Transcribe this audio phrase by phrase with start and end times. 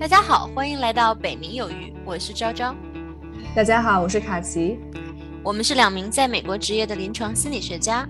[0.00, 2.74] 大家好，欢迎来到北冥有鱼，我是昭昭。
[3.54, 4.78] 大家好，我是卡奇。
[5.42, 8.06] 我们是两名在美国职业的临床心理学家，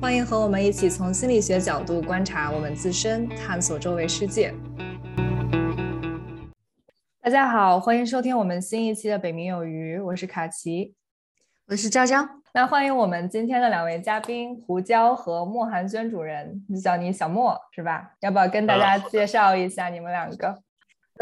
[0.00, 4.54] 欢迎和我们一起从心理学角度观察我们自身，探索周围世界。
[7.20, 10.94] 大家好，欢迎收听我们新一期的北冥有鱼，我是卡奇，
[11.66, 12.26] 我是昭昭。
[12.54, 18.12] 那欢迎我们今天的两位嘉宾胡椒和莫寒轩主任，就叫你小莫是吧？
[18.20, 20.62] 要不要跟大家介绍一下你们两个？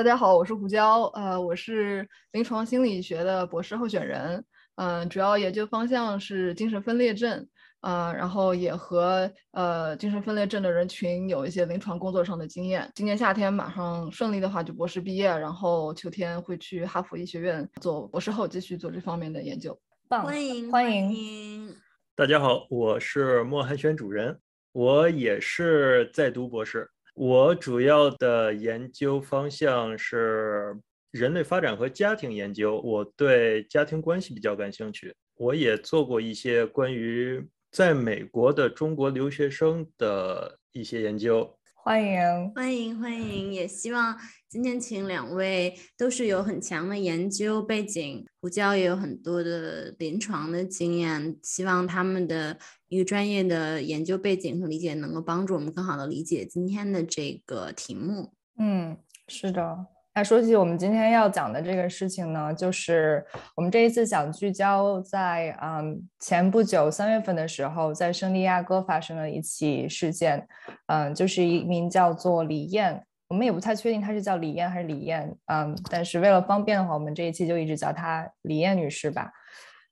[0.01, 4.43] 大家好，我是胡椒，呃，我是临床心理学的博士候选人，
[4.77, 7.47] 嗯，主要研究方向是精神分裂症，
[7.83, 12.91] 呃，然后也和呃精神分裂症的人群有一些临床工作上的经验。
[12.95, 19.79] 今年夏天马上顺利的话就博士毕业，然后秋天会去哈佛医学院做博士后，继续做这方面的研究。
[20.09, 21.77] 欢迎欢迎！
[22.17, 24.35] 大家好，我是莫寒轩主任，
[24.73, 26.91] 我也是在读博士。
[27.23, 30.75] 我主要的研究方向是
[31.11, 35.15] 人类发展和家庭研究，我对家庭关系比较感兴趣。
[35.37, 41.55] 我也做过一些关于在美国的中国留学生的一些研究。
[41.83, 43.53] 欢迎欢迎欢迎！
[43.53, 44.15] 也希望
[44.49, 52.59] 今天请两位都是有很强的研究背景，胡椒也有很多的临床的经验，希望他们的
[52.89, 58.35] 一个专业的研究背景和理解能够帮助我们更好的理解今天的这个题目。
[58.59, 59.87] 嗯，是的。
[60.13, 70.47] 那说起我们今天要讲的这个事情呢，就是我们这一次想聚焦在嗯前不久三月份的时候，在圣地亚哥发生了一起事件，
[70.89, 79.31] 嗯，就是一名叫做李艳，我们也不太确定她是叫李艳还是李艳，嗯，但是为了方便的话，我们这一期就一直叫她李艳女士吧。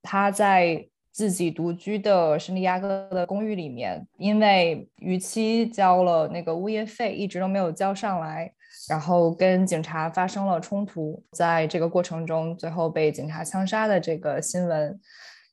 [0.02, 8.52] 她在自己独居的圣地亚哥的公寓里面，因为逾期交了那个物业费，一直都没有交上来。
[8.88, 14.98] 然后跟警察发生了冲突，在这个过程中，最后被警察枪杀的这个新闻，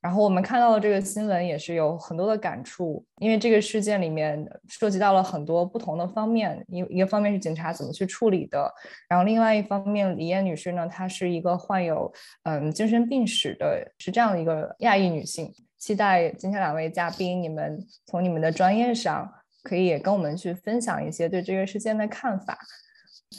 [0.00, 8.72] 然后我们看到的这个新闻也是有很多的感触，因为这个事件里面涉及到了很多不同的方面，一一个方面是警察怎么去处理的，
[9.08, 12.10] 然后另外一方面，李艳女士呢，她是一个患有
[12.44, 15.52] 嗯精神病史的，是这样的一个亚裔女性。
[15.78, 19.30] 期待今天两位嘉宾，你们从你们的专业上，
[19.62, 22.56] 可以也跟我们去分享一些对这个事件的看法。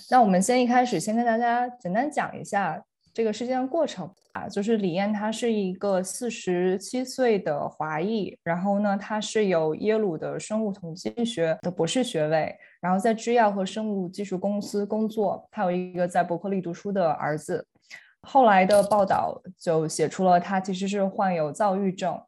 [0.09, 2.83] 那我们先一开始先跟大家简单讲一下
[3.13, 17.65] 这个事件的过程啊，就是李艳她是一个四十七岁的华裔，然后呢，她是有耶鲁的生物统计学的博士学位，然后在制药和生物技术公司工作，她有一个在伯克利读书的儿子。
[18.21, 22.21] 后来的报道就写出了她其实是患有躁郁症。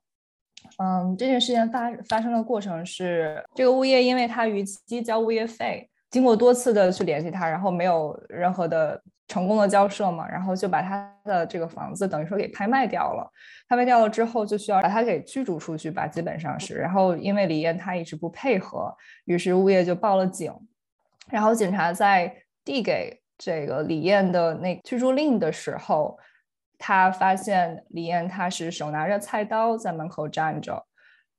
[0.78, 5.90] 嗯，这件事件发发生的过程是，这个物业因为他逾期交物业费。
[6.10, 13.32] 经过多次的去联系他，然后没有任何的成功的交涉嘛，然后就把他的这个房子等于说给拍卖掉了。
[13.68, 16.74] 拍卖掉了之后，就需要把他给驱逐出去吧，基本上是。
[16.76, 18.92] 然后因为李艳她一直不配合，
[19.26, 20.52] 于是物业就报了警。
[21.30, 26.18] 然后警察在递给这个李艳的那驱逐令的时候，
[26.80, 30.84] 他发现李艳她是手拿着菜刀在门口站着。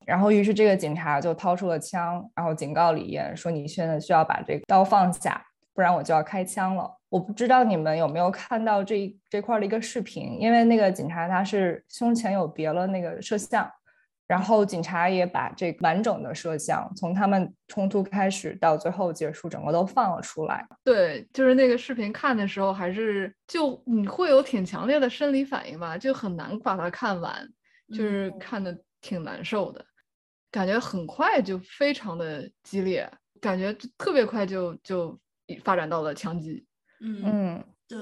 [0.06, 5.44] 然后，于是这个警察就掏出了枪，然后警告李艳说：“你现在需要把这个刀放下，
[5.74, 13.68] 不然我就要开枪了。”我不知道你们有没有看到这这块的一个视频，因为那个警察他是胸前有别了那个摄像，
[14.26, 20.64] 然后警察也把这完整的摄像从他们冲突开始到最后结束，整个都放了出来。
[20.84, 27.46] 对，就是那个视频看的时候，还是就你会有挺强烈的生理反应吧，就很难把它看完，
[27.92, 29.84] 就是看的挺难受的。
[30.50, 35.18] 感觉很快就非常的激烈，感觉特别快就就
[35.64, 36.66] 发展到了枪击。
[37.00, 37.98] 嗯嗯，对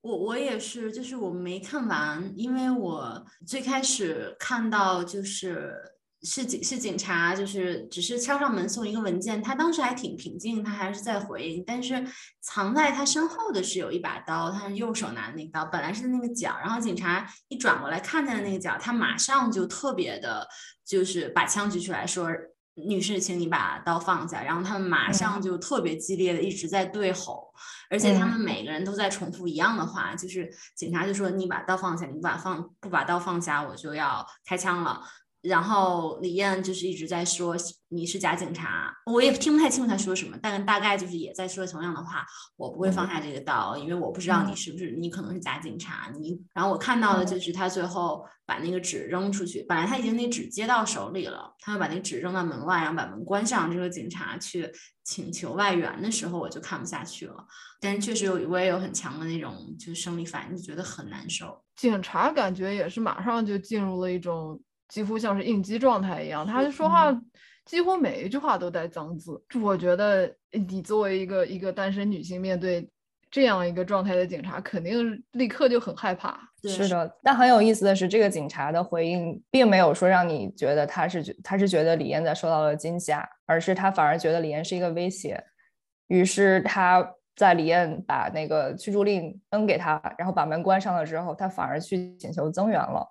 [0.00, 5.74] 我我也是，就是我没看完，因为我最开始看到就是。
[6.22, 9.40] 是警是警察，就是只是敲上门送一个文件。
[9.42, 11.62] 他当时还挺平静，他还是在回应。
[11.64, 12.04] 但是
[12.40, 16.56] 藏在他身后的是有一把刀，他是右手拿的那个刀，本来是那个角。
[16.58, 20.48] 然后警察一转过来看见了那个角，他马上就特别的，
[20.84, 22.30] 就是把枪举起来说
[22.74, 27.52] ：“女士，请你把刀放下。”然后他们马上就特别激烈的一直在对吼，
[27.90, 35.02] 而且他们每个人都在重复一样的话，就是警察就说：“你把刀放下，你不把放不把刀放下，我就要开枪了。”
[35.46, 37.56] 然后李艳就是一直在说
[37.88, 42.26] 你是假警察，我也听不太清楚他说什么，但大概就是也在说同样的话。
[42.56, 46.10] 我不会放下这个刀，因为我不知道你是不是你可能是假警察。
[46.18, 53.70] 你然后我看到的就是他最后把那个纸扔出去，本来他已经那纸接到手里了，他要把那纸扔到门外，然后把门关上。
[53.70, 54.70] 这个警察去
[55.04, 57.46] 请求外援的时候，我就看不下去了。
[57.80, 61.62] 但是确实有我也有很强的那种就是生理反应，就觉得很难受。
[61.76, 64.60] 警察感觉也是马上就进入了一种。
[64.88, 67.12] 几乎像是应激状态一样，他就说话
[67.64, 69.42] 几乎每一句话都带脏字。
[69.60, 72.88] 我觉得你作为一个一个单身女性，面对
[73.30, 76.38] 这样一个状态的警察，肯定立刻就很害怕。
[76.62, 85.42] 是的，但很有意思的是，这个警察的回应并没有说让你觉得他是觉他是觉得李艳在受到了惊吓，而是他反而觉得李艳是一个威胁。
[86.08, 93.06] 于是他在李艳把那个驱逐令扔给他，然后把门关上了之后，他反而去请求增援了。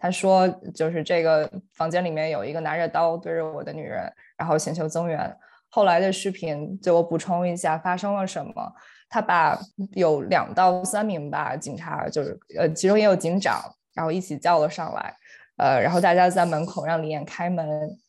[0.00, 5.36] 他说：“就是这个房间里面有一个拿着刀对着我的女人，然后请求增援。
[5.68, 8.72] 后来的视频，就我补充一下发生了什么。
[9.10, 9.60] 他把
[9.92, 13.60] 有两到三名吧警察，就是呃，其中也有警长，
[13.92, 15.14] 然后一起叫了上来。
[15.58, 17.68] 呃，然后大家在门口让李艳开门，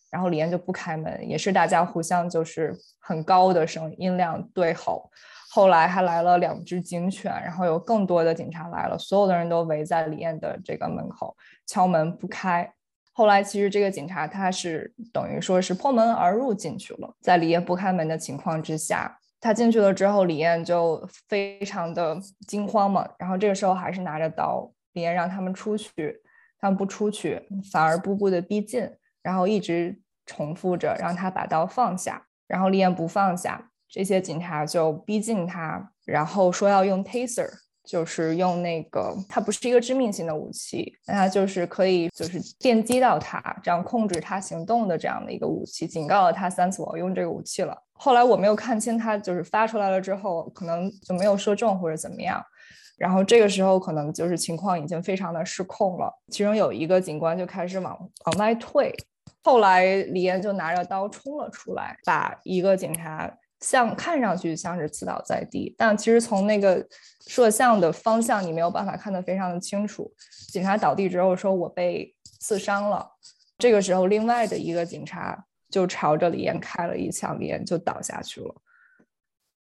[0.10, 5.12] 然后李艳就不开门，也是大家互相就是很高的声音量对吼。”
[5.54, 11.36] 后来还来了两只警犬，然后有更多的警察来了，所有的人都围在李艳的这个门口
[11.68, 12.74] 敲门不开。
[13.12, 22.18] 后来其实这个警察他是等于说是破门而入进去了，在李艳不开门的情况之下，他进去了之后，李艳就非常的
[22.48, 23.06] 惊慌嘛。
[23.20, 26.16] 然后这个时候还是拿着刀，李艳让他们出去，
[26.62, 27.42] 他们不出去，
[27.74, 28.90] 反而步步的逼近，
[29.22, 33.71] 然后一直重复着让他把刀放下，然后李艳不放下。
[33.92, 37.50] 这些警察就逼近他，然后说要用 taser，
[37.84, 47.78] 就是用那个，它不是一个致命性的武器，那它就是可以就是电击到他，这样控制他行动的这样的一个武器，警告了他三次我要用这个武器了。
[47.92, 52.42] 后来我没有看清他就是发出来了之后，可能就没有射中或者怎么样，
[52.98, 58.96] 然后这个时候可能就是情况已经非常的失控了，其中有一个警官就开始往往外退，
[59.44, 63.30] 后来李岩就拿着刀冲了出来，把一个警察。
[63.62, 66.86] 像看上去像是刺倒在地，但其实从那个
[67.28, 70.12] 摄像的方向，你没有办法看得非常的清楚。
[70.50, 73.08] 警察倒地之后说：“我被刺伤了。”
[73.60, 78.56] 这个时候，另外的一个警察就朝着李岩开了一枪，李岩就倒下去了。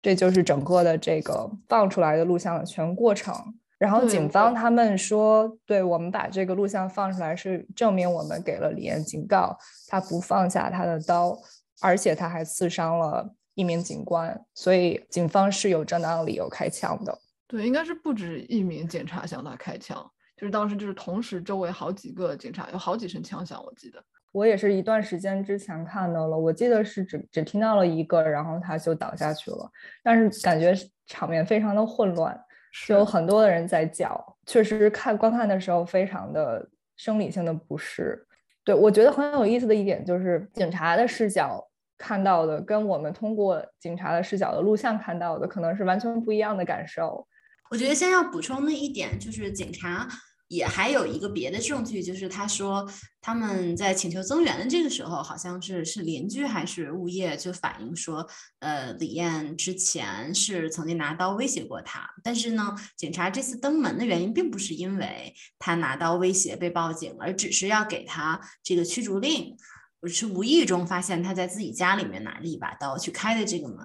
[0.00, 3.34] 这就是整个的这个放出来的录像的全过程。
[3.76, 9.58] 然后警方他们说：“对我们把这个录像放出来，是证明我们给了李岩警告，
[9.88, 11.36] 他不放下他的刀，
[11.80, 17.18] 而且他还刺伤了。”一名警官，所以警方是有正当理由开枪的。
[17.46, 23.62] 对，应该是不止一名警察向他开枪，就是当时就是同时周围好几个警察，有好几声枪响。
[23.62, 24.02] 我记得
[24.32, 29.70] 我也是一段时间之前看到了，我记得是只只听到了一个，然后他就倒下去了。
[30.02, 30.74] 但是感觉
[31.06, 32.34] 场面非常的混乱，
[32.72, 36.66] 是有很多的人在叫，确实看观看的时候非常的
[36.96, 38.26] 生理性的不适。
[38.64, 41.66] 对我觉得很有意思的一点就是警察的视角。
[42.00, 47.28] 看到的跟我们通过警察的视角的录像看到的可能是完全不一样的感受。
[47.70, 50.08] 我觉得先要补充的一点就是，警察
[50.48, 52.84] 也还有一个别的证据，就是他说
[53.20, 58.26] 他们在请求增援的这个时候，好像是是邻居还是物业就反映说，
[58.58, 62.08] 呃，李艳之前是曾经拿刀威胁过他。
[62.24, 69.54] 但是呢，警察这次登门的原因并不是因为他拿刀威胁被报警，而只是要给他这个驱逐令。
[70.00, 73.78] 我是无意中发现他在自己家里面拿着一把刀去开的这个门，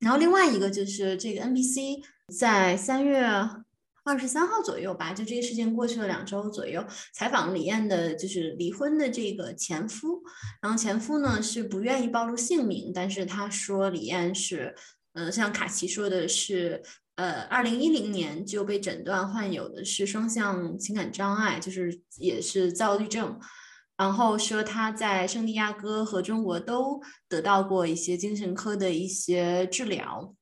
[0.00, 2.02] 然后另外一个就是这个 NBC
[2.38, 3.24] 在三月
[4.04, 10.22] 二十三号左右吧，就这个事情过去了两周左右，采访李艳的就是离婚的这个前夫，
[10.60, 14.74] 然后前夫呢是不愿意暴露姓名，但是他说李艳是，
[15.14, 16.82] 呃，像卡奇说的是，
[17.14, 23.40] 呃，二零一零年就被诊断患有的是双向情感障碍，就是也是躁郁症。
[24.02, 30.34] 然后说他在圣地亚哥和中国都得到过一些精神科的一些治疗，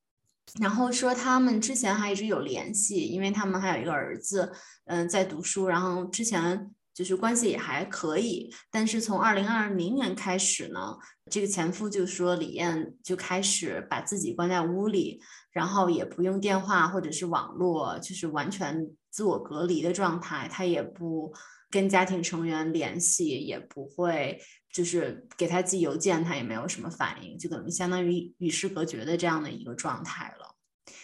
[0.59, 4.51] 然后说他们之前还一直有联系，因为他们还有一个儿子，
[4.85, 8.51] 嗯，在读书，然后之前就是关系也还可以。
[8.71, 10.97] 但是从二零二零年开始呢，
[11.29, 21.31] 这个前夫就说李艳就开始把自己关在屋里，然后也不用电话或者是网络，就是完全自我隔离的状态，他也不。
[21.71, 24.39] 跟家庭成员联系也不会，
[24.71, 30.55] 就是给他寄邮件，他也没有什么反应，就等于相当于与世隔绝的这样的一个状态了。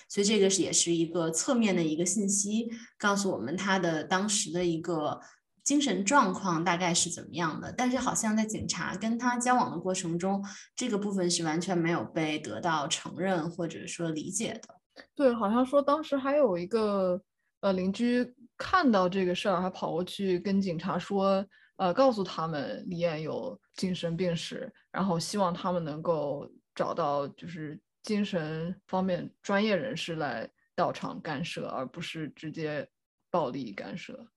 [0.09, 5.19] 所以这个是也是一个侧面的一个信息，告诉我们他的当时的一个
[5.63, 10.41] 精神状况大概是怎么样的，但是好像在警察跟他交往的过程中，
[10.75, 15.03] 这个部分是完全没有被得到承认或者说理解的。
[15.13, 17.21] 对，好像说当时还有一个
[17.59, 21.45] 呃邻居看到这个事儿，还跑过去跟警察说，
[21.75, 32.87] 呃，告诉他们李艳有精神病史，然后希望他们能够找到就是精神方面专业人士来到场干涉，而不是直接
[33.29, 34.27] 暴力干涉。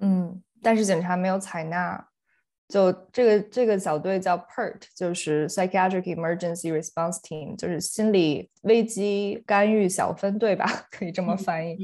[0.00, 2.08] 嗯，但是警察没有采纳。
[2.66, 11.76] 就这个这个小队叫 PERT，就是 Psychiatric Emergency Response Team，就是心理危机干预小分队吧，可以这么翻译。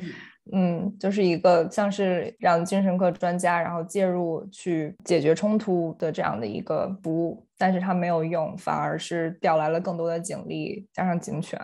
[0.52, 11.60] 嗯，就是一个像是让精神科专家然后介入去解决冲突的这样的一个服务，但是他没有用，反而是调来了更多的警力加上警犬。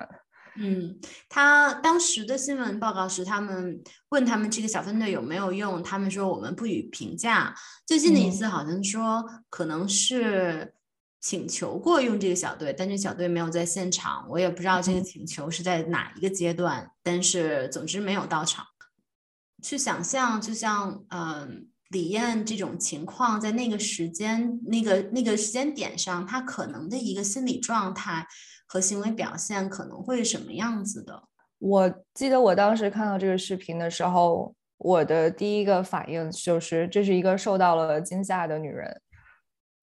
[0.58, 3.78] 嗯，他当时的新闻报告是，他们
[4.08, 7.54] 问他们这个小分队有没有用，他们说我们不予评价。
[7.86, 10.72] 最近的一次好像说可能是
[11.20, 18.64] 请求过用这个小队，但是小队没有在现场，我也不知道这个请求是在哪一个阶段，但是总之没有到场。
[19.66, 28.26] 去想象，就像嗯李艳这种情况，在那个时间、那个那个时间点上，他可能的一个心理状态。
[28.68, 31.22] 和行为表现可能会什么样子的？
[31.60, 39.00] 我记得我当时看到这个视频的时候，我的第一个反应就是，这是一个受到了惊吓的女人。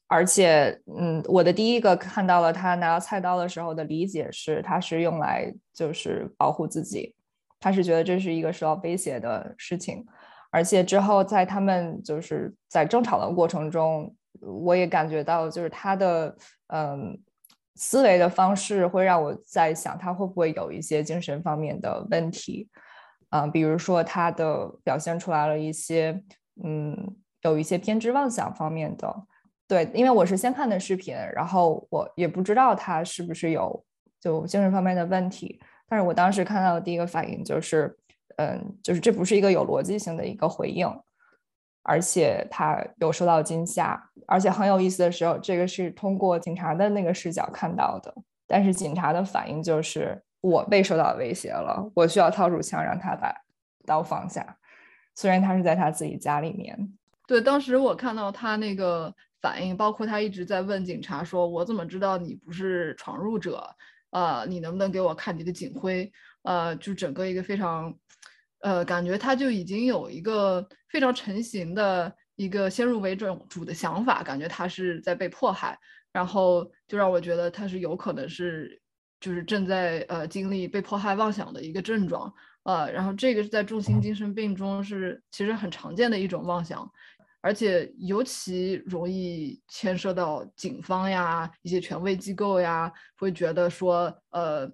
[0.07, 7.15] 而且，嗯，我的第一个看到了她拿到菜刀的时候的理解是，她是用来就是保护自己，
[7.63, 10.05] 他是觉得这是一个受到威胁的事情。
[10.51, 16.35] 而且之后在他们就是在争吵的过程中，我也感觉到就是他的，
[16.67, 17.17] 嗯。
[17.75, 22.69] 思维的方式会让我在想，他会不会有一些精神方面的问题？
[23.31, 26.21] 嗯，比如说他的表现出来了一些，
[26.63, 26.95] 嗯，
[27.41, 29.11] 有一些偏执妄想方面的。
[29.67, 33.83] 对，因为我是先看的视频，然后我也不知道他是不是有
[34.21, 35.59] 就精神方面的问题。
[35.87, 37.97] 但是我当时看到的第一个反应就是，
[38.37, 40.87] 嗯，就是这不是一个有逻辑性的一个回应。
[41.85, 48.15] 而且他有受到惊吓，而且很有意思的时候，这个是通过警察的那个视角看到的。
[48.47, 53.35] 但是警察的反应就是我被受到威胁了，我需要掏出枪让他把
[53.85, 54.57] 刀放下。
[55.13, 56.77] 虽然他是在他自己家里面。
[57.27, 63.61] 对，当时我看到他那个反应，包括他一直在问警察说：“我怎么知道你不是闯入者？
[64.13, 66.09] 呃，你能不能给我看你的警徽？”
[66.43, 67.93] 呃，就整个一个非常。
[68.65, 75.77] 呃，感觉他就已经有一个非常成型的一个先入为主主的想法，感觉他是在被迫害，
[76.13, 78.81] 然后就让我觉得他是有可能是
[79.19, 86.89] 就是正在呃经历被迫害妄想的一个症状，呃，然后这个是在重型精神病中是其实很常见的一种妄想，
[87.43, 94.67] 而且尤其容易牵涉到警方呀一些权威机构呀，会觉得说呃。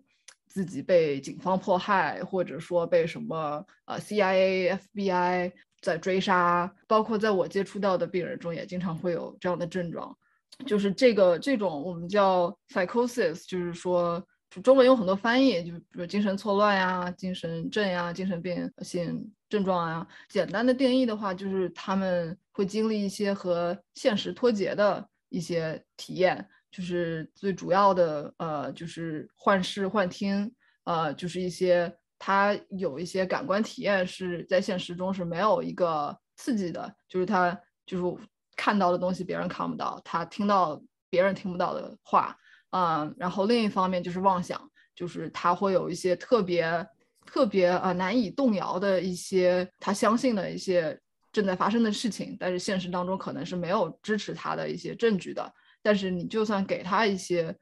[0.51, 10.17] 自己被警方迫害，或者说被什么呃 CIA、FBI 在追杀，包括在我接触到的病人中也经常会有这样的症状，
[10.65, 14.21] 就是这个这种我们叫 psychosis，就是说
[14.63, 20.07] 中文有很多翻译，就比如精神错乱呀、精神症呀、精神病性症状啊。
[20.29, 26.47] 简单的定义的话，就是他们会经历一些和现实脱节的一些体验。
[26.71, 30.53] 就是最主要的，呃，就是幻视、幻听，
[30.83, 38.23] 呃，就是一些他有一些感官体验是在现实中是没有一个刺激的，就是他就是
[38.55, 40.79] 看到的东西别人看不到，他听到
[41.09, 42.37] 别人听不到的话，
[42.69, 46.87] 嗯，然后另一方面就是妄想，就是他会有一些特别
[47.31, 50.99] 特别呃难以动摇的一些他相信的一些
[51.31, 55.53] 正在发生的事情，但是现实当中可能是没有支持他的一些证据的。
[55.83, 57.55] 但是你就算给他一些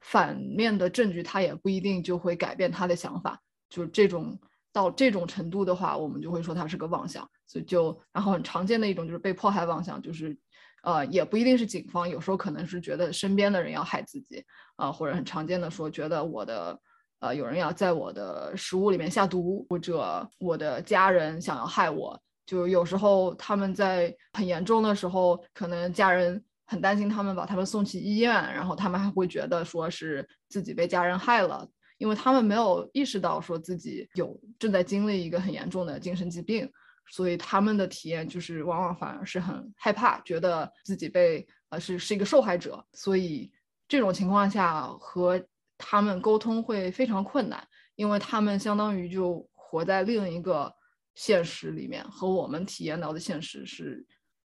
[0.00, 3.38] 反面的证据，他也不一定就会改变他的想法。
[3.68, 4.38] 就这种
[4.72, 7.28] 到这种程度的话，我们就会说他是个妄想。
[7.46, 10.34] 所以就然后很常见的一种就是被迫害妄想，就是
[10.82, 14.42] 呃也不一定是警方，有时候可能是觉得身边的人要害自己
[14.76, 16.80] 啊，或者很常见的说觉得我的
[17.20, 22.20] 呃有人要在我的食物里面下毒，或者我的家人想要害我。
[22.46, 26.42] 就有时候他们在很严重的时候，可能家人。
[26.66, 31.68] 很担心他们把他们送去医院，然后他们还会觉得说是自己被家人害了，
[31.98, 36.66] 因为他们没有意识到说自己有正在经历一个很严重的精神疾病，
[37.10, 43.52] 所以他们的体验就是往往反而是很害怕，觉得自己被呃是是一个受害者，所以
[43.86, 45.38] 这种情况下和
[45.86, 47.62] 他们沟通会非常困难，
[47.94, 50.74] 因为他们相当于就活在另一个
[51.14, 54.02] 现实里面，和我们体验到的现实是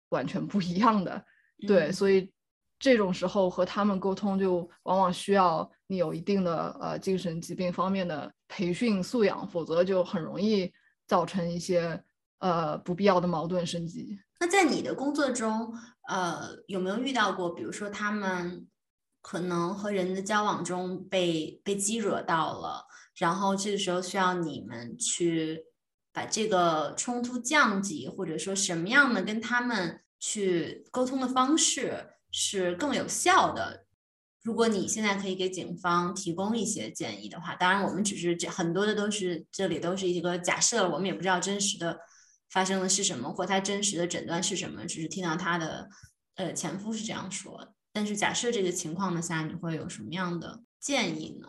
[0.09, 1.23] 完全不一样的。
[1.67, 2.33] 对，所以
[2.79, 10.73] 这种时候和他们沟通，就往往需要你有一定的呃精神疾病方面的培训素养，否则就很容易
[11.05, 12.03] 造成一些
[12.39, 14.17] 呃不必要的矛盾升级。
[14.39, 15.71] 那在你的工作中，
[16.07, 18.67] 呃，有没有遇到过，比如说他们
[19.27, 25.65] 可能和人的交往中被被激惹到了，然后这个时候需要你们去
[26.13, 29.99] 把这个冲突降级，或者说什么样的跟他们。
[30.19, 33.85] 去沟通的方式是更有效的。
[34.41, 41.99] 如果你现在可以给警方提供一些建议的话，当然我们只是这很多的都是这里都是一个假设，我们也不知道真实的
[42.49, 45.87] 发生的是什么，或他真实的诊断是什么，只是听到他的
[46.33, 47.75] 呃前夫是这样说。
[47.97, 51.47] 但是假设这个情况的下，你会有什么样的建议呢？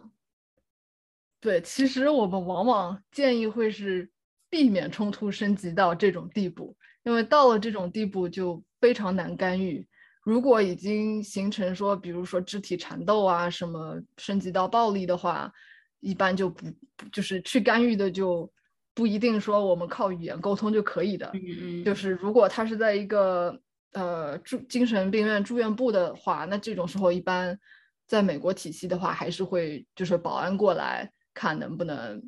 [1.40, 4.10] 对，其实我们往往建议会是
[4.48, 6.74] 避免冲突升级到这种地步。
[7.02, 9.86] 因为到了这种地步就非常难干预。
[10.22, 15.52] 如果已经形成说，比如说肢体缠斗啊，什么升级到暴力的话，
[16.00, 16.64] 一般就不
[17.12, 18.50] 就是去干预的就
[18.94, 21.30] 不一定说我们靠语言沟通就可以的。
[21.34, 21.84] 嗯嗯。
[21.84, 23.60] 就是如果他是在一个
[23.92, 27.58] 呃住精神病院住院部的话，那这种时候一般
[28.06, 32.22] 在美国体系的话，还是会就是保安过来看能不能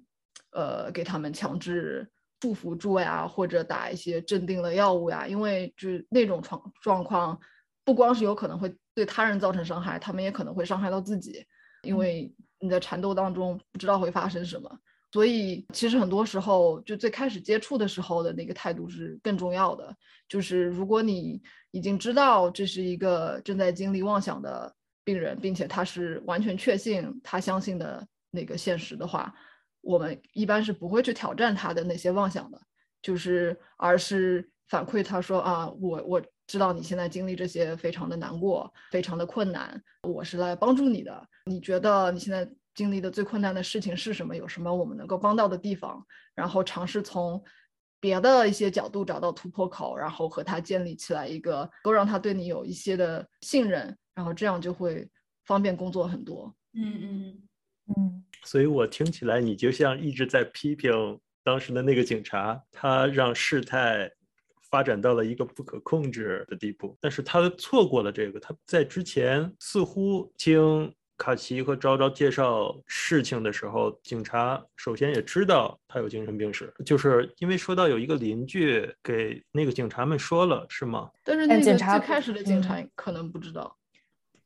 [0.52, 2.10] 呃给他们强制。
[2.42, 7.38] 束缚住呀，或者打一些镇定的药物呀，因为就是那种状状况，
[7.84, 11.44] 不光是有可能会对他人造成伤害，他们也可能会伤害到自己，
[11.82, 14.74] 因为你在缠斗当中不知道会发生什么，
[15.12, 19.94] 所以其实很多时候就最开始接触的时候的那个态度是更重要的。
[20.28, 29.34] 就是如果你已经知道这是一个正在经历妄想的病人，并且他是完全确信他相信的那个现实的话。
[29.82, 32.60] 我们一般是不会去挑战他的那些妄想的，
[33.00, 41.26] 就是而是反馈他说啊，我我知道你现在经历这些非常的难过，非常的困难，我是来帮助你的。
[41.46, 42.46] 你觉得你现在
[42.80, 44.34] 经历的最困难的事情是什么？
[44.34, 46.02] 有什么我们能够帮到的地方？
[46.34, 47.44] 然后尝试从
[48.00, 55.06] 别的一些角度找到突破口，然后和他建立起来一个，都让他对你有一些的信任，然后这样就会
[55.44, 56.56] 方便工作很多。
[56.72, 57.42] 嗯嗯
[57.88, 58.24] 嗯。
[58.44, 64.10] 所以我听起来，你就像一直在批评当时的那个警察，他让事态
[64.70, 66.96] 发展到了一个不可控制的地步。
[66.98, 81.10] 但是他错过了这个，他在之前似乎听卡奇和昭昭介绍事情的时候，警察首先也知道他有精神病史，就是因为说到有一个邻居给那个警察们说了，是吗？
[81.22, 83.76] 但是那个最开始的警察可能不知道。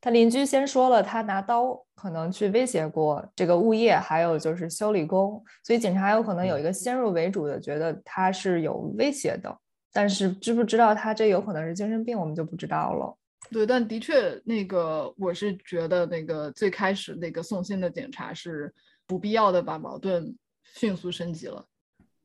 [0.00, 9.56] 他邻居先说了，他拿刀可能去威胁过这个物业，还有就是修理工，所以警察有可能有一个先入为主的觉得他是有威胁的，
[9.92, 13.16] 但是知不知道他这有可能是精神病，我们就不知道了。
[13.54, 18.74] 对，但的确，那个我是觉得那个最开始那个送信的警察是
[19.06, 21.64] 不必要的把矛盾迅速升级了。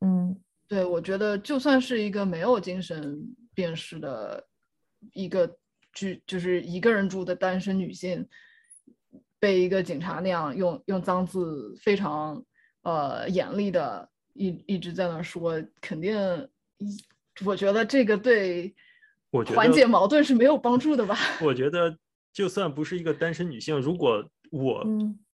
[0.02, 0.36] 嗯，
[0.68, 3.16] 对，我觉得就算是一个没有精神
[3.54, 4.44] 病史的
[5.14, 5.56] 一个。
[5.92, 8.24] 就就是一个人住的单身女性，
[9.40, 12.46] 被一个警察那样用用脏字非常
[12.84, 16.16] 呃严厉的一一直在那说，肯定
[16.78, 16.96] 一
[17.44, 18.74] 我觉得这个对
[19.56, 21.16] 缓解矛盾是没有帮助的吧？
[21.42, 21.96] 我觉得
[22.34, 24.86] 就算不是一个单身女性，如果我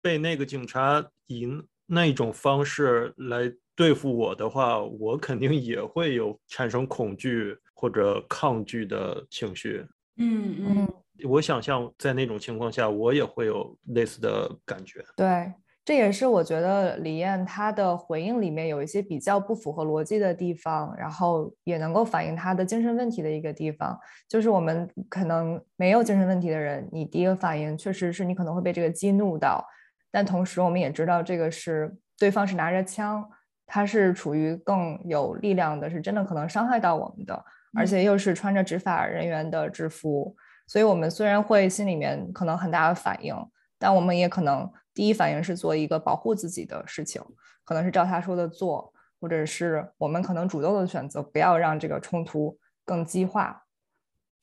[0.01, 1.47] 被那个警察以
[1.85, 9.85] 那种方式来对付我的话，我肯定也会有产生恐惧或者抗拒的情绪。
[10.17, 10.93] 嗯嗯，
[11.29, 15.03] 我想象在那种情况下，我也会有类似的感觉。
[15.15, 15.51] 对，
[15.85, 23.99] 这也是我觉得李艳她的回应里面有一些比较不符合逻辑的地方，然后也能够反映她的精神问题的一个地方。
[24.29, 29.65] 就是我们可能没有精神问题的人，你第一个反应确实是你可能会被这个激怒到，
[30.11, 33.27] 但同时我们也知道这个是对方是拿着枪，
[33.65, 37.43] 他是处于更有力量的，是真的可能伤害到我们的。
[37.75, 40.35] 而且又是穿着执法人员的制服，
[40.67, 43.35] 所以我们虽然会心里面可能很大的反应，
[43.83, 47.21] 但我们也可能第一反应是做一个保护自己的事情，
[47.65, 53.65] 可能是照他说的做，或者是我们可能主动的选择不要让这个冲突更激化。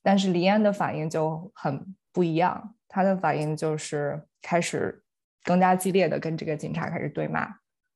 [0.02, 5.02] 但是李安的反应就很不一样，他的反应就是开始
[5.44, 7.48] 更加激烈的跟这个警察开始对骂，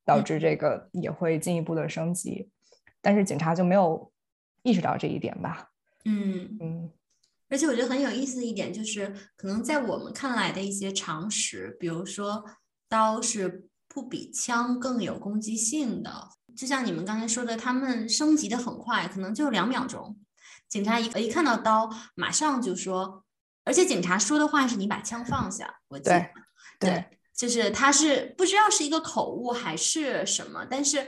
[0.07, 2.51] 导致这个也会进一步的升级，
[3.03, 4.11] 但是警察就没有。
[4.67, 5.69] 意识到这一点吧，
[6.07, 6.91] 嗯嗯，
[7.55, 12.45] 而且我觉得很有意思的一点就是，可能在我们看来的一些常识，比如说
[12.89, 20.19] 刀是不比枪更有攻击性的，就像你们刚才说的，他们升级的很快，可能就两秒钟，
[20.69, 23.23] 警察一一看到刀，马上就说，
[23.63, 26.27] 而且警察说的话是你把枪放下，我记得，
[26.81, 31.07] 对，就是他是不知道是一个口误还是什么，但是。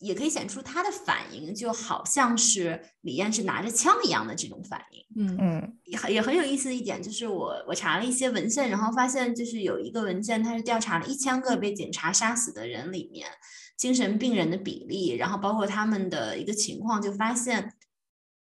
[0.00, 5.04] 也可以显出他的反应，就好像是李艳是拿着枪一样的这种反应。
[5.14, 13.28] 嗯嗯，也很也很有意思的一点就是，我我查了一些文献，然后发现就是有一个文件，它是调查了一千个被警察杀死的人里面
[13.76, 17.74] 精神病人的比例，然后包括他们的一个情况，就发现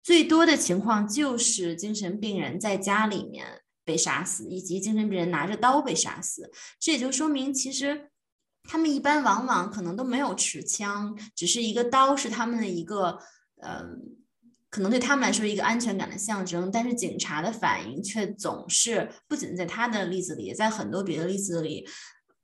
[0.04, 6.52] 最多的情况就是精神病人在家里面被杀死，以及精神病人拿着刀被杀死。
[6.80, 8.09] 这也就说明其实。
[8.72, 13.18] 他们一般往往可能都没有持枪，只是一个刀是他们的一个，
[13.64, 13.84] 呃，
[14.70, 16.70] 可能对他们来说一个安全感的象征。
[16.72, 21.88] 但是警察的反应却总是不仅在他的例子里，也在很多别的例子里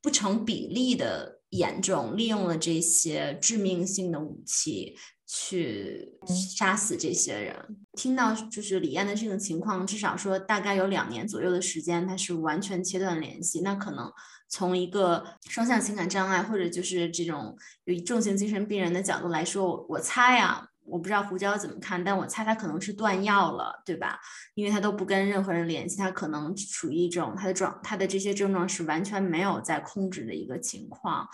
[0.01, 6.17] 不成比例的严重，利用了这些致命性的武器去
[6.57, 7.77] 杀死这些人。
[7.93, 14.11] 听到就是李艳的这种情况，至少说大概有两年左右的时间，他是完全切断联系，那可能。
[14.47, 24.19] 从一个双向情感障碍，或者就是这种有重型精神病人的角度来说，我猜啊，我不知道胡椒怎么看，但我猜他可能是断药了，对吧？
[24.53, 31.27] 因为他都不跟任何人联系，他可能处于一种他的状，他的这些症状是完全没有在控制的一个情况。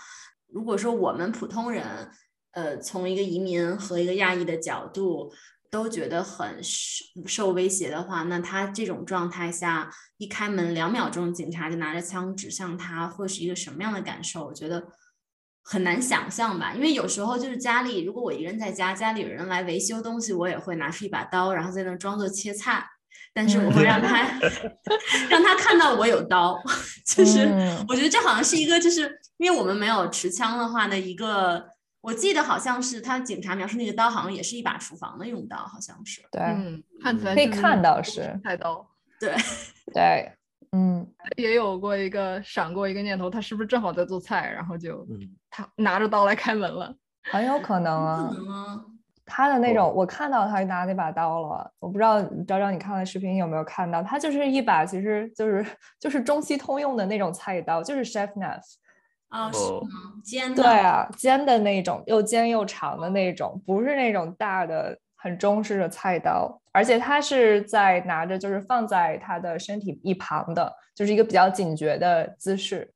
[0.48, 2.10] 如果说我们普通人，
[2.52, 5.32] 呃，从一个移民和一个亚裔的角度。
[5.72, 14.46] 都觉得很受受威胁的话，那他这种状态下一开门两秒钟，警察就拿着枪指向他，会是一个什么样的感受？
[14.46, 14.86] 我觉得
[15.64, 16.74] 很难想象吧。
[16.76, 22.86] 因为有时候就是家里，如果我一个人在家，家里有人来维修东西，我也会拿出一把刀，然后在那装作切菜，
[23.34, 24.28] 但是我会让他
[25.32, 26.62] 让他看到我有刀，
[27.08, 27.48] 就是
[27.88, 31.71] 我觉得这好像是一个，就是因为我们没有持枪的话的一个。
[32.02, 36.22] 我记得好像是他警察描述那个刀，好像也是一把厨房的用刀，好像是。
[36.32, 36.42] 对，
[37.02, 38.86] 看起来可以看到是菜刀。
[39.20, 39.36] 对
[39.94, 40.32] 对，
[40.72, 45.08] 嗯，也有过一个闪过一个念头，他是不是正好在做菜，然后就
[45.50, 46.94] 他拿着刀来开门了？
[47.24, 48.34] 很有可能啊。
[49.24, 55.66] 他的那种，我看到他拿那把刀了，我不知道昭昭你看的视频有没有看到，他就是一把，其实就是
[56.00, 58.60] 就是中西通用的那种菜刀，就是 chef knife。
[59.32, 60.14] 哦，是吗？
[60.24, 60.62] 尖的。
[60.62, 72.94] 对啊，尖的那种，又尖又长的那种，不是那种大的很中式的菜刀，而且他是在拿着，就是放在他的身体一旁的，就是一个比较警觉的姿势。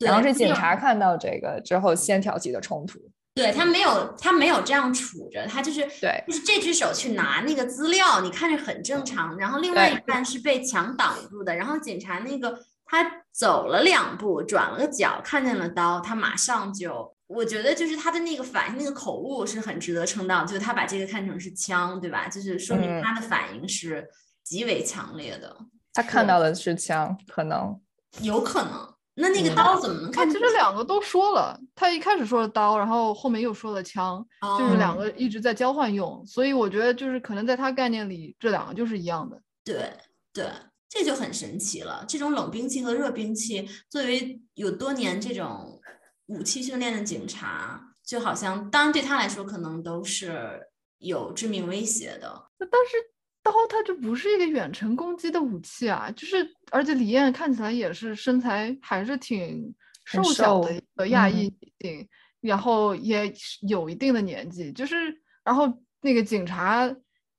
[0.00, 2.98] 然后是警察看到这个之后先挑起的冲突。
[3.34, 9.36] 对他没有，他没有这样杵着，他就是对，就是这只手去拿那个资料，你看着很正常。
[9.38, 12.58] 然后另外一半是被墙挡住的，然后警察那个。
[12.94, 22.28] 他走了两步，转了个角，看见了刀，他马上就，我觉得就是他的那个反应，那个口误是很值得称道，就是他把这个看成是枪，对吧？
[22.28, 24.08] 就是说明他的反应是
[24.44, 25.56] 极为强烈的。
[25.92, 27.80] 他看到的是枪，可能
[28.20, 28.94] 有可能。
[29.16, 30.28] 那那个刀怎么能看？
[30.28, 34.24] 其实两个都说了，他一开始说了刀，然后后面又说了枪，
[34.58, 39.40] 就是两个一直在交换用，所以我觉得就是可能在他概念里，这两个就是一样的。
[39.64, 39.92] 对
[40.32, 40.46] 对。
[40.94, 42.04] 这就很神奇了。
[42.06, 45.80] 这种冷兵器和热兵器，作为有多年这种
[46.26, 50.62] 武器训练的警察，就好像当然对他来说可能都是
[50.98, 52.48] 有致命威胁的。
[52.58, 52.96] 但是
[53.42, 56.08] 刀它就不是一个远程攻击的武器啊！
[56.12, 62.08] 就是而且李艳看起来也是身材还是挺瘦小的一个亚裔女性，
[62.40, 63.34] 然后也
[63.66, 64.72] 有一定的年纪。
[64.72, 64.96] 就是
[65.42, 65.66] 然后
[66.00, 66.88] 那个警察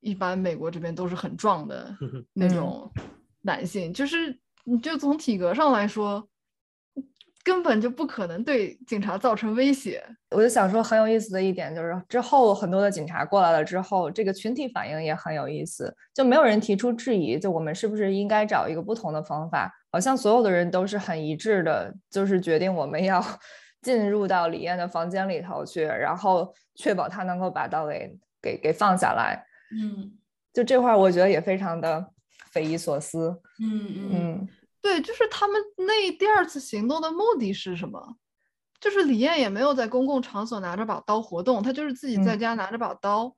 [0.02, 1.98] 一般美国这边都是很壮的
[2.34, 2.92] 那种。
[3.46, 6.28] 男性就是，你就从体格上来说，
[7.44, 10.04] 根本就不可能对警察造成威胁。
[10.32, 19.72] 我就想说，很有意思的一点就是，之后很多的警察过来了之后，这个群体反应也很有意思，就没有人提出质疑，就我们是不是应该找一个不同的方法？
[19.92, 23.24] 好像所有的人都是很一致的，就是决定我们要
[23.84, 29.46] 进入到李艳的房间里头去，然后确保他能够把刀给给给放下来。
[29.80, 30.12] 嗯，
[30.52, 32.08] 就这块我觉得也非常的。
[32.56, 34.50] 匪夷所思，嗯嗯，
[34.82, 38.16] 对，就是他们那第二次行动的目的是什么？
[38.80, 43.36] 就是李艳也没有在公共场所拿着把刀活动，她就是自己在家拿着把刀。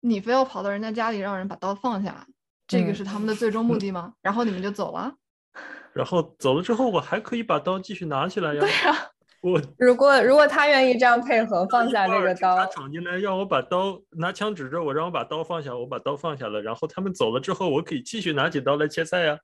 [0.00, 2.26] 你非要跑到人家家里让人把刀放下，
[2.66, 4.14] 这个是他们的最终目的吗？
[4.22, 5.12] 然后你们就走了？
[5.92, 8.60] 然后走了之后，我还可以把刀继续拿起来呀？
[8.60, 9.10] 对呀。
[9.40, 16.60] 我如果如果他愿意这样配合，放下这个刀，他闯进来让我把刀拿枪指着我，让我把刀放下，我把刀放下了。
[16.60, 19.38] 然后他们走了之后，我可以继续拿起刀来切菜呀。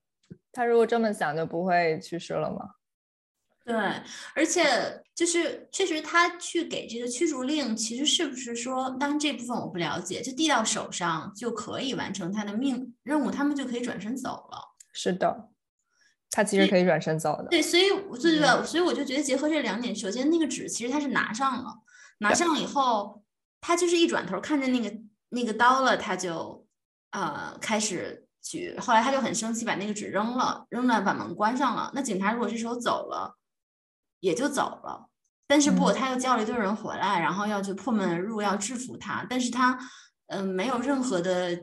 [0.52, 2.70] 他如果这么想，就不会去世了吗？
[3.64, 3.74] 对，
[4.35, 4.62] 而且
[5.14, 14.59] 就是确实他去给这个驱逐令，其实是不是说，当然这部分我不了解，就递到手上就可以完成他的命任务，他们就可以转身走了。
[14.92, 15.48] 是的，
[16.35, 17.44] 他其实可以转身走的。
[17.51, 17.88] 对，所以
[18.20, 21.73] 对对，所以我就觉得结合这两点，首先那个纸其实他是拿上了，
[22.18, 23.23] 拿上了以后，
[23.61, 24.97] 他就是一转头看见那个
[25.29, 26.66] 那个刀了，他就
[27.12, 31.92] 呃开始举，后来他就很生气，把那个纸扔了，扔了把门关上了。
[31.94, 33.38] 那警察如果这时候走了。
[34.20, 35.11] 也就走了，
[35.47, 39.27] 但是不，他又叫了一堆人回来，然后要去破门而入，要制服他。
[39.29, 39.79] 但是他，
[40.29, 41.61] 嗯，没有任何的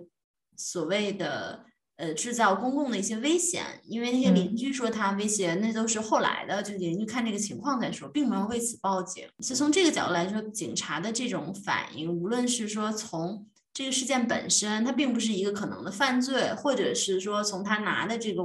[0.55, 1.65] 所谓的
[2.01, 9.23] 呃制造公共的一些危险，因为那些邻居说他威胁，那都是后来的，就邻居看这个情况再说，并没有为此报警。
[9.39, 18.41] 所以从这个角度来说，警察的这种反应，无论是说从这个事件本身，它并不是一个可能的犯罪，或者是说从他拿的这个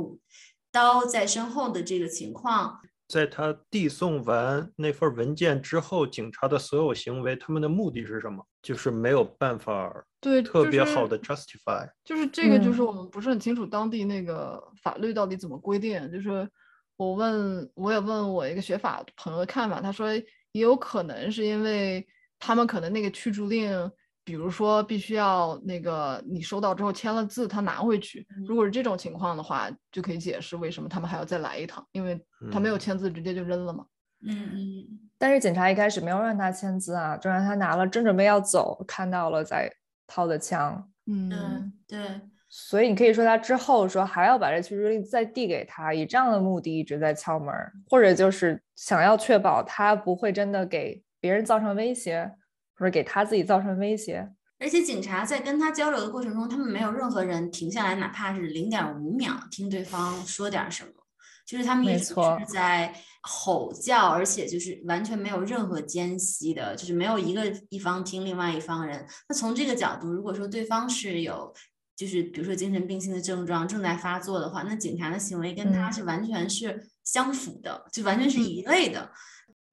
[0.70, 2.78] 刀在身后的这个情况。
[3.08, 8.44] 在他递送完那份文件之后，警察的所有行为，他们的目的是什么？
[8.62, 11.88] 就是没有办法对特别好的 justify。
[12.04, 16.10] 就是这个，就是我们不是很清楚当地那个法律到底怎么规定。
[16.10, 16.48] 就是
[16.96, 22.06] 我问，我也问我一个学法朋友的看法，他说也有可能是因为
[22.38, 23.90] 他们可能那个驱逐令。
[24.26, 28.26] 比如说，必须要那个你收到之后签了字，他拿回去。
[28.44, 33.86] 如果是这种情况的话，就可以解释为什么他们还要再来一趟，因为他没有签字，直接就扔了嘛。
[34.26, 34.98] 嗯嗯。
[35.16, 39.72] 但是警察一开始没有让他签字啊，就让他拿了，正准备要走，看到了在
[40.08, 40.90] 掏的枪。
[41.06, 42.20] 嗯，对。
[42.48, 47.54] 所以你可以说他之后说还要把这驱逐令再递给他，以这样的目的一直在敲门，
[47.88, 52.28] 或者就是想要确保他不会真的给别人造成威胁。
[52.78, 60.90] 或者给他自己造成威胁，而且警察在跟他交流的过程中，他们没有任何人停下来，哪怕是零点五秒听对方说点什么，
[61.46, 62.14] 就是他们一直是
[62.46, 69.06] 在吼叫，而且就是完全没有任何间隙的，就是没有一个一方听另外一方人。
[69.28, 71.52] 那从这个角度，如果说对方是有，
[71.96, 79.10] 就是比如说精神病性的症状正在发作的话，那警察的行为跟他是完全是相符的，就完全是一类的。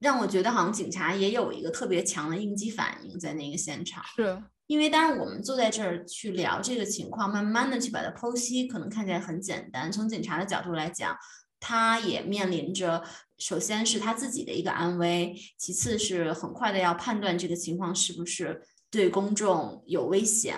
[0.03, 9.89] 让我觉得好像警察也有一个特别强的应激反应在那个现场，是因为当然我们坐在这儿去聊这个情况，慢慢的去把它剖析，可能看起来很简单。
[9.89, 11.15] 从警察的角度来讲，
[11.61, 13.01] 他也面临着，
[13.37, 18.61] 首先是他自己的一个安危，其次是很快的要判断这个情况是不是
[18.91, 20.55] 对公众有危险。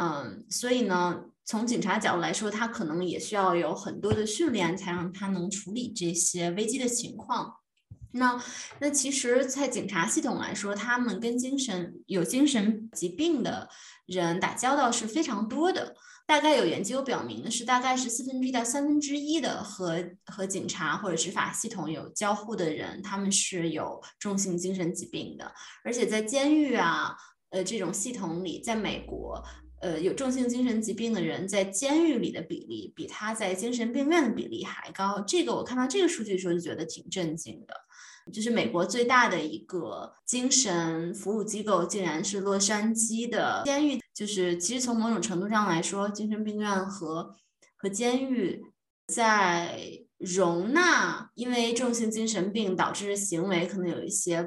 [0.00, 7.59] 嗯，所以呢，从警察角度来说，他可能也需要有很多的训练，才让他能处理这些危机的情况。
[8.12, 8.42] 那
[8.80, 13.68] 那其实，在警察系统来说，他们跟精神有精神疾病的
[14.06, 15.94] 人打交道是非常多的。
[16.26, 25.52] 大概有研究表明的是，大概是四分之一到三分之一的和和警察或者执法系统有交互的人，他们是有重性精神疾病的。
[25.82, 27.16] 而且在监狱啊，
[27.50, 29.42] 呃，这种系统里，在美国，
[29.80, 35.20] 呃，有重性精神疾病的人在监狱里的比例，比他在精神病院的比例还高。
[35.26, 37.74] 这个我看到这个数据的时候，就觉得挺震惊的。
[38.32, 44.00] 就是美国最大的一个精神服务机构，竟然是洛杉矶的监狱。
[44.14, 47.34] 就是其实从某种程度上来说，精神病院和
[47.76, 48.62] 和监狱
[49.06, 49.80] 在
[50.18, 54.46] 容纳因为重性精神病导致行为可能有一些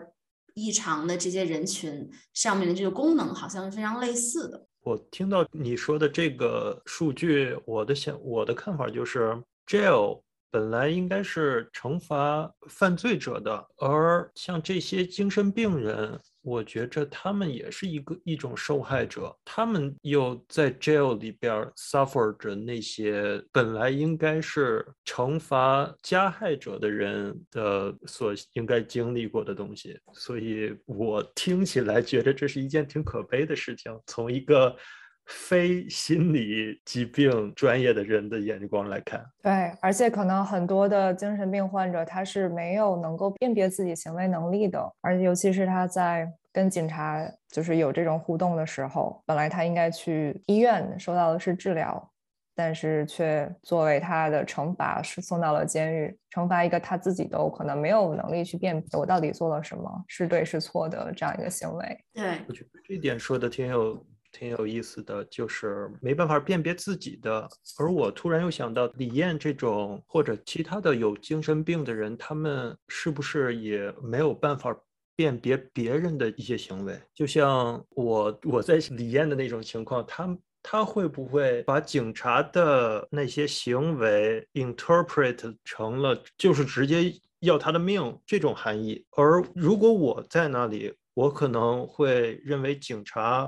[0.54, 4.68] 异常的这些人群上面的这个功能，好像是非常类似的。
[4.82, 10.22] 我听到你说的这个数据，我的想我的看法就是，jail。
[10.54, 34.76] 本来应该是惩罚犯罪者的，而像这些精神病人，我觉着他们也是一个一种受害者，他们又在 jail 里边 suffer 着那些本来应该是惩罚加害者的人的所应该经历过的东西，所以我听起来觉得这是一件挺可悲的事情，从一个。
[35.26, 52.12] 非心理疾病专业的人的眼光来看，对，而且可能很多的精神病患者他是没有能够辨别自己行为能力的，而尤其是他在跟警察就是有这种互动的时候，本来他应该去医院受到的是治疗，
[52.54, 62.06] 但是却作为他的惩罚是送到了监狱，惩罚一个他自己都可能没有能力去辨别我到底做了什么是对是错的这样一个行为。
[62.14, 64.06] 对，我觉得这一点说的挺有。
[64.34, 67.48] 挺有意思的，就是没办法辨别自己的。
[67.78, 74.76] 而我突然又想到，李艳这种或者其他的有精神病的人，他们是不是也没有办法
[75.16, 77.00] 辨别别人的一些行为？
[77.14, 89.06] 就像我我在李艳的那种情况，他他会不会把警察的那些行为 interpret 成了，就是直接要他的命这种含义。
[89.12, 93.48] 而如果我在那里，我可能会认为警察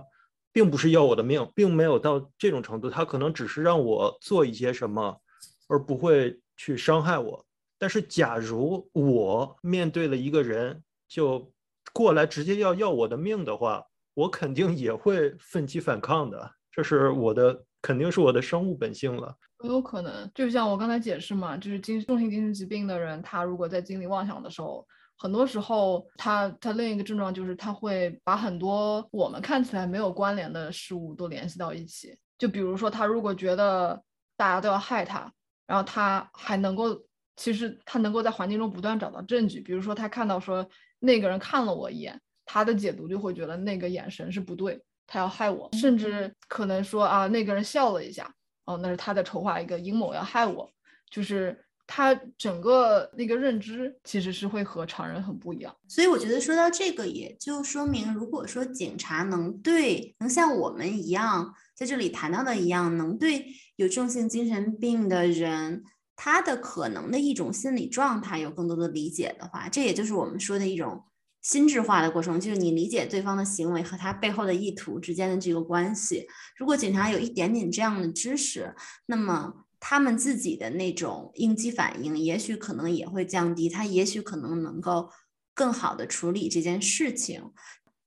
[0.55, 5.19] 并不是要我的命，并没有到这种程度，他可能只是让我做一些什么，
[5.67, 7.45] 而不会去伤害我。
[7.77, 11.51] 但是，假如我面对了一个人，就
[11.91, 16.49] 过来直接要要我的命的话，我肯定也会奋起反抗的。
[16.71, 19.35] 这是我的，肯定是我的生物本性了。
[19.57, 32.17] 很有可能，就像我刚才解释嘛，就是精重性精神疾病的人，他如果在经历妄想的时候，很多时候他他另一个症状就是他会把很多我们看起来没有关联的事物都联系到一起。
[32.37, 34.03] 就比如说，他如果觉得
[34.35, 35.31] 大家都要害他，
[35.65, 37.01] 然后他还能够，
[37.37, 39.61] 其实他能够在环境中不断找到证据。
[39.61, 40.67] 比如说，他看到说
[40.99, 48.29] 那个人看了我一眼，他的解读就会觉得那个眼神是不对，他要害我，甚至可能说啊，那个人笑了一下。
[48.65, 50.69] 哦，那是他在筹划一个阴谋要害我，
[51.09, 55.75] 就是他整个那个认知其实是会和常人很不一样。
[55.87, 63.45] 所以我觉得说到这个，也就说明，如果说警察能对能像我们一样在这里谈到的一样，能对
[63.75, 65.83] 有重性精神病的人
[66.15, 71.03] 他的可能的一种心理状态有更多的理解的话，这也就是我们说的一种。
[71.41, 76.25] 心智化的过程就是你理解对方的行为和他背后的意图之间的这个关系。
[76.57, 78.73] 如果警察有一点点这样的知识，
[79.05, 83.69] 那么他们自己的那种应激反应，也许可能也会降低。
[83.69, 85.09] 他也许可能能够
[85.53, 87.51] 更好的处理这件事情。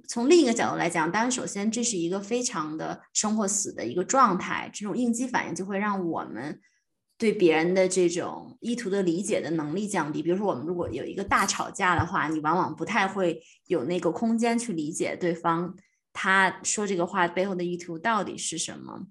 [0.09, 6.61] 从另一个角度来讲，当然，首先这是一个非常的生或死的一个状态，这种应激反应就会让我们。
[7.21, 15.75] 对别人的这种意图的理解的能力降低，比如说我们如果有一个大吵架的话，你往往不太会有那个空间去理解对方
[16.13, 19.09] 他说这个话背后的意图到底是什么。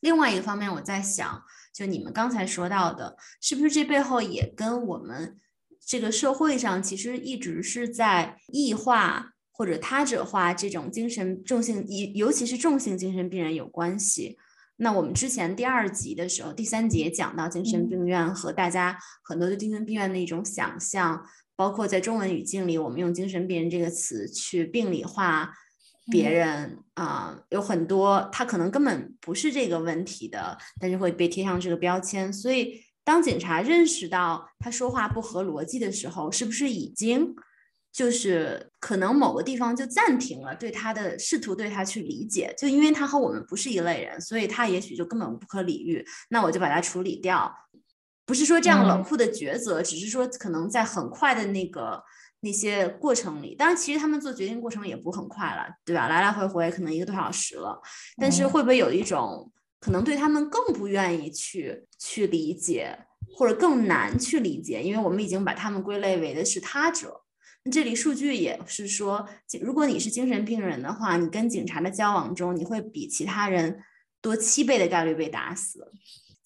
[0.00, 5.38] 另外一个方面，我在想，就你们刚才说到的，是不是这背后也跟我们
[5.86, 14.38] 这个社会上其实一直是在异化或者他者化这种精神重性，尤尤其是重性精神病人有关系？
[14.76, 21.24] 那我们之前第二集的时候，第三节讲到精神病院和大家很多对精神病院的一种想象，
[21.56, 25.52] 包括在中文语境里，我们用精神病人这个词去病理化
[26.10, 32.32] 别人啊，有很多他可能根本不是这个问题的，但是会被贴上这个标签。
[32.32, 37.34] 所以，当警察认识到他说话不合逻辑的时候，是不是已经？
[37.90, 46.04] 就是可能某个地方就暂停了对他的试图对他去理解，就因为他和我们不是一类人，所以他也许就根本不可理喻。
[46.28, 47.52] 那我就把它处理掉，
[48.24, 52.00] 不是说这样冷酷的抉择，只是说可能在很快的那个
[52.40, 56.06] 那些过程里，当然其实他们做决定过程也不很快了，对吧？
[56.08, 57.80] 来来回回可能一个多小时了，
[58.16, 62.98] 但是会不会有一种可能对他们更不愿意去去理解，
[63.36, 67.22] 或者更难去理解，因为我们已经把他们归类为的是他者。
[67.70, 69.28] 这里数据也是说，
[69.60, 73.82] 如果你是精神病人的话，你跟警察的交往中，你会比其他人
[74.22, 75.92] 多七倍的概率被打死。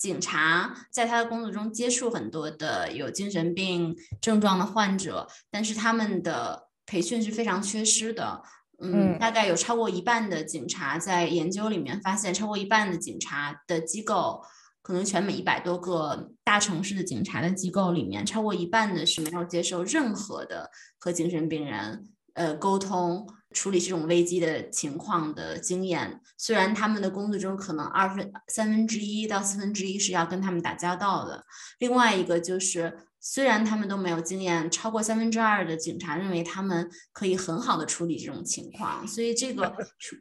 [0.03, 8.43] 警察在他的工作中接触很多的有精神病症状的患者，但是他们的培训是非常缺失的。
[8.81, 14.43] 嗯，大概有超过一半的警察在研究里面发现，超过一半的警察的机构。
[14.83, 26.21] 可能全美一百多个大城市的警察的机构里面，超过一半的是没有接受任何的和精神病人呃沟通、处理这种危机的情况的经验。
[26.37, 31.45] 虽然他们的工作中可能二分三分之一到四分之一是要跟他们打交道的。
[31.79, 39.07] 另外一个就是，虽然他们都没有经验，超过三分之二的警察认为他们可以很好的处理这种情况。
[39.07, 40.17] 所以这个 数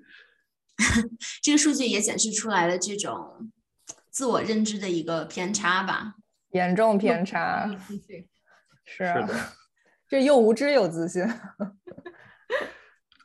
[1.41, 3.51] 这个数据也显示出来了这种。
[4.11, 6.15] 自我认知的一个偏差吧，
[6.49, 7.65] 严重偏差，
[8.83, 9.25] 是啊，
[10.11, 11.23] 这又无知又自信，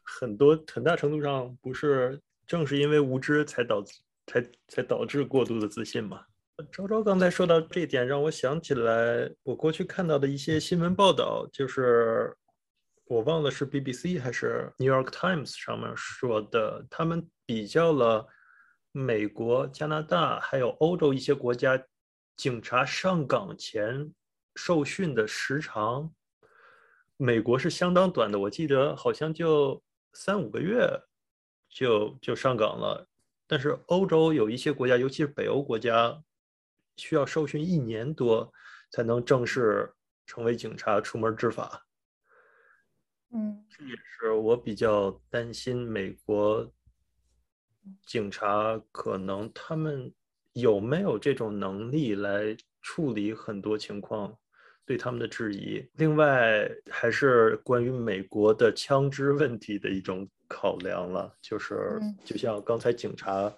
[0.05, 3.83] 很多很大程度上不是正是因为无知才导
[4.29, 6.25] 才才导致过度的自信吗？
[6.71, 12.33] 昭昭刚才说到这一点，让我想起来我过去看到的一些新闻报道，就是
[13.07, 18.29] 我忘了是 BBC 还是 New York Times 上面说的，他们比较了。
[18.93, 21.79] 美国、加拿大还有欧洲一些国家，
[22.37, 24.15] 警察上岗前
[24.55, 26.11] 受训的时长，
[27.17, 30.89] 美国是相当短的，我记得好像就三五个月
[31.69, 33.09] 就就上岗了。
[33.47, 36.23] 但是欧洲有一些国家，尤其是北欧国家，
[36.97, 38.53] 需要受训一年多
[38.91, 39.95] 才能正式
[40.27, 41.87] 成为警察出门执法。
[43.31, 46.73] 嗯，这也是我比较担心美国。
[48.05, 50.13] 警察可能他们
[50.55, 54.37] 有没有这种能力来处理很多情况，
[54.87, 55.85] 对他们的质疑。
[55.97, 63.53] 另外，还是关于美国的枪支问题的一种考量了，就是就像刚才警察，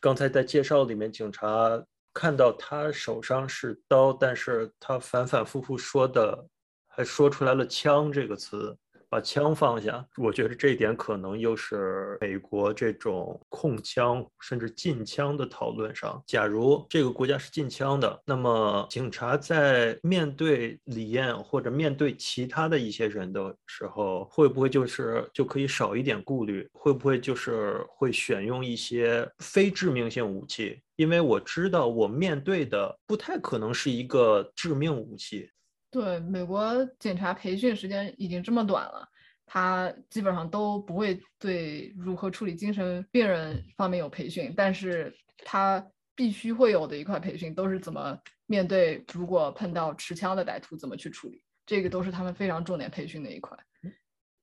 [0.00, 1.84] 刚才在介绍里面，警察
[2.14, 6.46] 看到他手上是刀，但是他反反复复说的，
[6.86, 8.76] 还说出来了“枪”这个词。
[9.12, 16.24] 把枪放下，我觉得这一点可能又是美国这种控枪甚至禁枪的讨论上。
[16.26, 26.66] 假如这个国家是禁枪的，那么警察在面对李艳或者面对其他的一些人的时候，会不会就是就可以少一点顾虑？
[26.72, 30.80] 会不会就是会选用一些非致命性武器？
[30.96, 35.50] 因为我知道我面对的不太可能是一个致命武器。
[35.92, 39.06] 对，美国警察培训时间已经这么短了，
[39.44, 45.14] 他基本上都不会对如何处理精神病人方面有培训，但是
[45.44, 45.86] 他
[46.16, 53.54] 必须会有的一块培训都是怎么面对如果碰到持枪的歹徒怎么去处理，这个都是他们非常重点培训的一块。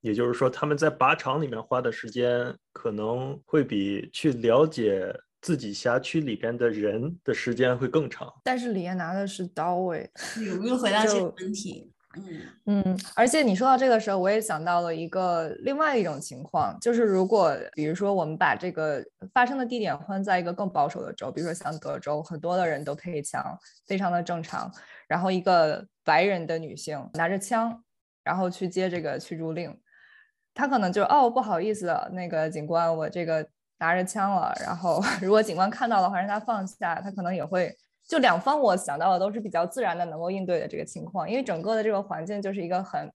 [0.01, 5.11] 也就是说，他们在靶场里面花的时间可能会比去了解。
[5.41, 10.09] 自己辖区里边的人的时间会更长，但是李艳拿的是刀位，
[10.45, 11.91] 有没有回答这个问题？
[12.17, 23.41] 嗯嗯，而且你说到这个时候，我也想到了一个另外一种情况，就是如果比如说我们把这个发生的地点换在一个更保守的州，比如说像德州，很多的人都配枪，
[23.85, 24.69] 非常的正常。
[25.07, 27.83] 然后一个白人的女性拿着枪，
[28.23, 29.79] 然后去接这个驱逐令，
[30.55, 33.47] 她可能就哦不好意思，那个警官，我这个。
[33.79, 37.75] 拿着枪了，然后 如果警官看到的话，让他放下，他可能也会
[38.07, 43.11] 就两方，我想到的都是比较自然的，能够应对的这个情况，因为整个的这个环境就是一个很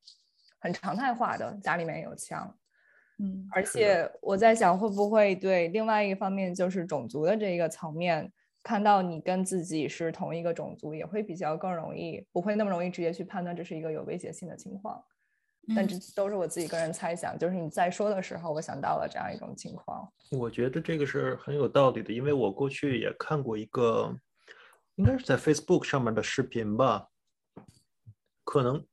[0.61, 2.57] 很常态化的，家里面有枪，
[3.19, 15.05] 嗯，而且我在想，会不会对另外一方面就是种族的这一个层面，看到你跟自己是同一个种族，也会比较更容易，不会那么容易直接去判断这是一个有威胁性的情况。
[15.75, 20.13] 但这都是我自己个人猜想，就是你在说的时候，我想到了这样一种情况。
[20.31, 24.13] 我觉得这个是很有道理的，因为我过去也看过一个，
[24.97, 27.09] 应该是在 Facebook 上面的视频吧，
[28.43, 28.85] 可能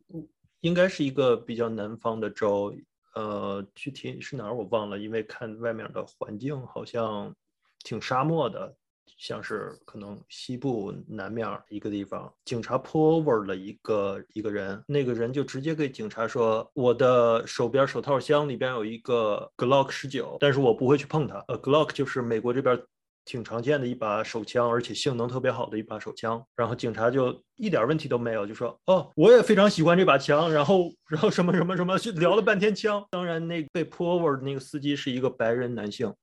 [0.59, 2.73] 应该是一个比较南方的州，
[3.15, 7.35] 呃，具体是哪儿我忘了，因为看外面的环境好像
[7.79, 8.75] 挺沙漠的。
[9.17, 22.81] 像是可能西部南面一个地方，警察 pull over 了一个一个人，那个人就直接给警察说：“我的手边手套箱里边有一个 Glock 十九，但是我不会去碰它。”呃，Glock 就是美国这边
[23.31, 26.43] 挺常见的一把手枪，而且性能特别好的一把手枪。
[26.53, 33.01] 然后警察就一点问题都没有，就说：“哦，我也非常喜欢这把枪。”然后，然后什么什么什么，就聊了半天枪。
[33.09, 36.13] 当然，那被 pull over 的那个司机是一个白人男性。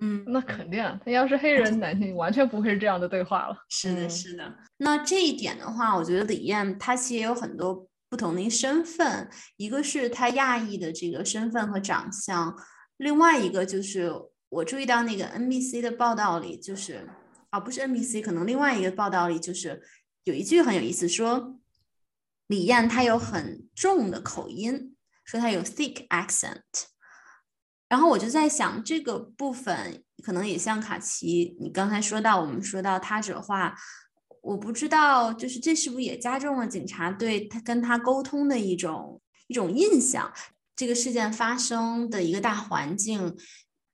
[0.00, 3.56] 嗯，那肯定，他要是黑人男性，完全不会是这样的对话了。
[3.68, 4.52] 是的，是的。
[4.78, 12.52] 那这一点的话，我觉得李艳她其实也有很多不同的身份，一个是她亚裔的这个身份和长相，
[12.96, 14.10] 另外一个就是
[14.50, 17.08] 我注意到那个 NBC 的报道里，就是
[17.50, 19.82] 啊，不是 NBC，可能另外一个报道里就是
[20.24, 21.58] 有一句很有意思，说
[22.46, 26.62] 李艳她有很重的口音，说她有 thick accent。
[27.88, 33.74] 然后我就在想，这个部分可能也像卡奇，你刚才说到，我们说到他者化，
[34.42, 40.32] 我不知道，就是这是不是也加重了警察对他跟他沟通的一种一种印象？
[40.76, 43.36] 这个事件发生的一个大环境。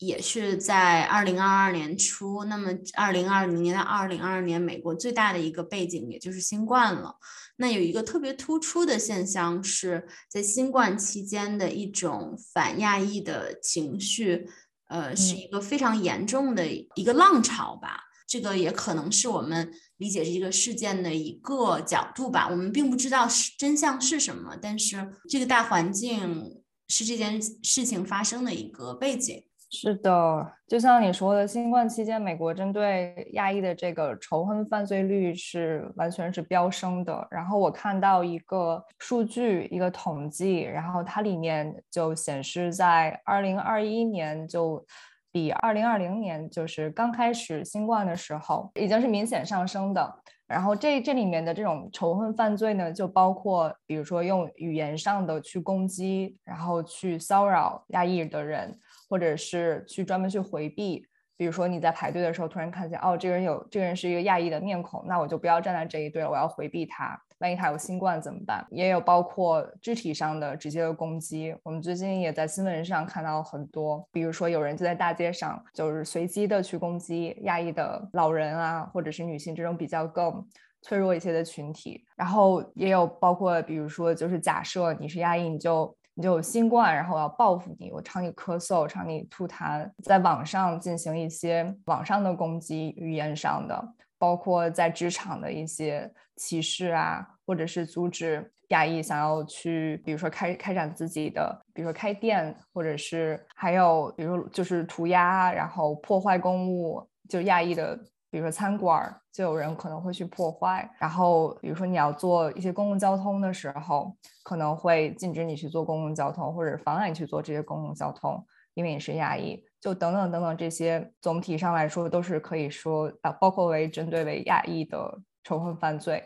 [0.07, 7.17] 也是在二零二二年初，那么二零二零年到二零二二年，美国最大的一个背景也就是新冠了。
[7.57, 14.49] 那有一个特别突出的现象是在新冠期间的一种反亚裔的情绪，
[14.89, 18.01] 呃，是一个非常严重的一个浪潮吧。
[18.27, 22.49] 这个也可能是我们理解这个事件的一个角度吧。
[22.51, 29.45] 我们并不知道是真相是什么，但是这个大环境是这件事情发生的一个背景。
[29.77, 37.27] 是的，就像你说的，新冠期间美国针对亚裔的这个仇恨犯罪率是完全是飙升的。
[37.29, 44.87] 然后我看到一个数据，一个统计，然后它里面就显示，在二零二一年就
[45.33, 50.21] 比二零二零年就是刚开始新冠的时候，已经是明显上升的。
[50.47, 58.79] 然后这这里面的这种仇恨犯罪呢，就包括比如说用语言上的去攻击，然后去骚扰亚裔的人。
[59.15, 61.07] 或者是去专门去回避，
[61.37, 67.17] 比如说你在排队的时候突然看见，哦，这个人有这个人是一个亚裔的面孔，那我就不要站在这一队了，我要回避他。
[67.39, 68.67] 万一他有新冠怎么办？
[68.71, 71.55] 也有包括肢体上的直接的攻击。
[71.63, 80.45] 我们最近也在新闻上看到很多，比如说有人就在大街上就是随机的去攻击亚裔的老人啊，或者是女性这种比较更
[80.83, 82.05] 脆弱一些的群体。
[82.17, 93.89] 然后也有包括，比如说，就是假设你是亚裔，你就你就有新冠，然后我要报复你，我朝你咳嗽，朝你吐痰，在网上进行一些网上的攻击，语言上的，
[94.19, 98.51] 包括在职场的一些歧视啊，或者是阻止。
[98.69, 107.97] 亚裔想要去，比如说开开展自己的，比如说开店，或者是还有，比如就是涂鸦，然后破坏公物，就亚裔的，
[108.35, 110.91] 比如说餐馆，就有人可能会去破坏。
[110.99, 114.13] 然后比如说你要做一些公共交通的时候，
[114.43, 119.65] 可能会禁止你去做公共交通，或者妨碍你去做这些公共交通，因为你是亚裔。
[119.81, 126.21] 就等等等等这些，总体上来说都是可以说啊，包括为针对为亚裔的仇恨犯罪。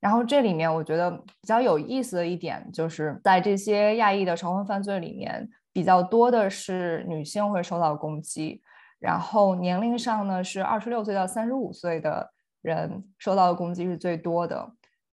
[0.00, 8.60] 然后这里面我觉得比较有意思的一点，就是在这些亚裔的仇恨犯罪里面，比较多的是女性会受到攻击，
[8.98, 12.30] 然后年龄上呢是二十六岁到三十五岁的
[12.62, 14.72] 人受到的攻击是最多的。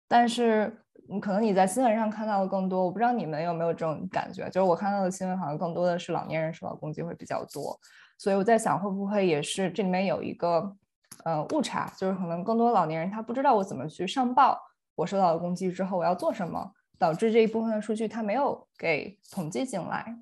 [0.08, 0.82] 但是
[1.22, 7.80] 可能你在新闻上看到的更多，我不知道你们有没有这种感觉，就是我看到的新闻好像更多的是老年人受到攻击会比较多，
[8.18, 10.76] 所以我在想会不会也是这里面有一个
[11.24, 14.60] 呃误差，就是可能更多老年人他不知道我怎么去上报。
[14.96, 16.72] 我受到了攻击之后，我要做什么？
[16.98, 20.18] 导致这一部分的数据他没有给统计进来。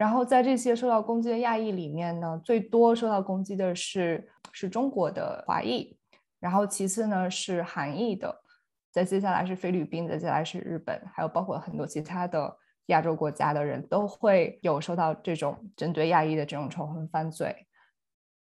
[0.00, 5.94] 然后在这些受到攻击的亚裔里面呢，最多受到攻击的是是中国的华裔，
[6.38, 8.34] 然后其次呢是韩裔的，
[8.90, 17.66] 再接下来是菲律宾，再接下来是日本，还有包括很多其他的亚洲国家的人都会有受到这种针对亚裔的这种仇恨犯罪。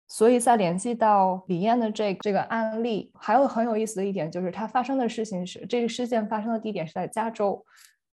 [0.07, 7.65] 所以在联系到李艳的这这个案例，还有很有意思的一点就是，它发生的事情是这个事件发生的地点是在加州，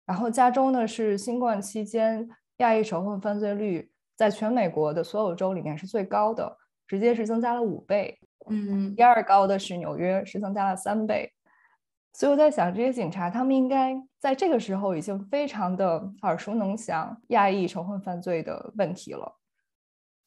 [0.04, 2.28] 然后加州呢是新冠期间
[2.58, 8.18] 亚裔仇恨犯罪率在全美国的所有州里面是最高的，直接是增加了五倍。
[8.48, 11.32] 嗯，第二高的是纽约，是增加了三倍。
[12.12, 19.36] 所以我在想，这些警察他们应该在这个时候已经非常的耳熟能详亚裔仇恨犯罪的问题了。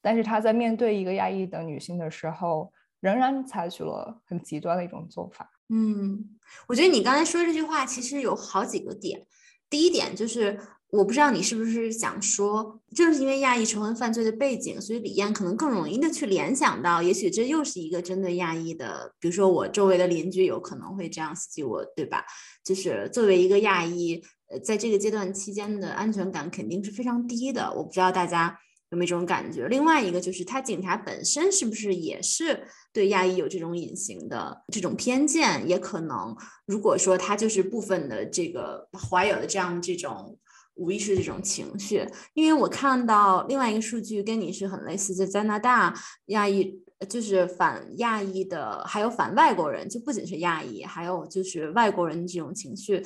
[0.02, 5.50] 但是他在面对一个亚裔的女性的时候，仍然采取了很极端的一种做法。
[5.70, 9.26] 嗯，我觉得你刚才说这句话其实有好几个点。
[9.70, 10.60] 第一点就是，
[10.92, 22.26] 我不知道你是不是想说，正是因为亚裔仇恨犯罪的背景，所以李艳可能更容易的去联想到，也许这又是一个针对亚裔的，比如说我周围的邻居有可能会这样袭击我，对吧？
[22.64, 27.72] 就是作为一个亚裔，呃，在这个阶段期间的安全感肯定是非常低的。
[27.76, 28.60] 我不知道大家。
[28.92, 29.68] 有没有这种感觉？
[29.68, 32.60] 另外一个就是，他警察本身是不是也是
[32.92, 35.70] 对亚裔有这种隐形的这种偏见？
[35.70, 36.36] 也可能，
[36.66, 40.36] 如果说他就是部分的这个怀有的这样这种
[40.80, 45.94] 无意识这种情绪，因为我看到另外一个数据跟你是很类似，在加拿大
[46.28, 53.06] 亚裔就是反亚裔的，还有反外国人，就不仅是亚裔，还有就是外国人这种情绪，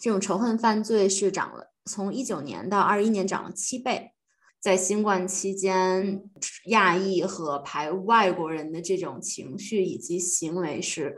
[0.00, 4.12] 这种仇恨犯罪是涨了，从一九年到二一年涨了七倍。
[4.60, 6.22] 在新冠期间，
[6.66, 11.16] 亚裔和排外国人的这种情绪以及行为是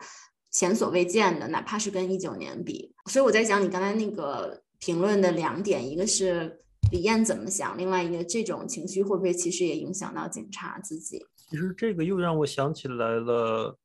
[0.50, 2.94] 前所未见的，哪怕是跟一九年比。
[3.10, 6.60] 所以我在讲你刚才那个评论的两点，一个是
[6.92, 11.24] 李艳怎么想，另外一个这种情绪会不会其实也影响到警察自己？
[11.48, 13.78] 其实这个又让我想起来了。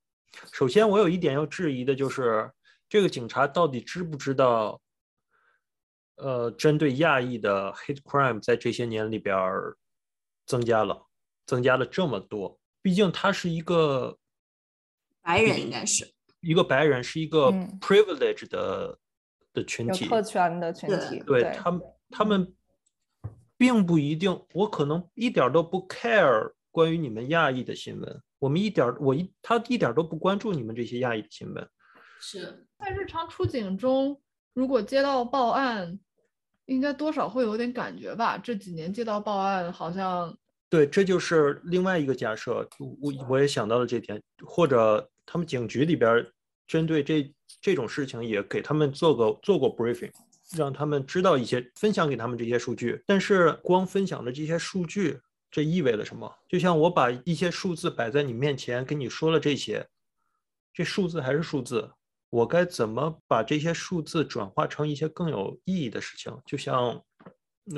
[0.51, 2.51] 首先，我有一点要质疑的就是，
[2.89, 4.81] 这个警察到底知不知道？
[6.17, 9.33] 呃，针对亚裔的 hate crime 在这些年里边
[10.45, 11.07] 增加了，
[11.45, 12.59] 增加了这么多。
[12.81, 14.17] 毕竟他是一个
[15.21, 18.99] 白人，应该是一个白人，是一个 privileged 的
[19.53, 21.23] 的群体，特权的群体。
[21.25, 22.53] 对他们，他们
[23.57, 24.39] 并不一定。
[24.53, 31.69] 我可能一点都不 care 关于你们亚裔的新闻，我们一点我一他一点都不关注你们这些亚裔的新闻。
[32.19, 34.19] 是在日常出警中，
[34.53, 35.99] 如果接到报案。
[36.65, 38.37] 应该多少会有点感觉吧？
[38.37, 40.37] 这几年接到报案，好像
[40.69, 42.63] 对，这就是另外一个假设。
[42.77, 46.23] 我我也想到了这点，或者他们警局里边
[46.69, 50.11] 针对这这种事情也给他们做过做过 briefing，
[50.55, 53.03] 让他们知道一些，分享给他们这些数据。
[53.07, 56.31] 但是光分享的这些数据，这意味着什么？
[56.47, 59.83] 就像我把一些数字摆在你面前，跟你说了这些，
[60.71, 61.89] 这数字还是数字。
[62.29, 66.31] 我该怎么把这些数字转化成一些更有意义的事情？
[66.45, 67.01] 就像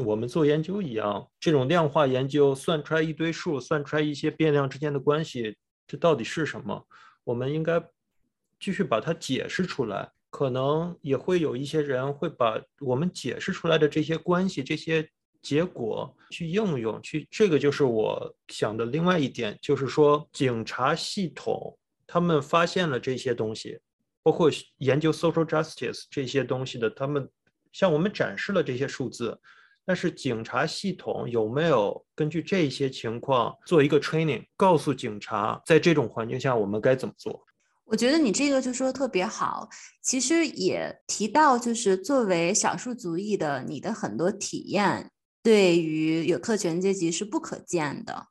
[0.06, 5.56] 我们做研究一样，这种量化研究算出来一堆数，算出来一些变量之间的关系，
[5.88, 6.86] 这到底是什么？
[7.24, 7.82] 我们应该
[8.62, 10.10] 继续把它解释出来。
[10.30, 15.06] 可能也会有一些人会把我们解释出来的这些关系、这些
[15.42, 23.78] 结果去应用，去这个就是我想的另外一点，就是说警察系统他们发现了这些东西。
[24.24, 27.28] 包括研究 social justice 这些东西的，他们
[27.74, 29.38] 向我们展示了这些数字。
[29.84, 37.44] 但是警察系统有没有根据这些情况做一个 training，告诉警察在这种环境下我们该怎么做？
[37.92, 39.68] 我觉得你这个就说特别好，
[40.02, 45.12] 其实也提到就是作为少数族裔的你的很多体验，
[45.44, 48.28] 对于有特权阶级是不可见的。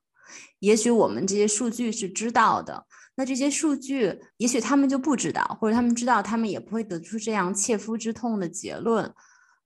[0.61, 2.87] 也许我们这些数据是知道的，
[3.17, 9.13] 那这些数据也许他们就不知道，或者他们知道，他们也不会得出这样切肤之痛的结论。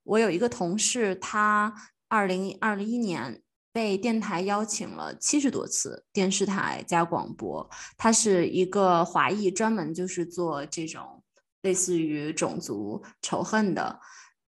[0.02, 1.72] 我有一个同事，他
[2.08, 3.40] 二零二一年
[3.74, 7.68] 被电台邀请了七十多次，电视台加广播。
[7.98, 11.24] 他是一个华裔，专门就是做这种
[11.62, 13.98] 类似于种族仇恨的。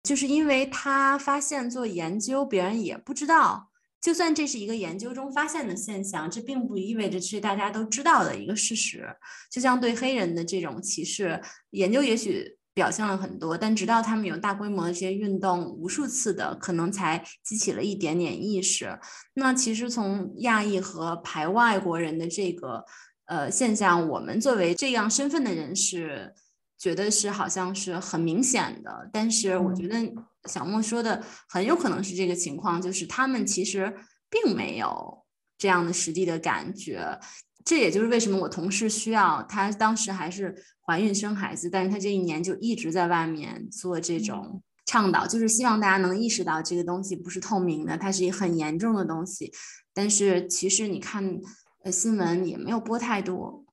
[0.03, 3.72] 就是因为他发现做研究，别人也不知道。
[3.99, 9.09] 就算这是一个研究中发现的现象，这并不意味着是大家都知道的一个事实。
[9.51, 11.41] 就像对黑人的这种歧视
[11.72, 12.57] 研究，也许。
[12.78, 18.99] 表现了很多，但直到他们有大规模的这些运动，无数次的，可能才激起了一点点意识。
[19.34, 22.86] 那其实从亚裔和排外国人的这个
[23.25, 26.36] 呃现象，我们作为这样身份的人是
[26.78, 29.09] 觉得是好像是很明显的。
[29.11, 29.97] 但是我觉得
[30.45, 33.91] 小莫说的很有可能是这个情况，就是他们其实
[34.30, 35.25] 并没有
[35.57, 37.19] 这样的实地的感觉。
[37.68, 40.55] 这也就是为什么我同事需要她当时还是。
[40.89, 49.51] 怀孕生孩子，但是她这一年就一直在外面做这种倡导，就是希望大家能意识到这个东西不是透明的，它是一个很严重的东西。
[49.93, 51.41] 但是其实你看，
[51.84, 53.65] 呃，新闻也没有播太多，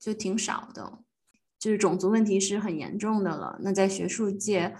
[0.00, 1.00] 就挺少的。
[1.58, 3.58] 就是种族问题是很严重的了。
[3.60, 4.74] 那在学术界，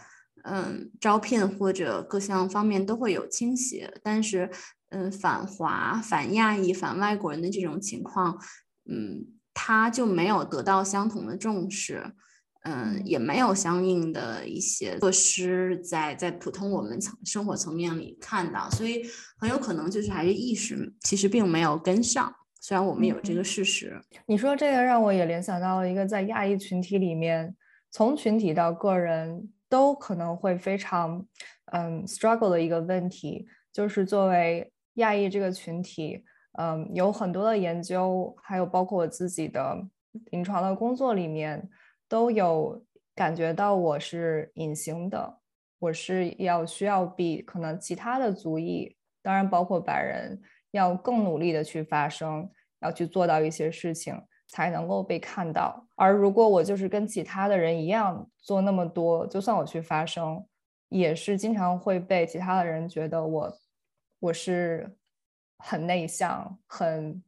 [0.44, 4.50] 嗯，招聘或者各项方面都会有倾斜，但是，
[4.94, 8.38] 嗯，反华、反亚裔、反外国人的这种情况，
[8.88, 9.26] 嗯。
[9.56, 12.02] 他就没有得到相同的重视，
[12.64, 19.04] 嗯，也没有相应的一些措施在在普通我们层生活层面里看到，所以
[19.38, 22.34] 很有可能就是还是意识其实并没有跟上。
[22.60, 27.54] 虽然我们有这个事实，你说这个让我也联想到了一个在亚裔群体里面，
[27.92, 31.24] 从群体到个人都可能会非常
[31.66, 36.24] 嗯 struggle 的一个问题，就是作为亚裔这个群体。
[36.56, 39.76] 嗯，有很多的研究，还有包括我自己的
[40.26, 41.68] 临床的工作里面，
[42.08, 42.80] 都有
[43.12, 45.38] 感觉到我是隐形的，
[45.80, 50.40] 我是要需要比可能其他的族裔，当然包括白人，
[50.70, 52.48] 要更努力的去发声，
[52.82, 54.16] 要去做到一些事情，
[54.46, 55.84] 才能够被看到。
[55.96, 60.46] 而如果我就是跟其他的人一样做那么多，就算我去发声，
[60.88, 63.52] 也是经常会被其他的人觉得我
[64.24, 64.96] 我是。
[65.66, 67.22] 很内向、很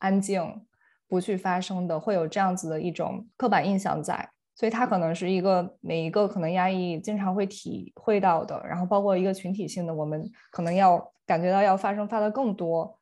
[0.00, 0.66] 安静、
[1.08, 12.98] 不去发声的，会有这样子的一种刻板印象在，所以他可能是一个每一个可能压抑经常会体会到的，然后包括一个群体性的，我们可能要感觉到要发声发的更多，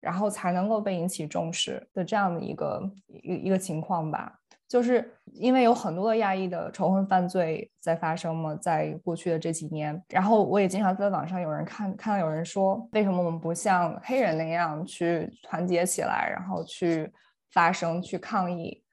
[0.00, 4.39] 然后才能够被引起重视的这样的一个一一个情况吧。
[4.70, 17.12] 就是因为有很多的亚裔的仇恨犯罪在发生嘛，在过去的这几年，然后我也经常在网上有人看看到有人说，为什么我们不像黑人那样去团结起来，然后去
[17.52, 18.84] 发声、去抗议？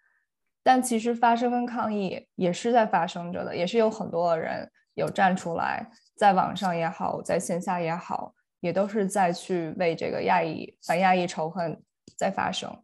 [0.64, 11.80] 但其实发声跟抗议也是在发生着的，也是有很多的人有站出来，在网上也好，在线下也好，也都是在去为这个亚裔反亚裔仇恨
[12.18, 12.76] 在发声。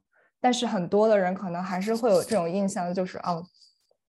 [0.44, 3.42] 但是很多的人可能还是会有这种印象，就是哦，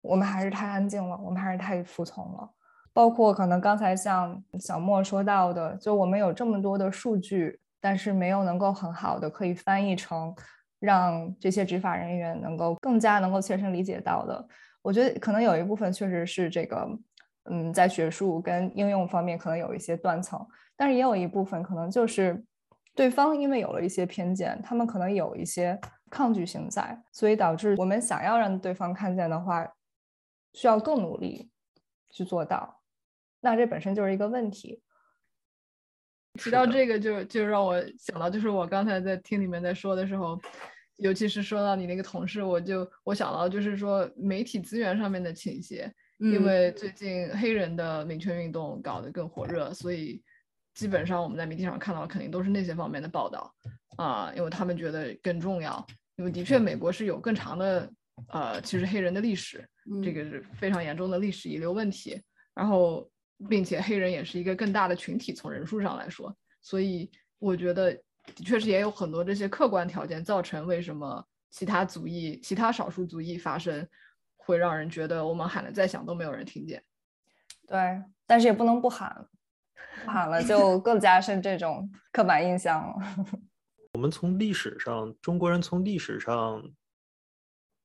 [0.01, 2.51] 我们还是太安静了，我们还是太服从了。
[2.91, 10.35] 包括可能刚才像小莫说到的，就我们有这么多的数据，但是没有能够很好的可以翻译成
[10.79, 14.49] 让这些执法人员能够更加能够切身理解到的。
[14.81, 16.89] 我觉得可能有一部分确实是这个，
[17.51, 20.41] 嗯，在学术跟应用方面可能有一些断层，
[20.79, 22.43] 但是也有一部分可能就是
[22.95, 25.79] 对方因为有了一些偏见，他们可能有一些。
[26.13, 29.67] 抗拒性在，所以导致我们想要让对方看见的话，
[30.53, 31.51] 需要更努力
[32.11, 32.83] 去做到。
[33.41, 34.83] 那这本身就是一个问题。
[36.35, 40.39] 提到这个，就就让我想到，就是我刚才在听你们在说的时候，
[40.97, 50.23] 尤其是说到你那个同事，我就我想到就是说媒体资源上面的倾斜，因为最近黑人的民权运动搞得更火热，所以
[50.75, 53.55] 基本上我们在媒体上看到肯定都是那些方面的报道
[53.97, 55.87] 啊，因为他们觉得更重要。
[56.17, 57.91] 因为的确，美国是有更长的，
[58.29, 59.67] 呃，其实黑人的历史，
[60.03, 62.21] 这个是非常严重的历史遗留问题。
[62.55, 63.11] 然后，
[63.49, 67.93] 并且黑人也是一个更大的群体，从人数上来说，所以我觉得
[68.35, 73.89] 的确是也有很多这些客观条件造成为什么其他族裔、其他少数族裔发生
[74.37, 76.83] 会让人觉得我们喊的再响都没有人听见。
[77.67, 79.27] 对，但是也不能不喊，
[80.05, 82.95] 不喊了就更加深这种刻板印象了。
[83.93, 86.67] 我们从历史上，中国人从历史上，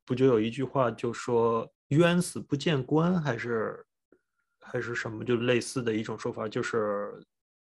[0.05, 3.85] 不就有一句话就说“冤死不见官”还是
[4.61, 7.21] 还是什么，就类似的一种说法，就是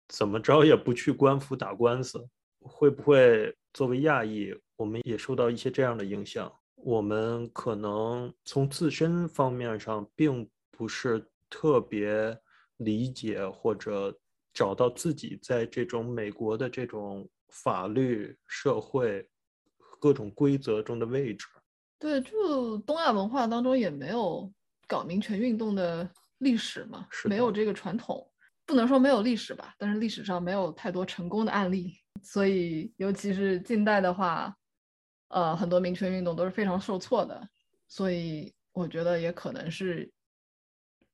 [0.08, 2.28] 怎么着也不去官府打官司。
[2.64, 6.52] 会不会作为亚裔，我们也受到一些这样的影响？
[6.74, 12.36] 我们可能从自身方面上，并不是特别
[12.78, 14.16] 理解或者
[14.52, 19.28] 找到自己在这种美国的这种法律、社会
[20.00, 21.46] 各种规则中的位置。
[22.00, 24.52] 对，就东亚文化当中也没有
[24.88, 28.28] 搞民权运动的历史嘛，没有这个传统，
[28.66, 31.94] 不能说没有历史吧，但是历史上没有太多成功的案例，
[32.24, 34.52] 所以尤其是近代的话。
[35.34, 37.48] 呃，很多民权运动都是非常受挫的，
[37.88, 40.12] 所以我觉得也可能是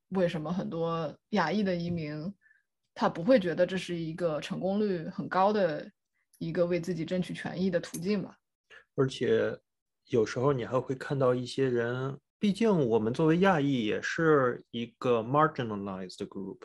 [0.08, 2.34] 为什么很多亚裔的移民
[2.94, 5.88] 他不会觉得这是一个成功率很高的
[6.38, 8.36] 一个为自己争取权益的途径吧。
[8.96, 9.58] 而且
[10.06, 16.58] 有时候你还会看到一些人，毕竟我们作为亚裔也是一个 marginalized group，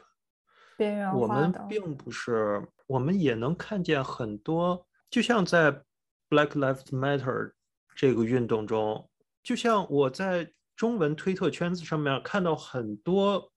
[0.78, 5.84] 边缘化我们并不是，我们也能看见很多，就像在。
[6.30, 7.52] Black Lives Matter
[7.96, 9.08] 这个运动中，
[9.44, 13.52] 就像我在中文推特圈子上面看到很多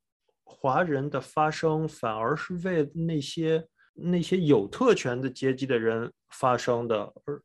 [0.45, 3.67] 华人的发声，反而是为那些
[3.97, 7.43] 那些有特权的阶级的人发生的，而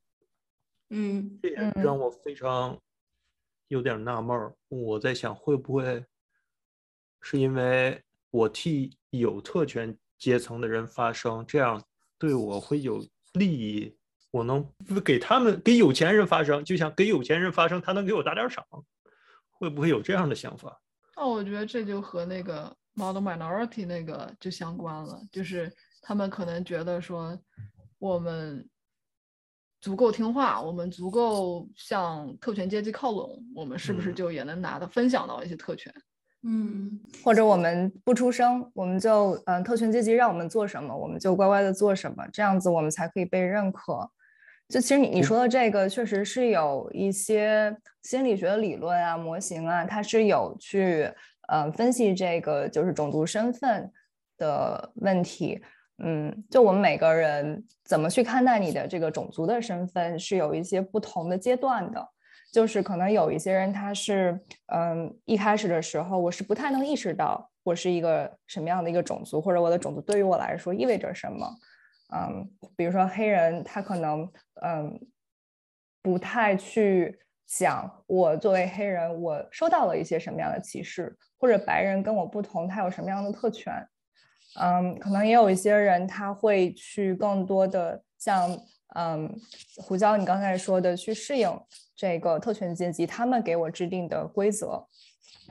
[0.89, 2.78] 嗯，这也让我非常
[3.70, 4.54] 有点纳闷儿。
[4.68, 6.06] 我在想，会不会
[7.22, 11.82] 是因为我替有特权阶层的人发声，这样
[12.18, 13.97] 对我会有利益？
[14.32, 14.66] 我能
[15.04, 18.66] 给他们给有钱人发声，就像给有钱人发声，他能给我打点赏，
[19.49, 20.82] 会不会有这样的想法？
[21.16, 25.70] 那，我觉得这就和那个 model minority 那个就相关了，就是
[26.02, 27.38] 他们可能觉得说
[27.99, 28.68] 我们
[29.80, 35.93] 足够听话，我们足够向特权阶级靠拢，我们是不是就也能拿的分享到一些特权？
[36.43, 44.10] 嗯，或者我们不出声，我们就嗯，特权阶级让我们做什么，我们就乖乖的做什么，这样子我们才可以被认可。
[44.68, 51.12] 就其实你你说的这个，确实是有一些心理学的理论啊、模型啊，它是有去
[51.47, 53.91] 呃分析这个就是种族身份
[54.38, 55.62] 的问题。
[56.04, 62.10] 嗯，就我们每个人怎么去看待你的这个种族的身份，是有一些不同的阶段的。
[62.52, 64.38] 就是可能有一些人他是
[64.74, 71.49] 嗯一开始的时候，我是不太能意识到我是一个什么样的一个种族，或者我的种族对于我来说意味着什么。
[72.14, 72.45] 嗯，
[72.76, 74.30] 比如说黑人，他可能
[74.64, 74.99] 嗯
[76.02, 83.74] 不太去想我作为黑人，我受到了一些什么样的歧视，或者白人跟我不同，他有什么样的特权。
[84.60, 88.49] 嗯，可能也有一些人他会去更多的像
[88.95, 89.34] 嗯
[89.78, 91.49] 胡椒你刚才说的去适应
[91.95, 94.86] 这个特权阶级他们给我制定的规则，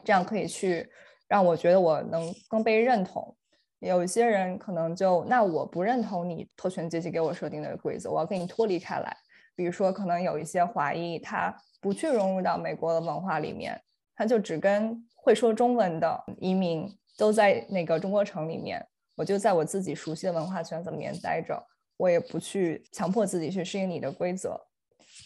[0.04, 0.90] 这样可以去
[1.28, 3.36] 让我觉得我能更被认同。
[3.78, 9.16] 有一些人可能就那我不认同你特权阶级给我设定的规则，我要跟你脱离开来。
[9.56, 13.80] 比如说，可能有一些华裔，他不去融入到美国的文化里面，
[14.14, 16.86] 他就只跟会说中文的移民
[17.20, 21.62] 都在那个中国城里面，我就在我自己熟悉的文化圈子里面待着，
[21.98, 24.58] 我也不去强迫自己去适应你的规则。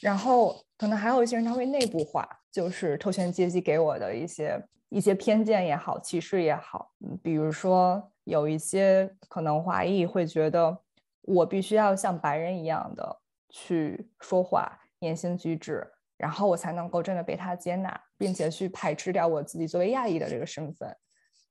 [0.02, 6.90] 然后可能还有一些人他会内部化，就是特权阶级给我的一些一些偏见也好，歧视也好，
[7.22, 8.10] 比如说。
[8.24, 10.78] 有一些可能华裔会觉得
[11.20, 13.20] 我必须要像白人一样的
[13.50, 15.86] 去说话、言行举止，
[16.16, 20.96] 然后我才能够真的被他接纳，并且去排斥掉我自己作为亚裔的这个身份。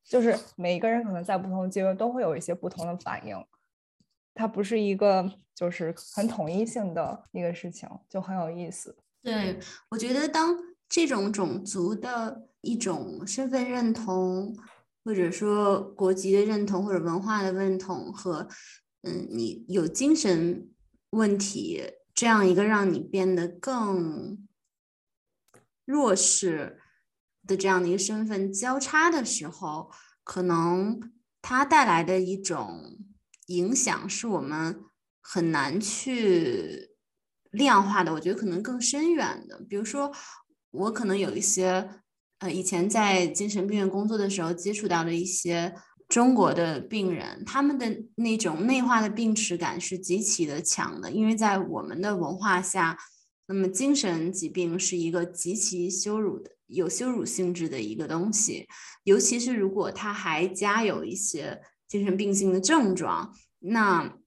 [0.03, 3.35] 就是每一个人可能在不同阶段都会有一些不同的反应，
[4.33, 8.95] 它不是一个就是很统一性的一个事情，就很有意思。
[9.21, 14.55] 对我觉得，当这种种族的一种身份认同。
[15.05, 18.47] 或者说国籍的认同，或者文化的认同，和
[19.01, 20.69] 嗯，你有精神
[21.09, 21.83] 问题
[22.13, 24.47] 这样一个让你变得更
[25.83, 26.79] 弱势
[27.47, 29.91] 的这样的一个身份交叉的时候，
[30.23, 30.99] 可能
[31.41, 32.97] 它带来的一种
[33.47, 34.81] 影响是我们
[35.21, 36.89] 很难去
[37.51, 38.13] 量化的。
[38.13, 40.11] 我觉得可能更深远的，比如说
[40.71, 41.89] 我可能有一些。
[42.39, 45.73] 呃，以前在精神病院工作的时候，接触到的一些
[46.09, 52.97] 中国的病人，他们的那种内化的病耻感是极其的强的，因为在我们的文化下，
[53.45, 58.65] 那么精神疾病是一个极其羞辱的、有羞辱性质的一个东西，
[59.03, 64.17] 尤其是如果他还加有一些精神病性的症状，那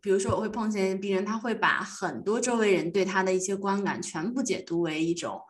[0.00, 5.40] 比如说我会碰见病人，他会把很多周围人对他的一些观感全部解读为一种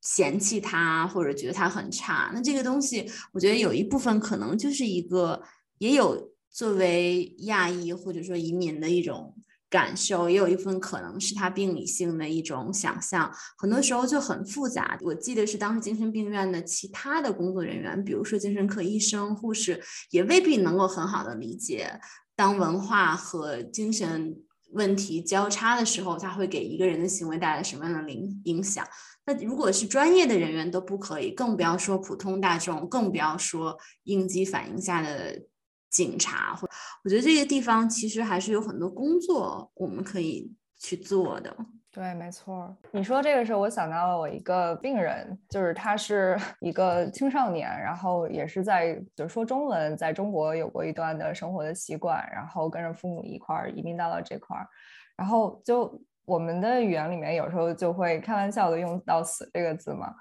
[0.00, 2.30] 嫌弃他或者觉得他很差。
[2.32, 5.42] 那这个东西，我觉得有一部分可能就是一个
[5.76, 9.35] 也有作为亚裔或者说移民的一种。
[9.68, 14.96] 感受也有一部分可能是他病理性的一种想象，很多时候就很复杂。
[15.02, 22.00] 我记得是当时精神病院的其他的工作人员，比如说精神科医生、护士，也未必能够很好的理解，
[22.36, 24.36] 当文化和精神
[24.72, 28.86] 问题交叉的时候，它会给一个人的行为带来什么样的影影响。
[29.26, 35.42] 那如果是专业的人员都不可以，更不要说普通大众，更不要说应激反应下的。
[35.90, 36.68] 警察，或
[37.04, 41.56] 我觉得这个地方其实还是有很多工作我们可以去做的。
[41.90, 42.76] 对，没错。
[42.90, 54.68] 你说这个时候，我想到了我一个病人，就是他是 一个青少年，然后也是在就说中文，在中国有过一段的生活的习惯，然后跟着父母一块儿移民到了这块儿，
[55.16, 60.14] 然后就我们的语言里面有时候就会开玩笑的用到“死”这个字嘛。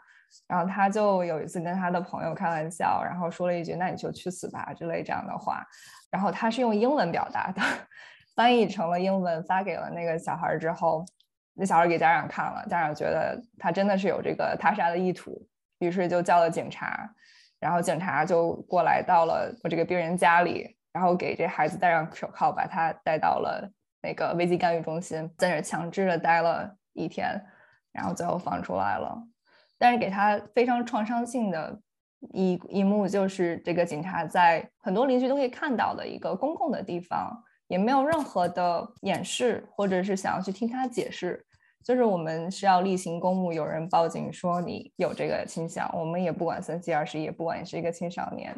[0.48, 5.66] 然后他就有一次跟他的朋友开玩笑，然后说了一句“那你就去死吧”之类这样的话。
[6.12, 7.62] 然后他是用英文表达的，
[8.36, 11.06] 翻译成了英文发给了那个小孩之后，
[11.54, 15.48] 那小孩给家长看了，家长觉得他真的是有这个他杀的意图，
[15.80, 17.10] 于是就叫了警察。
[17.60, 23.68] 然后警察就过来到了我这个病人家里，然后给这孩子戴上手铐，把他带到了
[24.02, 27.42] 那个危机干预中心，在那强制的待了一天，
[27.92, 29.18] 然后最后放出来了。
[29.78, 31.80] 但是给他非常创伤性的
[32.34, 37.32] 一一幕，就是这个警察在很多邻居都可以看到的一个公共的地方，
[37.68, 41.46] 也没有任何的掩饰，或者是想要去听他解释。
[41.84, 48.56] 就是我们是要例行公务，有人报警说你有这个倾向，我们也不管三七二十一，不管你是一个青少年，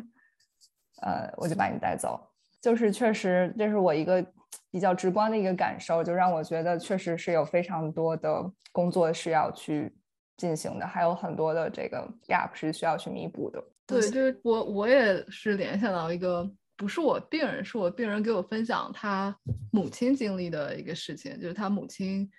[1.02, 2.18] 呃，我就把你带走。
[2.62, 4.26] 就是确实，这是我一个
[4.72, 9.94] 比较直观的一个感受，就让我觉得确实是有非常多的工作是要去。
[10.38, 13.64] 进行的还有很多的这个 gap 是需要去弥补的。
[13.86, 19.36] 对，就是我我也是联想到一个，不是我病人，是我病人给我分享他
[19.72, 22.30] 母亲经历的一个事情，就是他母亲，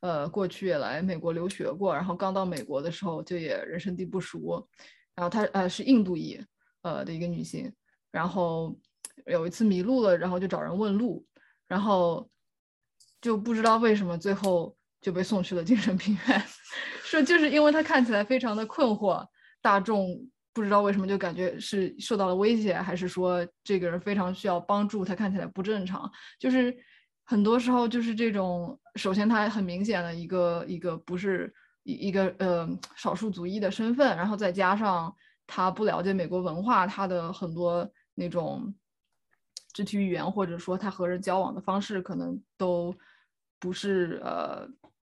[0.00, 4.68] 呃，过去也来美国留学过，然后刚到美国的时候就也人生地不熟，
[5.14, 6.38] 然后她呃是印度裔
[6.82, 7.72] 呃的一个女性，
[8.10, 8.76] 然后
[9.26, 11.24] 有一次迷路了，然后就找人问路，
[11.68, 12.28] 然后
[13.20, 16.42] 就不知道为什么最后就被送去了精神病院。
[17.06, 19.24] 说就是因为他看起来非常的困惑，
[19.62, 20.18] 大众
[20.52, 26.10] 不知道为什么就感觉是受到了威胁，还是说这个人非常需要帮助，他看起来不正常。
[26.40, 26.76] 就是
[27.24, 31.54] 很多时候就是这种，首先他很明显的一个一个不是
[31.84, 35.14] 一一个呃少数族裔的身份，然后再加上
[35.46, 38.74] 他不了解美国文化，他的很多那种
[39.72, 42.92] 肢体语言或者说他和人交往的方式可能都
[43.60, 44.68] 不是呃。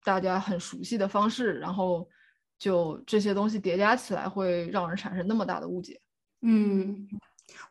[0.06, 2.08] 大家很熟悉的方式，然后
[2.56, 6.00] 就这些东西叠加起来，会让人产生那么大的误解。
[6.42, 7.08] 嗯，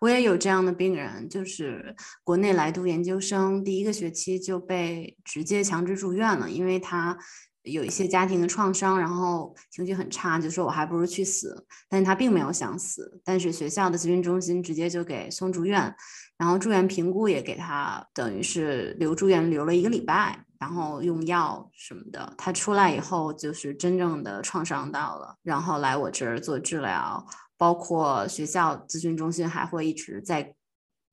[0.01, 7.17] 我也有这样的病人，就是国内来读研究生，第一个学期就被直接强制住院了，因为他
[7.61, 11.65] 有一些家庭的创伤，然后情绪很差，就说我还不如去死。
[11.87, 15.95] 但是他并没有想死，但是学校的咨询中心直接就给送住院，
[16.37, 20.44] 然后住院评估也给他等于是留住院留了一个礼拜。
[20.59, 27.25] 然后用药什么的，他出来以后就是真正的创伤到了，然后来我这儿做治疗，
[27.57, 30.55] 包括学校咨询中心还会一直在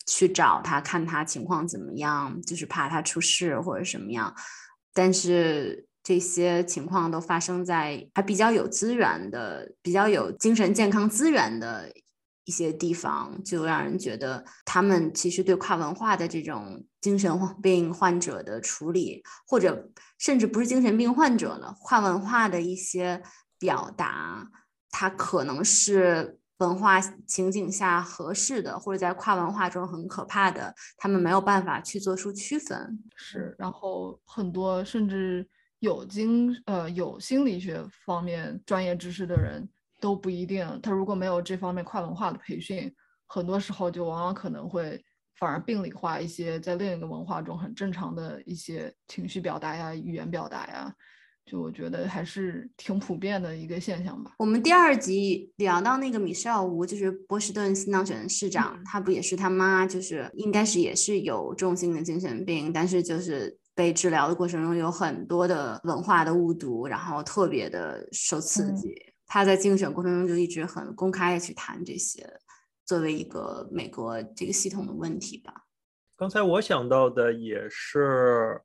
[0.07, 4.35] 去找他，看他情况怎么样，就是怕他出事或者什么样。
[4.95, 11.93] 但是这些情况都发生在还比较有资源的、比较有精神健康资源的。
[12.45, 17.33] 一些地方就让人觉得，他们其实对跨文化的这种精神
[17.63, 23.23] 病患者的处理，或者甚至不是精神病患者了，跨文化的一些
[23.59, 24.49] 表达，
[24.91, 32.99] 它可能是文化情景下合适的，或者在跨文化中很可怕的，他们没有办法去做出区分。
[33.17, 39.69] 是，然后很多甚至有精呃有心理学方面专业知识的人。
[40.03, 42.93] 都不一定，他如果没有这方面跨文化的培训，
[43.29, 45.01] 很多时候就往往可能会
[45.39, 50.93] 反而病理化一些在另一个文化中很正常的一些情绪表达呀、语言表达呀，
[51.47, 54.33] 就我觉得还是挺普遍的一个现象吧。
[54.39, 68.93] 我们第二集聊到那个米歇尔·吴，就是波士顿新当选的市长，他不也是他妈，就是应该是也是有重性的精神病，但是就是被治疗的过程中有很多的文化的误读，然后特别的受刺激。
[69.33, 72.39] 他在竞选过程中就一直很公开的去谈这些，
[72.85, 75.55] 作为一个美国这个系统的问题吧。
[76.15, 78.61] 刚才我想到的也是，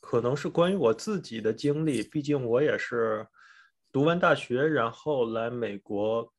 [0.00, 3.28] 可能是关于我自己的经历，毕竟我也是
[3.92, 6.32] 读完大学，然后来美国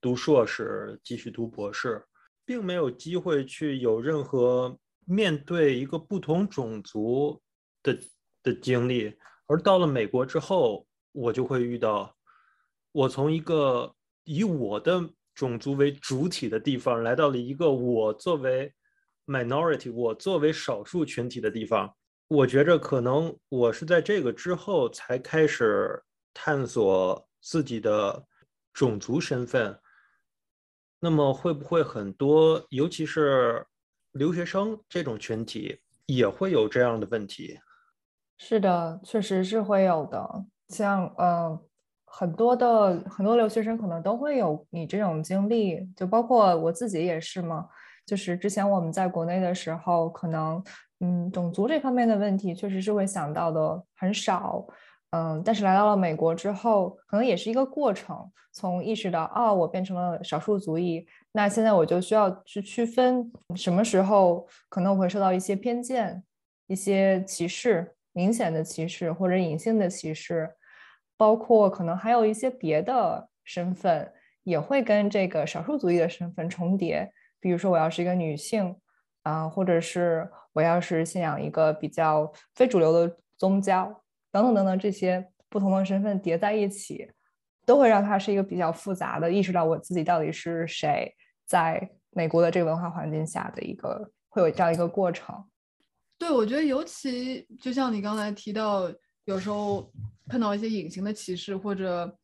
[0.00, 2.04] 读硕士，继续读博士，
[2.44, 7.40] 并没有机会去有任何面对一个不同种族
[7.80, 7.96] 的
[8.42, 12.12] 的经历，而到了美国之后，我就会遇到。
[12.94, 13.92] 我从一个
[14.22, 15.02] 以我的
[15.34, 18.72] 种族为主体的地方，来到了一个我作为
[19.26, 21.92] minority，我作为少数群体的地方。
[22.28, 26.00] 我觉着可能我是在这个之后才开始
[26.32, 28.24] 探索自己的
[28.72, 29.76] 种族身份。
[31.00, 33.66] 那么会不会很多，尤其是
[34.12, 37.58] 留学生这种群体，也会有这样的问题？
[38.38, 40.46] 是的，确实是会有的。
[40.68, 41.60] 像呃。
[42.16, 47.66] 很多的很多留学生可能都会有你这种经历，就包括我自己也是嘛。
[48.06, 50.62] 就是之前我们在国内的时候，可能
[51.00, 54.64] 嗯种族这方面的问题确实是会想到的很少，
[55.10, 66.22] 嗯，但是来到了美国之后，可能也是一个过程，从意识到哦我变成了少数族裔，那现在我就需要去区分什么时候可能我会受到一些偏见、
[66.68, 70.48] 一些歧视，明显的歧视或者隐性的歧视。
[71.16, 74.12] 包括可能还有一些别的身份
[74.42, 77.10] 也会跟这个少数族裔的身份重叠，
[77.40, 78.76] 比如说我要是一个女性
[79.22, 84.02] 啊，或者是我要是信仰一个比较非主流的宗教
[84.32, 87.08] 等等等等，这些不同的身份叠在一起，
[87.64, 91.14] 都会让他是一个比较复杂的，意识到我自己到底是谁，
[91.46, 95.44] 在美国的这个文化环境下的一个会有这样一个过程。
[96.18, 98.90] 对，我觉得尤其就像你刚才提到。
[99.26, 99.90] 有时候
[100.26, 102.18] 碰到一些隐形的歧视，或者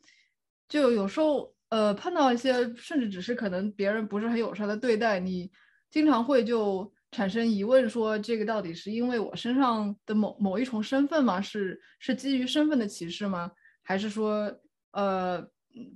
[0.68, 5.51] 就有时候呃碰到一些甚至只是可能别人不是很友善的对待你，
[5.90, 11.40] 经常会就产生疑问，说这个到底是因为我身上的某某一重身份吗？
[11.40, 13.51] 是是基于身份的歧视吗？
[13.82, 14.55] 还是说
[14.92, 15.42] 呃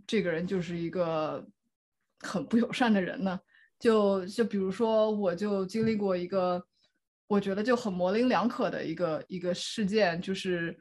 [0.07, 1.47] 这个人就是一个
[2.21, 3.39] 很不友善的人呢？
[3.79, 6.65] 就就比如说我就经历过一个
[7.27, 10.75] 我觉得就很模棱两可的一个一个事件，就是。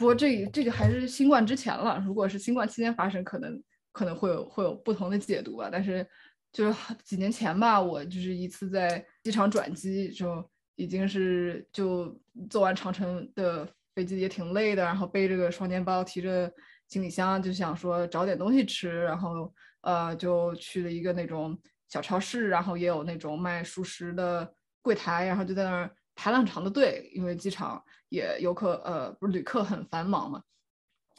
[0.00, 5.68] 不过这这个还是新冠之前了，如果是新冠期间发生，可能可能会有会有不同的解读吧。
[5.70, 6.06] 但是
[6.50, 10.42] 就是几年前吧，我就是一次在机场转机，就
[10.76, 16.50] 已经是就坐完长城的飞机也挺累的，然后背着个双肩包，提着
[16.88, 21.54] 行李箱，就想说找点东西吃，然后呃就去了一个那种
[21.90, 25.90] 小超市，然后也有那种卖熟食的柜台，然后就在那儿。
[26.14, 30.42] 排了很长的队，因为机场也游客呃不是旅客很繁忙嘛，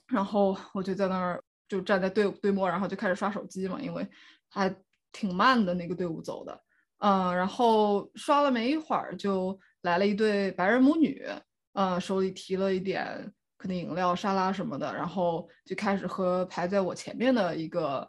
[0.07, 4.07] 然后我就在那儿就站在队伍队末，然后就开始刷手机嘛，因为
[4.49, 4.73] 还
[5.11, 6.61] 挺慢的那个队伍走的，
[6.99, 11.25] 嗯，然后刷了没一会儿就来了一对白人母女，
[11.73, 18.07] 嗯，手里提了一点可能饮料、沙拉什么的，然后就开始和排在我前面的一个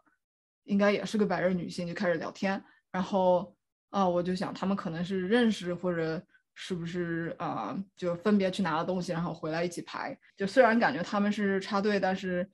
[0.64, 3.56] 应该也是个白人女性就开始聊天，然后
[3.90, 6.22] 啊我就想他们可能是认识或者。
[6.54, 7.76] 是不是啊？
[7.96, 10.16] 就分别去拿了东西，然后回来一起排。
[10.36, 12.48] 就虽然感觉他们是插队，但是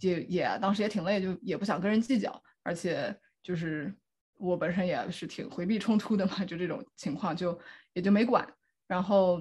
[0.00, 2.42] 也也当时也挺累，就也不想跟人计较。
[2.62, 3.94] 而且就是
[4.38, 7.58] 我本身也是挺回避冲突的嘛，就这种情况就
[7.92, 8.46] 也就没管。
[8.88, 9.40] 然后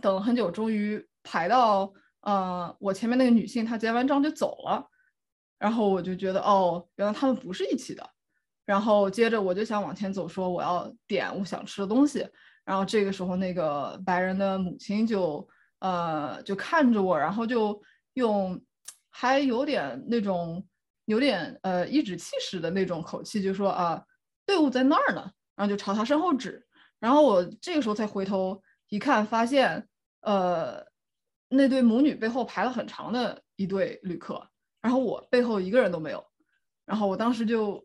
[0.00, 4.88] 等了很久，终于排到呃我前面那个女性，她结完账就走了。
[5.58, 8.10] 然后我就觉得哦，原来他们不是一起的。
[8.64, 12.26] 然后接着我就想往前走，说我要点我想吃的东西。
[12.68, 15.48] 然后这个时候，那个白人的母亲就
[15.78, 17.80] 呃就看着我，然后就
[18.12, 18.60] 用
[19.08, 20.62] 还有点那种
[21.06, 24.04] 有点呃颐指气使的那种口气，就说啊
[24.44, 26.62] 队伍在那儿呢，然后就朝他身后指。
[27.00, 29.88] 然后我这个时候才回头一看，发现
[30.20, 30.84] 呃
[31.48, 34.46] 那对母女背后排了很长的一对旅客，
[34.82, 36.22] 然后我背后一个人都没有。
[36.84, 37.82] 然后我当时就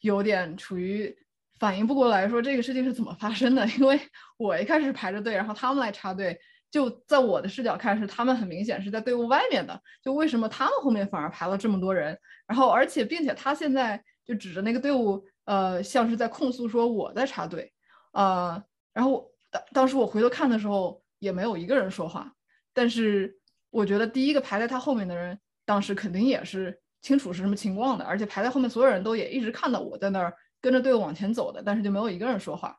[0.00, 1.16] 有点处于。
[1.60, 3.64] 反应不过来，说这个事情是怎么发生的？
[3.78, 4.00] 因为
[4.38, 6.36] 我一开始排着队，然后他们来插队，
[6.70, 9.78] 就在我的视角看，是他们很明显是在队伍外面的。
[10.02, 12.18] 就为什么他们后面反而排了这么多人？
[12.46, 17.70] 然后，而且并且他现在就指着那个队伍，呃，像是在控诉说我在插队，
[18.12, 18.60] 呃，
[18.94, 22.32] 然后当当时我回头看的时候，也没有一个人说话。
[22.72, 23.36] 但是
[23.68, 30.34] 我觉得第一个排在他后面的人，当时肯定也是清楚是什么情况的，而且排在后面所有人都也一直看到我在那儿。
[30.60, 32.78] 跟着队伍往前走的，但是就没有一个人说话。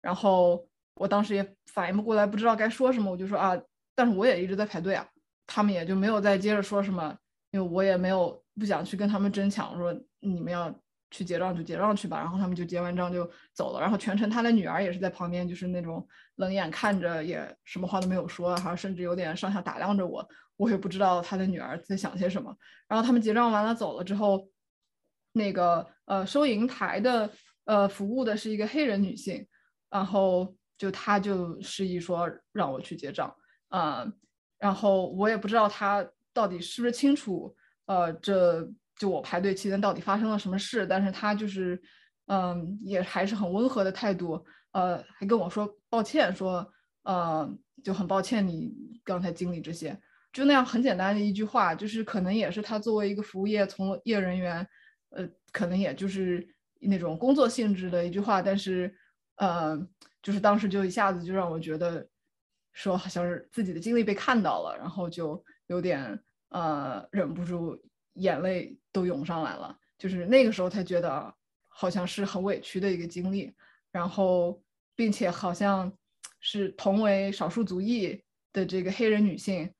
[0.00, 3.60] 然后我当时也反应不过来，不知道该说什么，我就说啊，
[3.94, 5.08] 但是我也一直在排队啊。
[5.46, 7.14] 他们也就没有再接着说什么，
[7.50, 10.74] 因为我也没有不想去跟他们争抢，说你们要
[11.10, 12.18] 去结账就结账去吧。
[12.18, 13.80] 然后他们就结完账就走了。
[13.80, 16.06] 然后全程他的女儿也是在旁边，就是那种
[16.36, 20.26] 冷眼看着，也什么话都没有说，还甚至有点上下打量着我。
[20.56, 22.56] 我也不知道他的女儿在想些什么。
[22.88, 24.48] 然后他们结账完了走了之后，
[25.32, 27.30] 那个呃收银台的
[27.64, 29.46] 呃服务的是一个黑人女性，
[29.90, 33.34] 然后就她就示意说让我去结账，
[33.68, 34.06] 啊，
[34.58, 37.54] 然后我也不知道她到底是不是清楚，
[37.86, 41.80] 呃，这就我排队期间到底发生了什么事，但是她就是
[42.26, 46.66] 嗯也还是很温和的态度，呃，还跟我说抱歉，说
[47.02, 47.48] 呃
[47.82, 48.72] 就很抱歉你
[49.04, 49.98] 刚才经历这些。
[50.32, 54.66] 就那样很简单的一句话，就是可能也是他作为一个服务业从业人员，
[55.16, 56.46] 呃，可能也就是
[56.80, 58.94] 那种工作性质的一句话，但是，
[59.36, 59.76] 呃，
[60.22, 62.06] 就是当时就一下子就让我觉得，
[62.72, 66.18] 说好像是自己的经历被看到了，然后就有点
[66.50, 67.80] 呃忍不住
[68.14, 71.34] 眼泪都涌上来了，就是那个时候才觉得
[71.68, 73.54] 好像是很委屈的一个经历，
[73.90, 74.62] 然后
[74.94, 75.92] 并且好像
[76.40, 79.72] 是同为少数族裔的这个黑人女性。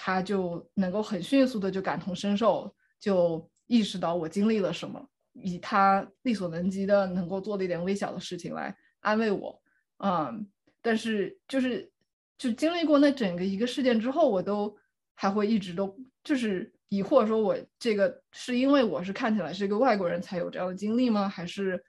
[0.00, 9.62] 她就能够很迅速的就感同身受，就意识到我经历了什么，以他力所能及的能够做的一点微小的事情来安慰我，
[9.98, 10.44] 嗯，
[10.82, 11.88] 但是就是
[12.36, 14.76] 就经历过那整个一个事件之后，我都
[15.14, 21.28] 还会一直都就是疑惑，说我这个是因为我是看起来是一个外国人才有这样的经历吗？
[21.28, 21.80] 还是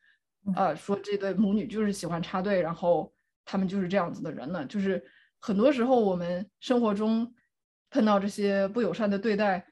[0.55, 3.11] 呃说这对母女就是喜欢插队，然后
[3.43, 4.63] 他们就是这样子的人呢？
[4.67, 5.03] 就是
[5.39, 7.33] 很多时候我们生活中。
[7.91, 9.65] 碰到这些不友善的对待，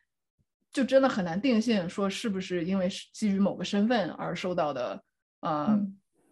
[0.78, 5.03] 就真的很难定性说是不是因为基于某个身份而受到的，
[5.39, 5.75] 呃，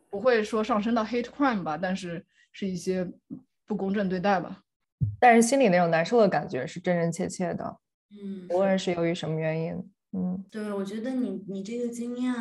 [0.08, 3.10] 不会说上升到 hate crime 吧，但是是一些
[3.66, 4.62] 不公正对待吧。
[5.20, 7.76] 但是心里那种难受的感觉是真真切切的，
[8.12, 9.74] 嗯，无论是由于什么原因，
[10.12, 12.32] 嗯，对，我觉得你你这个经验，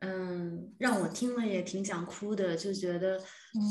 [0.00, 3.62] 嗯，让我听了也挺想哭的，就觉得，嗯，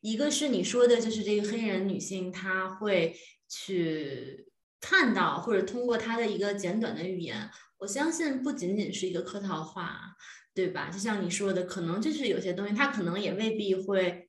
[0.00, 3.16] 一个是你说的，就是这个黑人女性她会。
[3.46, 4.43] 去
[4.86, 10.14] 看到或者通过他的一个简短的语言，我相信不仅仅是一个客套话，
[10.52, 10.90] 对吧？
[10.90, 14.28] 就像你说的，可能就是有些东西，他可能也未必会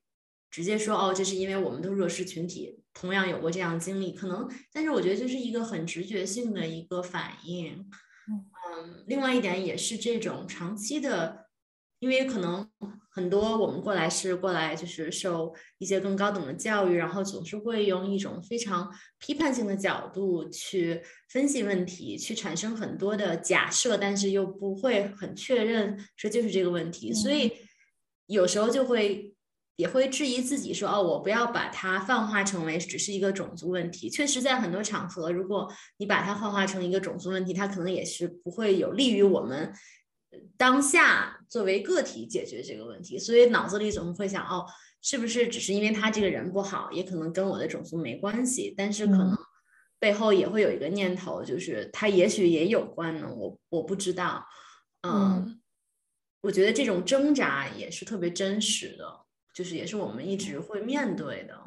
[0.49, 7.89] 直接说哦，这是因为我们的弱势群体同样有过这样经历，可能，但是我觉得这是一个很直觉性的一个反应。
[8.30, 11.47] 嗯，另外一点也是这种长期的，
[11.99, 12.72] 因为可能。
[13.16, 27.53] 很多我们过来是过来就是受一些更高等的教育，然后总是会用一种非常批判性的角度去分析问题，去产生很多的假设，但是又不会很确认说就是这个问题，所以
[28.26, 29.34] 有时候就会
[29.78, 34.09] 也会质疑自己说哦，我不要把它泛化成为只是一个种族问题。
[34.09, 39.72] 确实，在很多场合，如果你把它幻化成一个种族问题，它可能也是不会有利于我们。
[40.57, 44.65] 当下作为个体解决这个问题，所以脑子里总会想，哦，
[45.01, 49.38] 是不是只是因为他这个人不好，也可能跟我的种族没关系，但是可能
[49.99, 54.45] 背后也会有一个念头，就是他也许也有关呢，我我不知道，
[55.01, 55.59] 嗯，
[56.41, 59.05] 我觉得这种挣扎也是特别真实的，
[59.53, 61.59] 就是也是我们一直会面对的，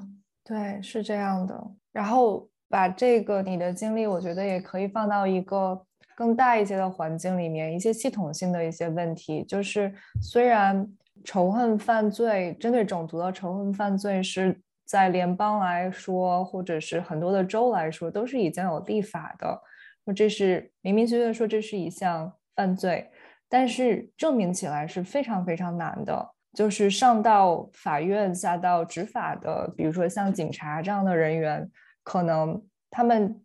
[0.45, 1.71] 对，是这样的。
[1.93, 5.85] 然后把这个你的经历，我觉得也可以放到一个。
[6.19, 10.85] 更大一些的环境里面，一些系统性的一些问题，就是虽然
[11.25, 19.63] 仇恨犯罪针对种族的仇恨犯罪是在联邦来说，或者是很多的州来说，都是已经有立法的，
[20.05, 23.09] 说这是明明确确说这是一项犯罪，
[23.49, 31.71] 但是证明起来是非常非常难的，就是上到法院下到执法的，比如说像警察这样的人员，
[32.03, 32.61] 可能
[32.91, 33.41] 他们。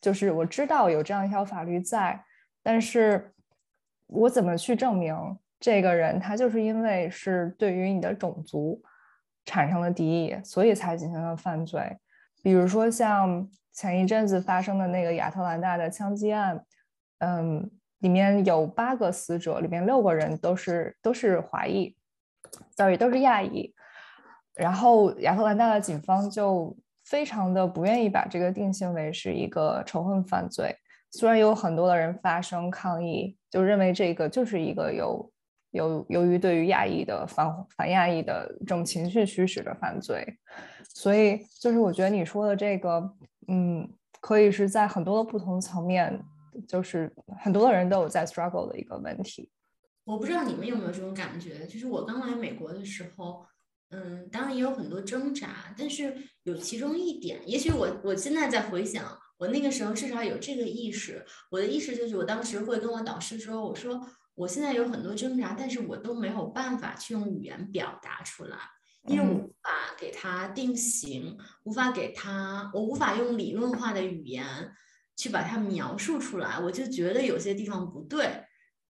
[0.00, 2.24] 就是我知道有这样一条法律在，
[2.62, 3.34] 但是
[4.06, 5.14] 我怎么去证明
[5.58, 8.82] 这个人他就是因为是对于你的种族
[9.44, 11.98] 产生了敌意，所以才进行了犯罪？
[12.42, 16.64] 比如说像前一阵子发生的那个亚特兰大的枪击案，
[17.18, 21.94] 嗯，里面有八个死者，里面六个人都是都是华裔
[22.74, 23.74] ，sorry 都是亚裔，
[24.54, 26.74] 然后亚特兰大的警方就。
[27.10, 30.72] 非常的不愿意把这个定性为是一个仇恨犯罪，
[31.10, 35.32] 虽然有很多的人发声抗议，就认为这个就是一个有
[35.72, 40.24] 有由于对于亚裔的反反亚裔的这种情绪驱使的犯罪，
[40.94, 43.12] 所以就是我觉得你说的这个，
[43.48, 46.22] 嗯，可以是在很多的不同层面，
[46.68, 49.50] 就是很多的人都有在 struggle 的一个问题。
[50.04, 53.44] 我不知道你们有没有这种感觉，就是我刚来美国的时候。
[53.92, 61.26] 嗯，当然也有很多挣扎，但是有其中一点，也许我我现在在回想，我那个时候至少有这个意识。
[61.50, 64.00] 我的意识就是，我当时会跟我导师说，我说
[64.36, 68.58] 我现在有很多挣扎，但是我都没有办法去用语言表达出来，
[69.08, 74.72] 因为我无法给它定型，无法给它，我无法用理论化的语言
[75.16, 78.44] 去把它描述出来，我就觉得有些地方不对。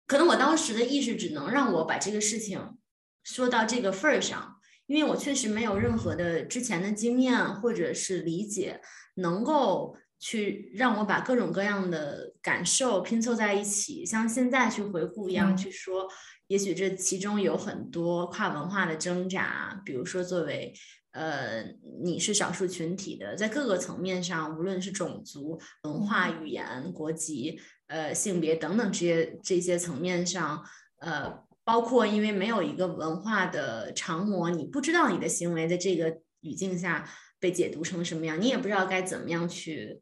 [0.08, 2.80] 可能我当时的意识只能让我把这个事情
[3.22, 4.56] 说到这个份儿上。
[4.88, 8.80] 因为我确实没有任何的之前的经验或者是理解，
[9.16, 16.08] 能够去让我把各种各样的感受拼凑在一起，像现在去回顾一样去说，
[16.48, 20.74] 也许这其中有很多跨文化的挣扎，比如说作为
[21.12, 21.66] 呃
[22.04, 30.64] 你是少数群体的，在各个层面上，无论是种族、文化、语言、国籍、呃性别等等这些这些层面上，
[31.00, 31.46] 呃。
[31.68, 37.06] 包括因为没有一个文化的常模，你不知道你的行为在这个语境下
[37.42, 40.02] 被解读成什么样，你也不知道该怎么样去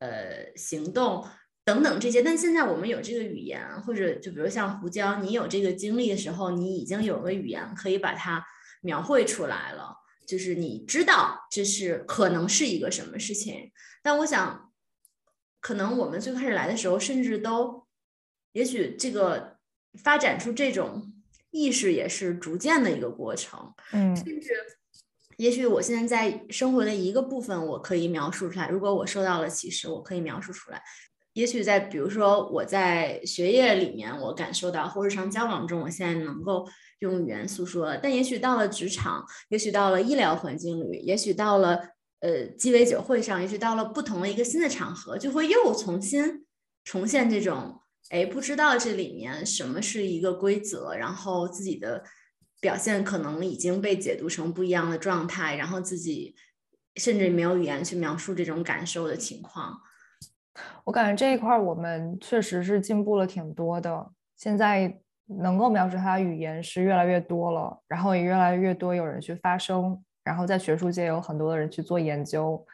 [0.00, 1.26] 呃行动
[1.64, 2.20] 等等这些。
[2.20, 8.44] 但现在我们有这个语言，或者就比如像胡椒，你有这个经历的时候，你已经有个语言可以把它
[8.82, 13.72] 描绘出来了，就是你知道这是可能是一个什么事情。
[14.02, 14.70] 但我想，
[15.62, 17.86] 可能我们最开始来的时候，甚至都
[18.52, 19.55] 也许这个。
[19.96, 21.12] 发展出这种
[21.50, 24.50] 意识也是逐渐的一个过程，嗯，甚至
[25.38, 28.68] 也许我现在在生活的一个部分，我可以描述出来。
[28.68, 30.82] 如果我受到了歧视，我可以描述出来。
[31.34, 36.66] 也许在比如说我在学业里面，我感受到或日常交往中，我现在能够
[37.00, 37.94] 用语言诉说。
[38.02, 41.78] 但也许到了职场，也许到了医疗环境里，也许到了
[42.20, 46.46] 呃鸡尾酒会上，也许到了不同的一个新的场合，就会又重新
[46.84, 47.80] 重现这种。
[48.10, 52.04] 哎，不知道这里面什么是一个规则，然后自己的
[52.60, 56.36] 表现可能已经被解读成不一样的状态，然后自己
[56.94, 59.80] 甚至没有语言去描述这种感受的情况。
[60.84, 65.00] 我感觉这一块我们确实是进步了挺多的，现在
[65.40, 72.64] 能够描述它的语言是越来越多了，然后也越来越多有人去发声，然后在学术界有很多的人去做研究，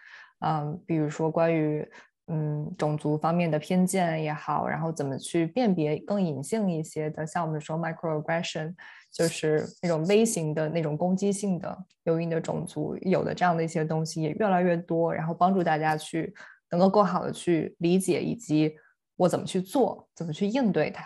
[0.40, 1.90] 嗯，比如说关于。
[2.28, 8.72] 嗯，种族方面的偏见也好，然后怎么去辨别更隐性一些的，像我们说 microaggression，
[9.10, 16.32] 就是那种微型的那种攻击性的，由于你的种族有的这样的一些东西也越来越多，然后帮助大家去
[16.70, 18.72] 能够更好的去理解以及
[19.16, 21.04] 我怎么去做，怎么去应对它。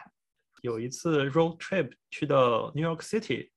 [0.62, 3.48] 有一次 road trip 去到 New York City，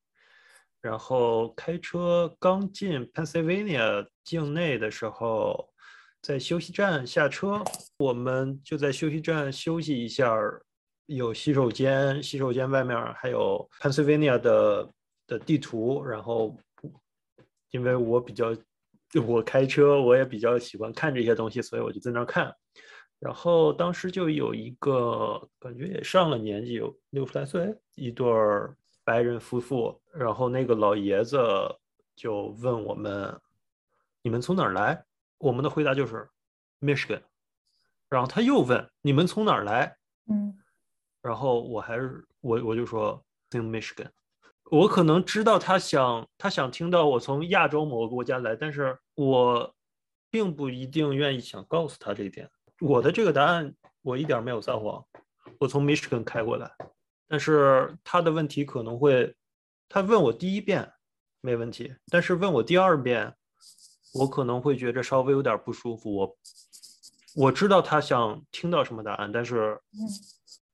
[0.80, 5.69] 然后开车刚进 Pennsylvania 境内的时候。
[6.22, 7.62] 在休息站下车，
[7.98, 10.36] 我们就在休息站休息一下，
[11.06, 14.88] 有洗手间，洗手间外面还有 Pennsylvania 的
[15.26, 16.04] 的地图。
[16.04, 16.54] 然后，
[17.70, 18.54] 因为我比较，
[19.26, 22.54] 我开车我也比较喜欢看这些东西，所以我就在那看。
[23.18, 28.26] 然后当时就有一个感觉也上了年纪，有六十来岁，一对
[29.04, 29.98] 白人夫妇。
[30.12, 31.38] 然后那个老爷子
[32.14, 33.34] 就问我们
[34.22, 35.02] ：“你们从哪儿来？”
[35.40, 36.28] 我们的回答就是
[36.80, 37.22] Michigan，
[38.10, 39.96] 然后他又问你们从哪儿来？
[40.26, 40.54] 嗯，
[41.22, 44.10] 然后我还是我我就说 in Michigan，
[44.64, 49.74] 我可能知道他想他想听到我从亚洲某个国家来，但是我
[50.30, 52.48] 并不一定愿意想告诉他这一点。
[52.78, 55.02] 我的这个答案我一点没有撒谎，
[55.58, 56.70] 我从 Michigan 开过来，
[57.26, 59.34] 但是他的问题可能会，
[59.88, 60.92] 他问我第一遍
[61.40, 63.34] 没问题，但是问我第二遍。
[64.12, 66.14] 我可能会觉着稍微有点不舒服。
[66.14, 66.36] 我
[67.36, 69.78] 我知道他想听到什么答案，但是，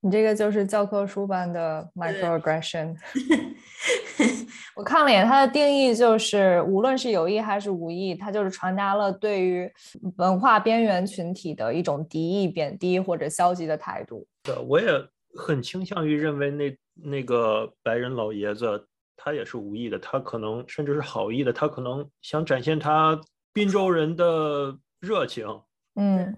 [0.00, 2.96] 你这个就是教科书般的 microaggression。
[4.74, 9.70] 我看了一眼，它的定义就是，无论是有意还是无意，它就是传达了对于
[10.16, 14.26] 文化边缘群体的一种敌意、贬低或者消极的态度。
[14.42, 14.86] 对，我也
[15.34, 18.86] 很倾向于认为那那个白人老爷子。
[19.16, 23.18] 他也是无意的，他可能甚至是好意的，他可能想展现他
[23.52, 25.46] 滨州人的热情，
[25.94, 26.36] 嗯，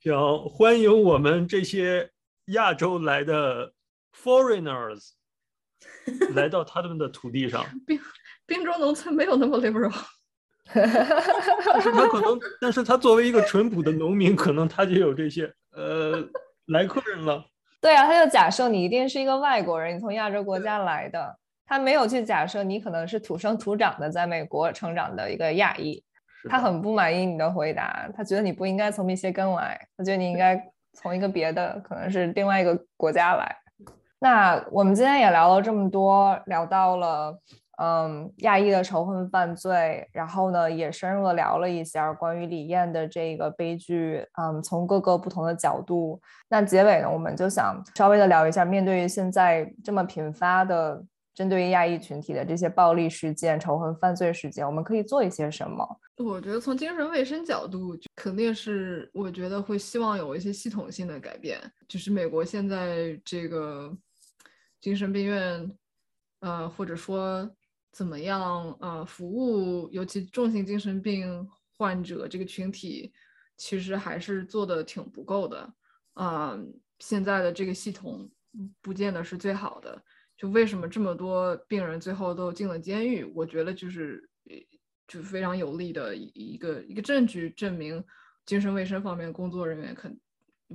[0.00, 2.10] 想欢迎我们这些
[2.46, 3.72] 亚洲来的
[4.16, 5.10] foreigners
[6.34, 7.64] 来到他们的土地上。
[7.86, 8.00] 滨
[8.46, 9.94] 滨州农村没有那么 liberal，
[10.72, 16.26] 但是他可能，但是他作为一个淳朴的农民，可能他就有这些呃
[16.66, 17.44] 来客人了。
[17.80, 21.38] 对啊，他就假设你一定是一个外国人，你从亚洲国家来的。
[21.66, 26.02] 他没有去假设你可能是土生土长的在美国成长的一个亚裔，
[26.48, 30.62] 他很不满意你的回答，他觉得你不应该从密歇根来，他觉得你应该
[30.92, 33.56] 从一个别的，可能是另外一个国家来。
[34.20, 37.38] 那我们今天也聊了这么多，聊到了
[37.76, 46.20] 嗯，亚裔的仇恨犯罪，然后呢，也深入的聊了一下关于李艳的这个悲剧，嗯，从各个不同的角度。
[46.48, 51.02] 那结尾呢，我们就想稍微的聊一下，面对于现在这么频发的
[51.34, 55.84] 针对于亚裔群体的这些暴力事件、仇恨犯罪事件，我们可以做一些什么？
[56.16, 61.60] 我觉得从精神卫生角度，肯定是我觉得会希望有一些系统性的改变。
[61.88, 63.92] 就是美国现在这个
[64.80, 65.70] 精神病院，
[66.40, 67.50] 呃，或者说。
[67.96, 68.76] 怎么样？
[68.80, 71.48] 呃，服务尤其重型精神病
[71.78, 73.12] 患者这个群体，
[73.56, 75.72] 其实还是做的挺不够的。
[76.14, 76.58] 啊，
[76.98, 78.28] 现在的这个系统
[78.82, 80.02] 不见得是最好的。
[80.36, 83.24] 就为什么这么多病人最后都进了监狱？
[83.34, 84.28] 我觉得就是，
[85.06, 88.02] 就非常有力的一个一个证据，证明
[88.44, 90.18] 精神卫生方面工作人员肯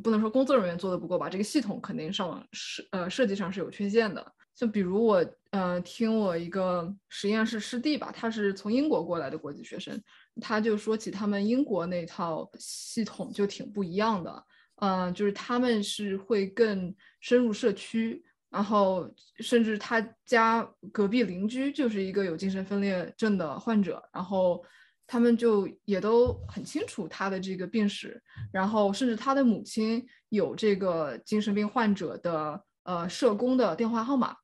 [0.04, 4.34] 不能说工作人员做的不够吧，这个系统肯定上设呃设计上是有缺陷的。
[4.56, 9.98] 就比如我，呃，听我一个实验室师弟吧，他是从英国过来的国际学生，
[10.42, 14.46] 他就说起他们英国那套系统就挺不一样的，
[14.82, 19.10] 嗯，就是他们是会更深入社区，然后
[19.40, 24.64] 甚至他家隔壁邻居就是一个有精神分裂症的患者，然后
[25.06, 28.22] 他们就也都很清楚他的这个病史，
[28.52, 34.36] 然后甚至他的母亲有这个精神病患者的呃社工的电话号码。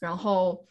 [0.00, 0.62] 然后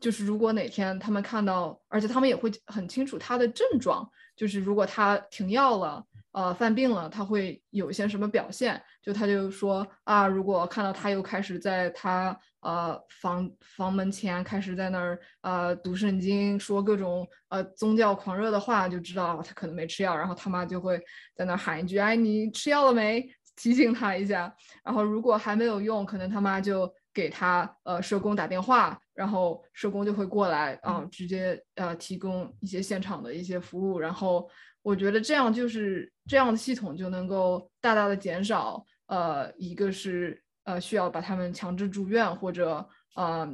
[0.00, 8.80] 就是，如果哪天他们看到，而且他们也会很清楚他的症状，就是如果他停药了，呃，犯病了，他会有一些什么表现？
[9.02, 20.16] 就他就说啊，如果看到他又开始在他呃房房门前开始在那儿呃读圣经，说各种呃宗教狂热的话，就知道他可能没吃药。
[20.16, 21.00] 然后他妈就会
[21.34, 24.54] 在那儿喊一句：“哎，你吃药了没？”提醒他一下。
[24.84, 26.92] 然后如果还没有用，可能他妈就。
[27.14, 33.98] 给他呃社工打电话，然后社工就会过来啊，直接呃提供一些现场的一些服务。
[33.98, 34.48] 然后
[34.82, 42.86] 我觉得这样就是这样的系统就能够大大的减少呃一个是呃需要把他们强制住院，或者
[43.16, 43.48] 呃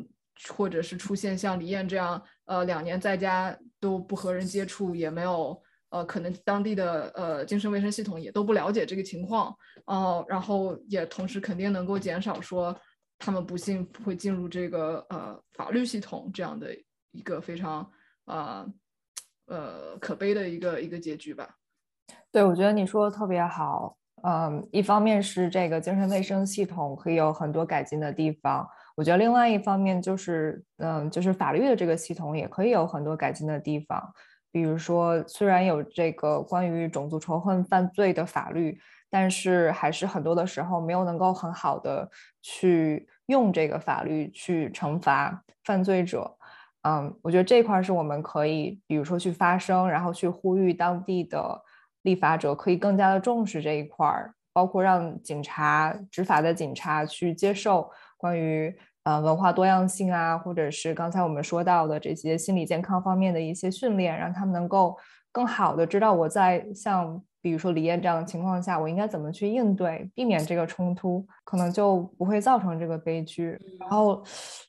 [0.49, 9.57] 或者是出现像李艳这样呃两年在家都不和人接触，也没有呃可能当地的呃精神卫生系统也都不了解这个情况
[9.87, 12.77] 哦，然后也同时肯定能够减少说。
[13.17, 16.77] 他们不幸会进入这个呃法律系统这样的
[17.13, 17.89] 一个非常
[18.25, 18.67] 呃
[19.47, 21.57] 呃可悲的一个一个结局吧。
[22.35, 23.97] 对，我觉得你说的特别好。
[24.25, 34.03] 嗯，一方面是这个精神卫生系统可以有很多改进的地方，我觉得另外一方面就是嗯，就是法律的这个系统也可以有很多改进的地方。
[34.51, 38.77] 比如说，虽然有这个关于种族仇恨犯罪的法律。
[39.11, 42.11] 但是还是很多的时候没有能够很好的
[42.43, 46.37] 去用这个法律去惩罚犯罪者，
[46.83, 51.63] 嗯，我觉得这块是我们可以，比如说去发声，然后去呼吁当地的
[52.05, 64.97] 立法者可以更加的重视这一块儿，包括让警察执法的警察去接受关于呃文化多样性啊，或者是刚才我们说到的这些心理健康方面的一些训练，让他们能够
[65.31, 67.21] 更好的知道我在像。
[67.45, 73.61] 比如说李艳这样的情况下，我应该怎么去应对，避免这个冲突，可能就不会造成这个悲剧。
[73.79, 74.25] 然后，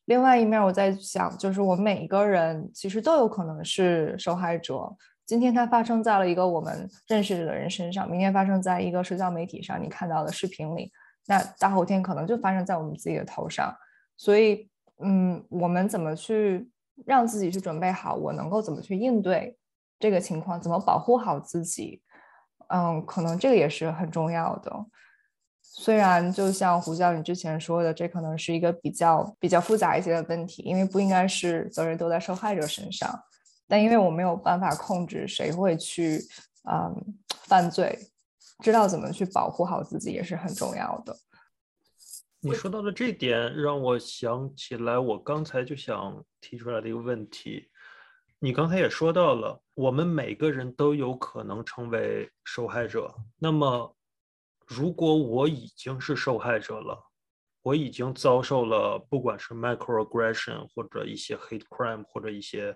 [0.07, 4.93] 另外一面我在想，就是我们每一个人其实都有可能是受害者。
[5.25, 10.91] 今天它发生在了一个我们认识的人身上，明天发生在一个社交媒体上你看到的视频里，
[11.25, 13.75] 那大后天可能就发生在我们自己的头上。
[14.15, 14.69] 所以，
[15.03, 16.69] 嗯，我们怎么去
[17.05, 19.57] 让自己去准备好，我能够怎么去应对
[19.99, 22.01] 这个情况，怎么保护好自己？
[22.67, 24.71] 嗯，可能这个也是很重要的。
[25.61, 33.19] 虽然就像胡教你之前说的，这可能是一个比较比较复杂一些的问题，因为不应该是责任都在受害者身上。
[33.67, 36.19] 但因为我没有办法控制谁会去
[36.69, 37.15] 嗯
[37.45, 37.97] 犯罪，
[38.63, 41.15] 知道怎么去保护好自己也是很重要的。
[42.39, 47.69] 你说到的这点，让我想起来我刚才就想提出来的一个问题。
[48.37, 53.15] 你刚才也说到了，我们每个人都有可能成为受害者。
[53.39, 53.95] 那么，
[54.67, 57.03] 如果我已经是受害者了，
[57.63, 62.75] 我已经遭受了不管是 microaggression 或者一些 hate crime 或者一些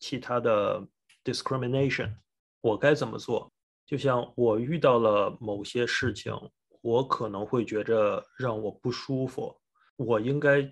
[0.00, 0.84] 其他的
[1.22, 2.12] discrimination，
[2.60, 3.52] 我该怎么做？
[3.86, 6.32] 就像我遇到了某些事情，
[6.80, 9.54] 我可能会觉着让我不舒服，
[9.96, 10.68] 我应该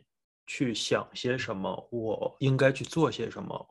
[0.47, 1.89] 去想些什么？
[1.93, 3.69] 我应该去做些什么？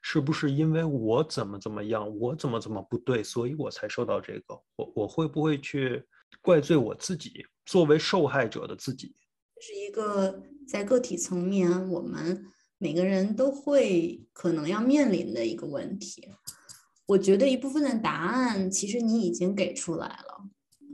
[0.00, 4.54] 是不是因为我怎么怎么样，我怎么怎么不对，所以我才受到这个？
[4.76, 6.04] 我我会不会去
[6.40, 9.16] 怪罪我自己，作为受害者的自己？
[9.60, 12.46] 是一个在个体层面，我们
[12.78, 16.28] 每个人都会可能要面临的一个问题。
[17.06, 20.44] 我觉得一部分的答案其实你已经给出来了，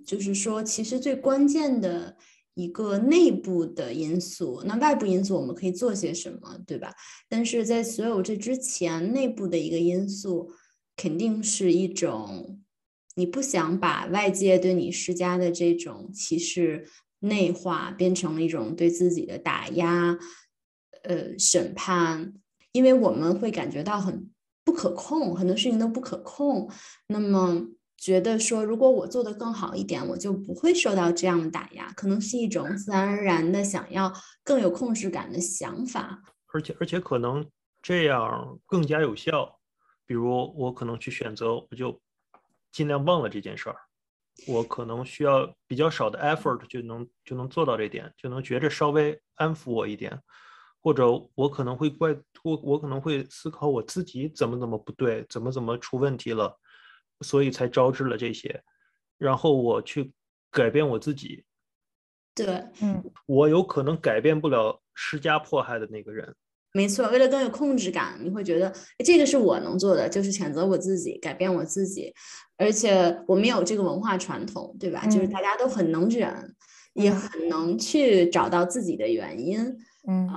[0.06, 2.16] 就是说，其实最关键的
[2.54, 6.94] 一个内部的因素，那外部因素我们可以做些什么，对吧？
[7.28, 10.52] 但是在所有这之前，内部的一个因素
[10.96, 12.60] 肯定是一种
[13.16, 16.86] 你不想把外界对你施加的这种歧视
[17.18, 20.16] 内化，变成了一种对自己的打压。
[21.04, 22.34] 呃，审判，
[22.72, 24.30] 因为我们会感觉到很
[24.64, 26.70] 不可控，很多事情都不可控。
[27.06, 27.62] 那么
[27.96, 34.12] 觉得说，如果我做的更好一点，我就不会受到这样的打压，可能是一种自然而然的想要
[34.42, 36.22] 更有控制感的想法。
[36.52, 37.48] 而且，而且可能
[37.82, 39.58] 这样更加有效。
[40.06, 41.98] 比如，我可能去选择，我就
[42.70, 43.76] 尽量忘了这件事儿。
[44.46, 50.20] 我可能需要比较少的 effort 就能就能做到这点，就能觉着稍微安抚我一点。
[50.84, 56.54] 或者我可能会怪我，我可能会思考我自己怎么怎么不对，怎么怎么出问题了，
[57.22, 58.62] 所以才招致了这些，
[59.16, 60.12] 然后我去
[60.50, 61.42] 改变我自己。
[62.34, 66.34] 对，嗯，我有可能改变不了施加迫害的那个人。
[66.74, 72.12] 没错，为了更有控制感，你会觉得这个是我能做的，就是谴责我自己，改变我自己。
[72.58, 75.06] 而且我们有这个文化传统，对吧？
[75.06, 76.54] 就是大家都很能忍，
[76.92, 79.78] 也很能去找到自己的原因。
[80.06, 80.28] 嗯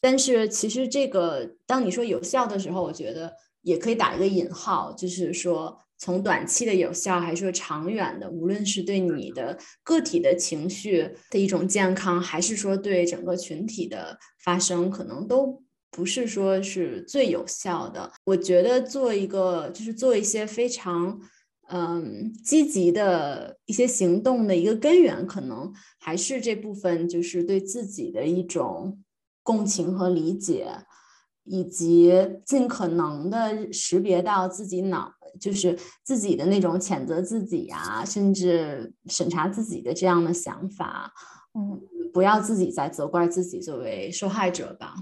[0.00, 18.10] 但是其实这个，当你说有效的时候，我觉得也可以打一个引号，就是说从短期的有效，还是说长远的，无论是对你的个体的情绪的一种健康，还是说对整个群体的发生，可能都不是说是最有效的。
[18.24, 21.20] 我觉得做一个，就是做一些非常。
[21.72, 28.98] 嗯，积极的一些行动的一个根源，可能还是这部分，就是对自己的一种
[29.44, 30.66] 共情和理解，
[31.44, 32.12] 以及
[32.44, 41.12] 尽可能的识别到自己脑，就是自己的那种谴责自己呀，甚至审查自己的这样的想法。
[41.54, 41.80] 嗯，
[42.12, 44.96] 不要自己在责怪自己作为受害者吧。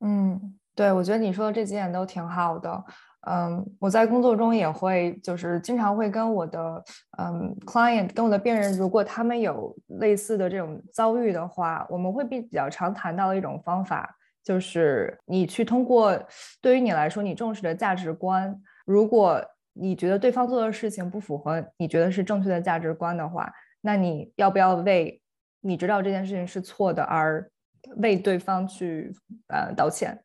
[0.00, 2.84] 嗯，对，我觉得你说的这几点都挺好的。
[3.28, 6.82] 嗯，我在工作中也会，就是经常会跟我的
[7.18, 16.18] 嗯 client，跟我的病人，如果他们有类似的这种遭遇的话，我们会比比较常谈到的一种方法，就是你去通过
[16.62, 19.38] 对于你来说你重视的价值观，如果
[19.74, 23.52] 你觉得对方做的事情不符合你觉得是正确的价值观的话，
[23.82, 25.20] 那你要不要为
[25.60, 27.50] 你知道这件事情是错的而
[27.96, 29.14] 为对方去
[29.48, 30.18] 呃道歉？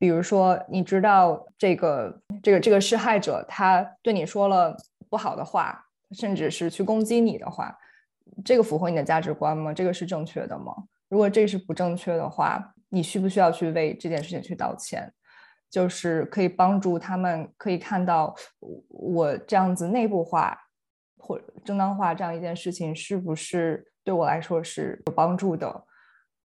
[0.00, 4.74] 比如说，你知道这个这个这个施害者他对你说了
[5.10, 5.78] 不好的话，
[6.12, 7.78] 甚至是去攻击你的话，
[8.42, 9.74] 这个符合你的价值观吗？
[9.74, 10.74] 这个是正确的吗？
[11.10, 15.12] 如果这是不正确的话，你需不需要去为这件事情去道歉？
[15.68, 18.34] 就是可以帮助他们可以看到
[18.88, 20.58] 我这样子内部化
[21.18, 25.84] 或正当化这样一件事情是不是对我来说是有帮助的。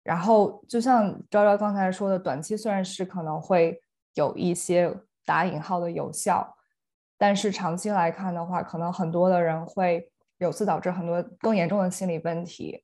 [0.05, 3.81] 然后，就像昭昭刚才说的，短期虽然是可能会
[4.13, 4.95] 有一些
[5.25, 6.55] 打引号的有效，
[7.17, 10.07] 但是长期来看的话，可能很多的人会
[10.37, 12.83] 由此导致很多更严重的心理问题，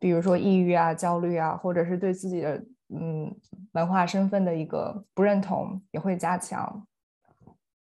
[0.00, 3.32] 比如说抑郁啊、焦虑啊，或者是对自己的嗯
[3.74, 6.84] 文化身份的一个不认同也会加强。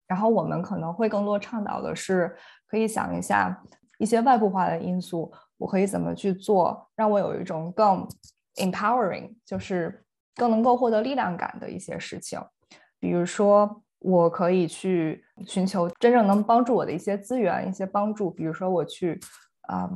[0.06, 2.36] 然后我们可能会更多倡导的是，
[2.68, 3.60] 可以想一下
[3.98, 5.32] 一些外部化的因素。
[5.58, 8.08] 我可以怎么去做，让我有一种更
[8.56, 10.04] empowering，就是
[10.34, 12.40] 更能够获得力量感的一些事情。
[13.00, 18.30] 比如说，我可以去寻求真正能帮助我的一些资源、一些帮助。
[18.30, 19.20] 比如说，我去
[19.62, 19.90] 啊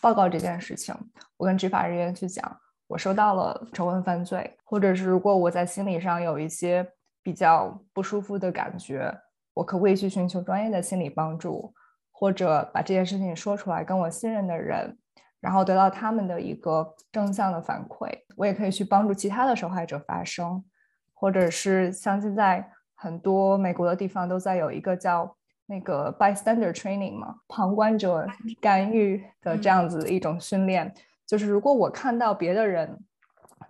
[0.00, 0.94] 报告这件事情，
[1.36, 6.84] 我跟执法人员去讲，我收到了仇恨犯罪，或者是如果我在心理上有一些
[7.22, 9.16] 比较不舒服的感觉，
[9.54, 11.72] 我可不可以去寻求专业的心理帮助，
[12.10, 14.98] 或者把这件事情说出来，跟我信任的人。
[15.44, 20.64] 然后得到他们的一个正向的反馈，我也可以去帮助其他的受害者发声，
[21.12, 28.26] 或者是像现在很多美国的地方都在有一个叫那个 bystander training 嘛，旁观者
[28.58, 30.90] 干预的这样子的一种训练，
[31.26, 32.98] 就是如果我看到别的人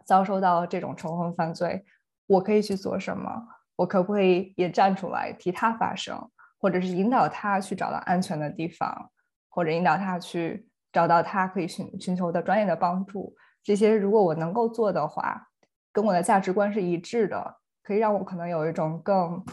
[0.05, 1.85] 遭受到这种仇恨犯罪，
[2.29, 3.49] 我可以去做什么？
[3.75, 6.31] 我可不可以也站出来替他发声，
[6.61, 9.11] 或者是引导他去找到安全的地方，
[9.49, 10.69] 或者引导他去。
[10.95, 13.35] 找到他可以寻寻求的专业的帮助，
[13.65, 15.49] 这些如果我能够做的话，
[15.93, 19.45] 跟我的价值观是一致的，可以让我可能有一种更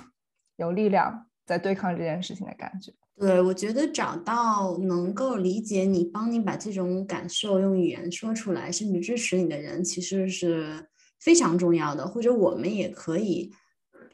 [0.57, 2.93] 有力量在对抗这件事情的感觉。
[3.18, 10.88] 对，我觉得找到能够理解你、帮你把这种感受用语言说出来，甚至支持你的人，其实是
[11.19, 13.51] 非常重要的，或者我们也可以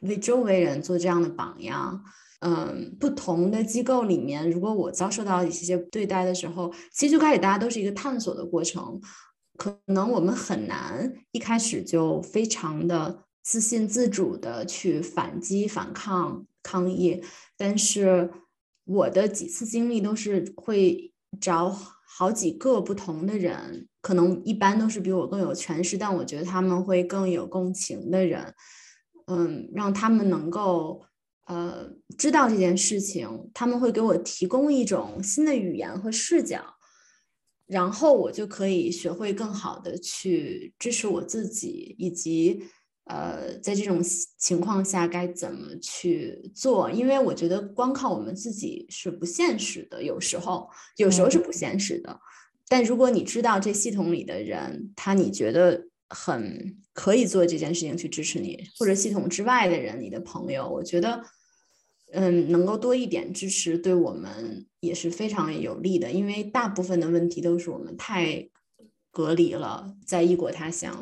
[0.02, 2.02] 为周围人做这样的榜样。
[2.40, 9.00] 嗯，不同的机构里面，如果我遭受到一些对待的时候，其实最开始大家都是一个探索的过程，
[9.56, 17.20] 可能我们很难一开始就非常的自信自主的去反击、反抗、抗议。
[17.56, 18.30] 但是
[18.84, 28.54] 我的几次经历都是会找好几个不同的人，可能一般都是比我更有权势，但我觉得他们会更有共情的人，
[29.26, 31.02] 嗯，让他们能够。
[31.48, 36.62] 呃，知道这件事情，他们会给我提供一种新的语言和视角，
[37.66, 42.62] 然后我就可以学会更好的去支持我自己，以及
[43.04, 44.02] 呃，在这种
[44.36, 46.90] 情况下该怎么去做。
[46.90, 50.68] 因为我觉得光靠我们自己是不现实的，有时候
[50.98, 52.20] 有时候是不现实的。
[52.68, 55.88] 但如果你知道这系统里的人，他你觉得。
[56.10, 61.22] 很可以做这件事情去支持你，或者系统之外的人，你的朋友，我觉得，
[62.12, 68.48] 嗯，能够多一点支持，对我们也是非常有利的，因为大部分的问题都是我们太。
[69.10, 70.94] 隔离了，在异国他乡，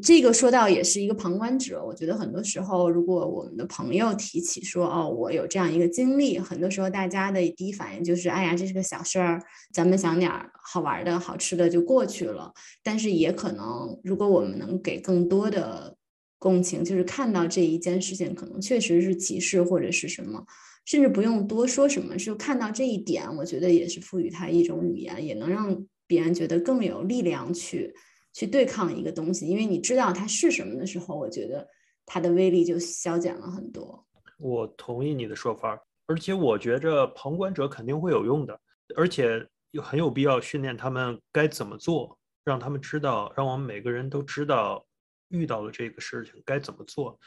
[0.00, 1.84] 这个说到也是一个旁观者。
[1.84, 9.42] 我觉得很多时候，如果我们的朋友提起说：“哦，我有这样一个经历。”很多时候，大家的第一反应就是：“哎呀，这是个小事儿，
[9.72, 10.30] 咱们想点
[10.62, 12.52] 好玩的、好吃的就过去了。”
[12.84, 15.96] 但是也可能，如果我们能给更多的
[16.38, 20.44] 共情，就是看到这一件事情可能确实是歧视或者是什么，
[20.84, 25.86] 甚至不用多说什么，就看到这一点，我觉得也是赋予它一种语言，也能让。
[26.08, 27.92] 别人觉得更有力量去
[28.32, 31.66] 去对抗一个东西，因为你知道它是什么的时候，我觉得
[32.06, 34.06] 它的威力就消减了很多。
[34.38, 35.76] 我同意你的说法，
[36.06, 38.56] 而且我觉着旁观者肯定会有用的，
[38.94, 44.86] 而且又很有必要训练他们该怎么做，让他们知道，让我们每个人都知道
[45.28, 47.18] 遇到了这个事情该怎么做。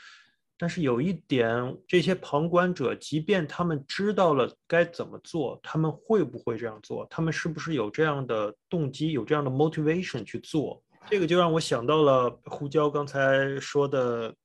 [0.61, 7.07] 但是有一点，这些旁观者，即便他们知道了该怎么做，他们会不会这样做？
[7.09, 10.83] 他们是不是有这样的动机，有这样的 motivation 去做？
[11.09, 14.35] 这个就让我想到了胡椒刚才说的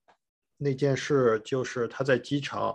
[0.56, 2.72] 那件事，就是他在机场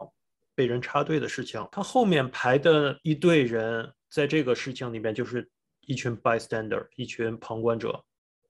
[0.53, 1.65] 被人插队的事情。
[1.71, 5.49] 他后面排的一队人，在这个事情里面就是
[5.87, 8.03] 一群 bystander，一群旁观者，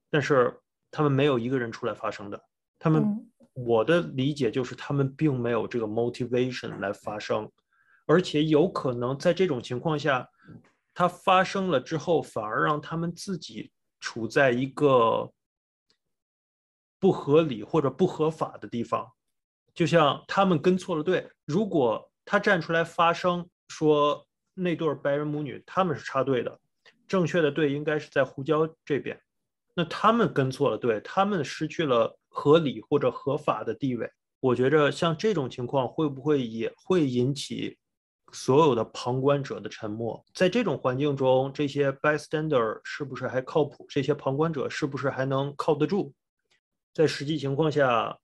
[0.09, 0.59] 但是
[0.91, 2.41] 他们没有一个人出来发声的，
[2.77, 3.25] 他们。
[3.55, 7.51] 我的理解就是，他们并没有这个 motivation 来发声，
[8.05, 10.25] 而且有可能在这种情况下，
[10.93, 15.29] 它发生了之后，反而让他们自己处在一个
[16.99, 19.05] 不合理或者不合法的地方。
[19.73, 26.57] 就像他们跟错了队，如果他站出来发声说那对白人母女他们是插队的，
[27.09, 29.19] 正确的队应该是在胡椒这边，
[29.75, 32.15] 那他们跟错了队，他们失去了。
[32.31, 34.09] 合理或者合法的地位，
[34.39, 37.75] 我觉着像这种情况会不会也会引起
[38.31, 40.23] 所有的旁观者的沉默？
[40.35, 43.83] 在这种环境中，这些 bystander 是不是还靠谱？
[43.89, 46.13] 这些旁观者是不是还能靠得住？
[46.93, 48.15] 在实际情况下，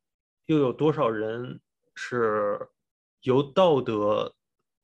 [0.46, 1.60] 又有多少人
[1.96, 2.60] 是
[3.22, 4.32] 由道德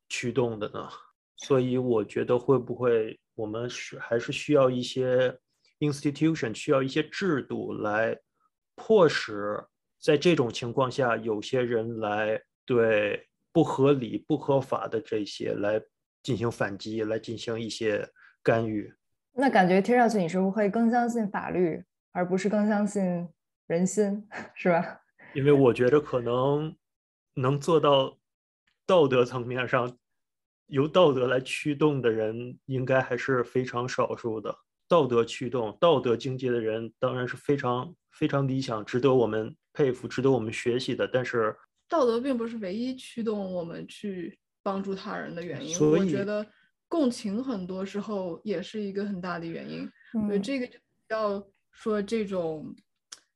[0.09, 0.89] 驱动的呢？
[1.37, 5.39] 所以我觉得会不会我们是还是需要一些
[5.81, 8.17] institution，需要一些制度来。
[8.73, 9.63] 迫使
[9.99, 15.79] 在这种情况下，有些人来对不合理、不合法的这些来
[16.23, 18.09] 进行反击，来进行一些
[18.41, 18.91] 干预。
[19.33, 23.27] 那感觉听上去，你是不是会更相信法律，而不是更相信
[23.67, 25.01] 人心，是吧？
[25.35, 26.75] 因为我觉得可能
[27.35, 28.17] 能做到
[28.87, 29.95] 道德层面上
[30.67, 34.57] 由道德来驱动的人，应该还是非常少数的。
[34.91, 41.07] 道德驱动、道德境界的人当然是非常非常理想，值得我们佩服、值得我们学习的。
[41.07, 41.55] 但是，
[41.87, 45.79] 道德并不是唯一驱动我们去帮助他人的原因。
[45.79, 46.45] 我觉得
[46.89, 49.89] 共情很多时候也是一个很大的原因。
[50.11, 50.69] 所以这个
[51.07, 51.41] 要
[51.71, 52.75] 说这种，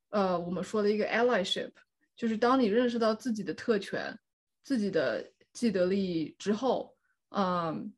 [0.10, 1.72] 呃，我们说的一个 allyship，
[2.18, 4.14] 就是当你认识到自己的特权、
[4.62, 6.94] 自己的既得利益之后，
[7.30, 7.94] 嗯，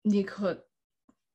[0.00, 0.64] 你可。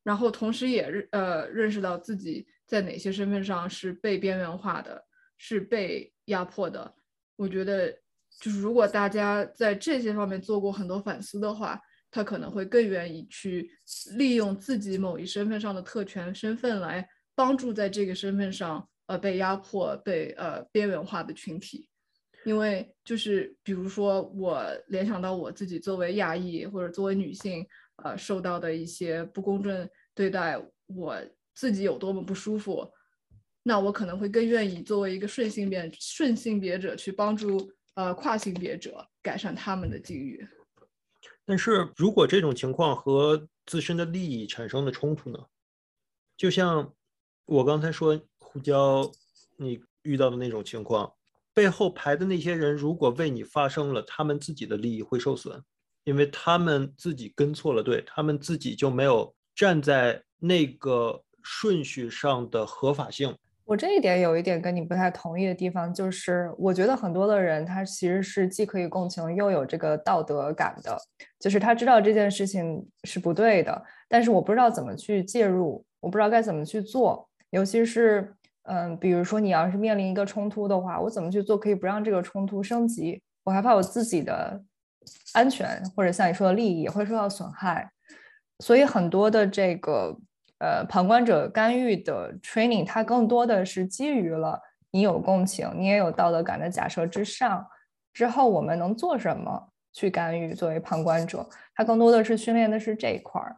[0.03, 5.01] 然后同时也认呃认识到自己在哪些身份上是被边缘化的，
[5.37, 6.93] 是被压迫的。
[7.37, 7.89] 我觉得
[8.41, 11.79] 就是如果大家在这些方面做过很多反思的话，
[12.11, 13.71] 他可能会更愿意去
[14.17, 21.87] 利用自己某一身份上的特权身份来帮助在这个身份上呃被压迫、被呃边缘化的群体。
[22.43, 27.65] 因为就是比如说我联想到我自己作为亚裔或者作为女性。
[27.97, 30.57] 呃，受到的一些不公正对待，
[30.87, 31.17] 我
[31.53, 32.91] 自己有多么不舒服，
[33.61, 40.45] 那我可能会更愿意作为一个顺性别顺性别者去帮助呃跨性别者改善他们的境遇。
[41.45, 45.39] 但是如果这种情况和自身的利益产生了冲突呢？
[46.35, 46.93] 就像
[47.45, 49.09] 我刚才说胡椒
[49.57, 51.13] 你遇到的那种情况，
[51.53, 55.63] 背后排的那些人如果为你发生了，他们自己的利益会受损，
[56.03, 63.35] 因为他们自己跟错了队，他们自己就没有站在那个顺序上的合法性。
[63.65, 70.97] 我这一点有一点跟你不太同意的地方，就是我觉得很多的人他其实是既可以共情又有这个道德感的，
[71.39, 83.21] 就是他知道这件事情是不对的，但是我不知道怎么去介入，我不知道该怎么去做，尤其是嗯，比如说你要是面临一个冲突的话，我怎么去做可以不让这个冲突升级？
[83.45, 84.61] 我害怕我自己的
[85.33, 87.91] 安全或者像你说的利益也会受到损害，
[88.59, 90.17] 所以很多的这个。
[90.59, 94.61] 呃，旁观者干预的 training，它更多的是基于了
[94.91, 97.67] 你有共情，你也有道德感的假设之上，
[98.13, 100.53] 之后我们能做什么去干预？
[100.53, 103.57] 作为旁观者，它更多的是训练的是这一块儿，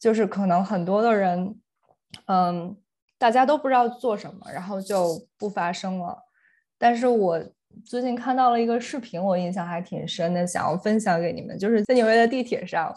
[0.00, 1.60] 就是可能很多的人，
[2.26, 2.76] 嗯，
[3.18, 6.24] 大家都不知道做什么，然后就不发声了。
[6.76, 7.40] 但是我
[7.84, 12.94] 最近看到了一个视频，我印象还挺深的，想要分享给你们，就是在纽约的地铁上，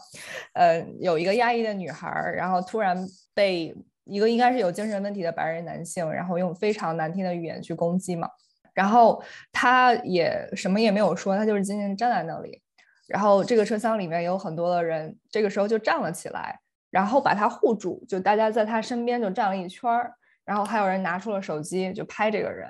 [0.53, 3.07] 呃，有一个亚裔的女孩，然后突然。
[3.35, 3.76] 被
[4.06, 8.30] 一个应该是有精神问题的白人男性，然后用非常难听的语言去攻击嘛，
[8.73, 9.22] 然后
[9.52, 12.61] 他也什么也没有说，他就是静静站在那里。
[13.10, 16.57] 然后这个车厢里面有很多的人，这个时候就站了起来，
[16.89, 20.14] 然后把他护住，就大家在他身边就站了一圈儿。
[20.45, 22.69] 然后还有人拿出了手机就拍这个人，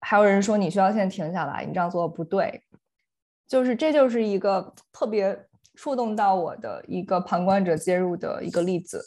[0.00, 2.62] 还有人说你需要现在停下来，你这样做不对。
[3.46, 5.38] 就是这就是一个特别
[5.74, 9.02] 触动到我的一个旁观者介入的一个例子。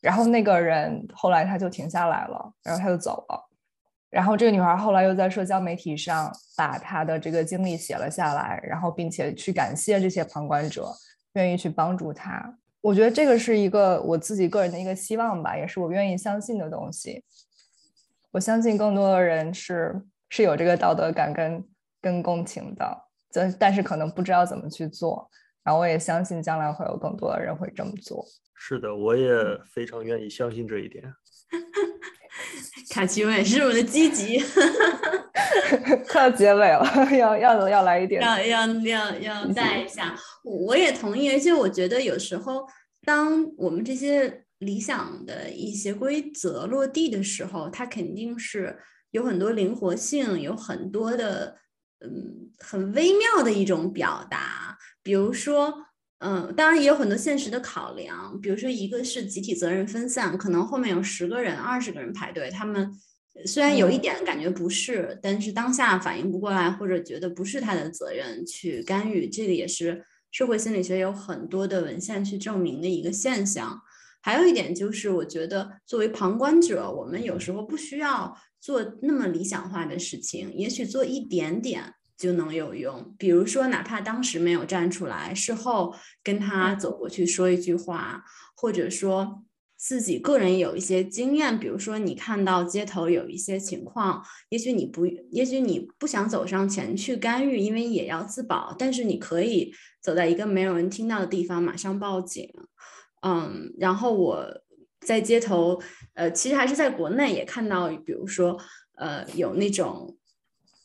[0.00, 3.50] 然后那个人后来他就停下来了，然后他就走了。
[4.10, 10.92] 然后这个女孩后来又在社交媒体上把她的这个经历写了下来，然后并且去感谢这些旁观者
[11.32, 12.56] 愿意去帮助她。
[12.80, 17.24] 我觉得这个是一个我自己个人的一个希望吧，也是我愿意相信的东西。
[18.30, 21.64] 我相信更多的人是是有这个道德感跟
[22.00, 22.96] 跟共情的，
[23.32, 25.30] 但但是可能不知道怎么去做。
[25.62, 28.24] 然后我也相信将来会有更多的人会这么做。
[28.54, 29.32] 是的，我也
[29.72, 31.02] 非常愿意相信这一点。
[32.90, 34.38] 卡奇也是我的积极，
[36.08, 36.84] 快要结尾了，
[37.16, 40.14] 要要要来一点，要要要要带一下。
[40.44, 42.66] 我也同意，而且我觉得有时候，
[43.04, 48.78] 当我们这些理想的一些规则落地的时候，它肯定是
[49.14, 51.56] 有很多灵活性，有很多的
[52.00, 55.72] 嗯很微妙的一种表达，比如说。
[56.20, 62.90] 嗯，当然也有很多现实的考量，比如说一个是集体责任分散，可能后面有十个人、二十个人排队，他们
[63.44, 73.78] 虽然有一点感觉不适，但是当下反应不过来，或者觉得不是他的责任去干预，这个也是社会心理学有很多的文献去证明的一个现象。
[74.22, 78.34] 还有一点就是，我觉得作为旁观者，我们有时候不需要
[78.64, 81.94] 做那么理想化的事情，也许做一点点。
[82.16, 85.92] 就能有用，比如说，哪怕当时没有站出来，事后
[86.22, 88.22] 跟他走过去说一句话，
[88.54, 89.42] 或者说
[89.76, 102.48] 自己个人有一些经验，比如说你看到街头有一些情况，也许你不，也许你不想走上前去干预，因为也要自保，但是你可以走在一个没有人听到的地方，马上报警。
[103.26, 104.46] 嗯，然后我
[105.04, 105.80] 在街头，
[106.14, 108.58] 呃，其实还是在国内也看到，比如说，
[108.96, 110.16] 呃，有那种。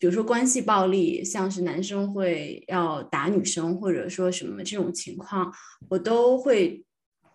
[0.02, 5.54] 比如说关系暴力，像是男生会要打女生，或者说什么这种情况，
[5.90, 6.86] 我都会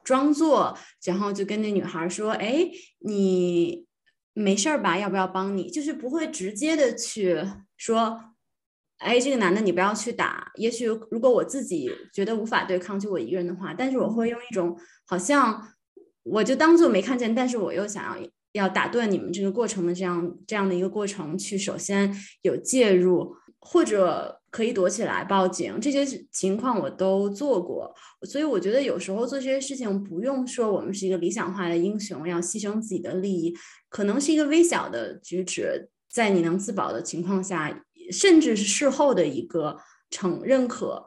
[0.02, 0.74] 装作，
[1.05, 2.66] 然后就跟那女孩说：“哎，
[3.01, 3.85] 你
[4.32, 4.98] 没事儿吧？
[4.98, 7.44] 要不要帮你？”就是不会直接的去
[7.77, 8.19] 说
[8.97, 14.74] ：“哎，这个男的你不要去打。”也许如果我自己觉得无法对抗，就我一个人的话，但是我会用一种
[15.05, 15.74] 好像
[16.25, 18.29] 我就当做没看见，但是我又想要。
[18.55, 27.93] 要打断你们这个过程的这样这样的一个过程，去首先有介入，或者可以躲起来报警，这些情况我都做过。
[28.23, 33.53] 所以我觉得有时候做这些事情不用说我们是一个理想化的英雄，要牺牲自己的利益，
[33.89, 37.83] 可能是一个微小的举止，在你能自保的情况下，
[38.13, 39.77] 甚至是事后的一个
[40.11, 41.05] 承认可，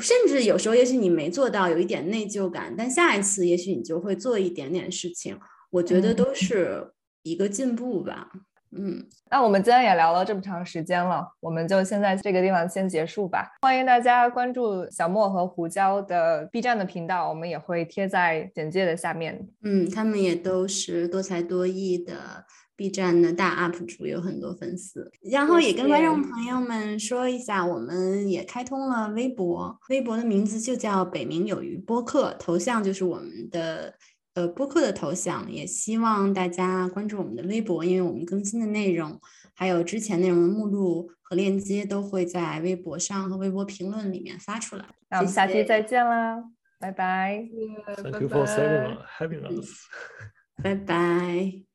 [0.00, 5.38] 甚至有时候也许你没做到，有一点内疚感，但下一次也许你就会做一点点事情。
[5.70, 6.92] 我觉得都是
[7.22, 8.30] 一个进步吧。
[8.70, 13.48] 嗯，那我们今天也聊了这么长时间了，我们就先在这个地方先结束吧。
[13.62, 19.48] 欢迎大家关注小莫和胡椒的 B 站的频道，我们也会贴在简介的下面。
[19.62, 22.44] 嗯，他们也都是多才多艺的。
[22.78, 33.92] B 站的大 UP 主有很多粉丝，然后也跟观众朋友们说一下，我们也开通了微博，微博的名字就叫北冥有鱼播客，头像就是我们的
[34.34, 39.20] 呃播客的头像，也希望大家关注我们的微博，因为我们更新的内容
[39.54, 44.84] 还有之前内容的目录和链接都会在微博上和微博评论里面发出来。
[45.10, 46.44] 那我们下期再见啦，
[46.78, 47.44] 拜拜。
[48.04, 48.46] Thank you for
[49.18, 49.68] having us.
[50.62, 51.67] 拜拜。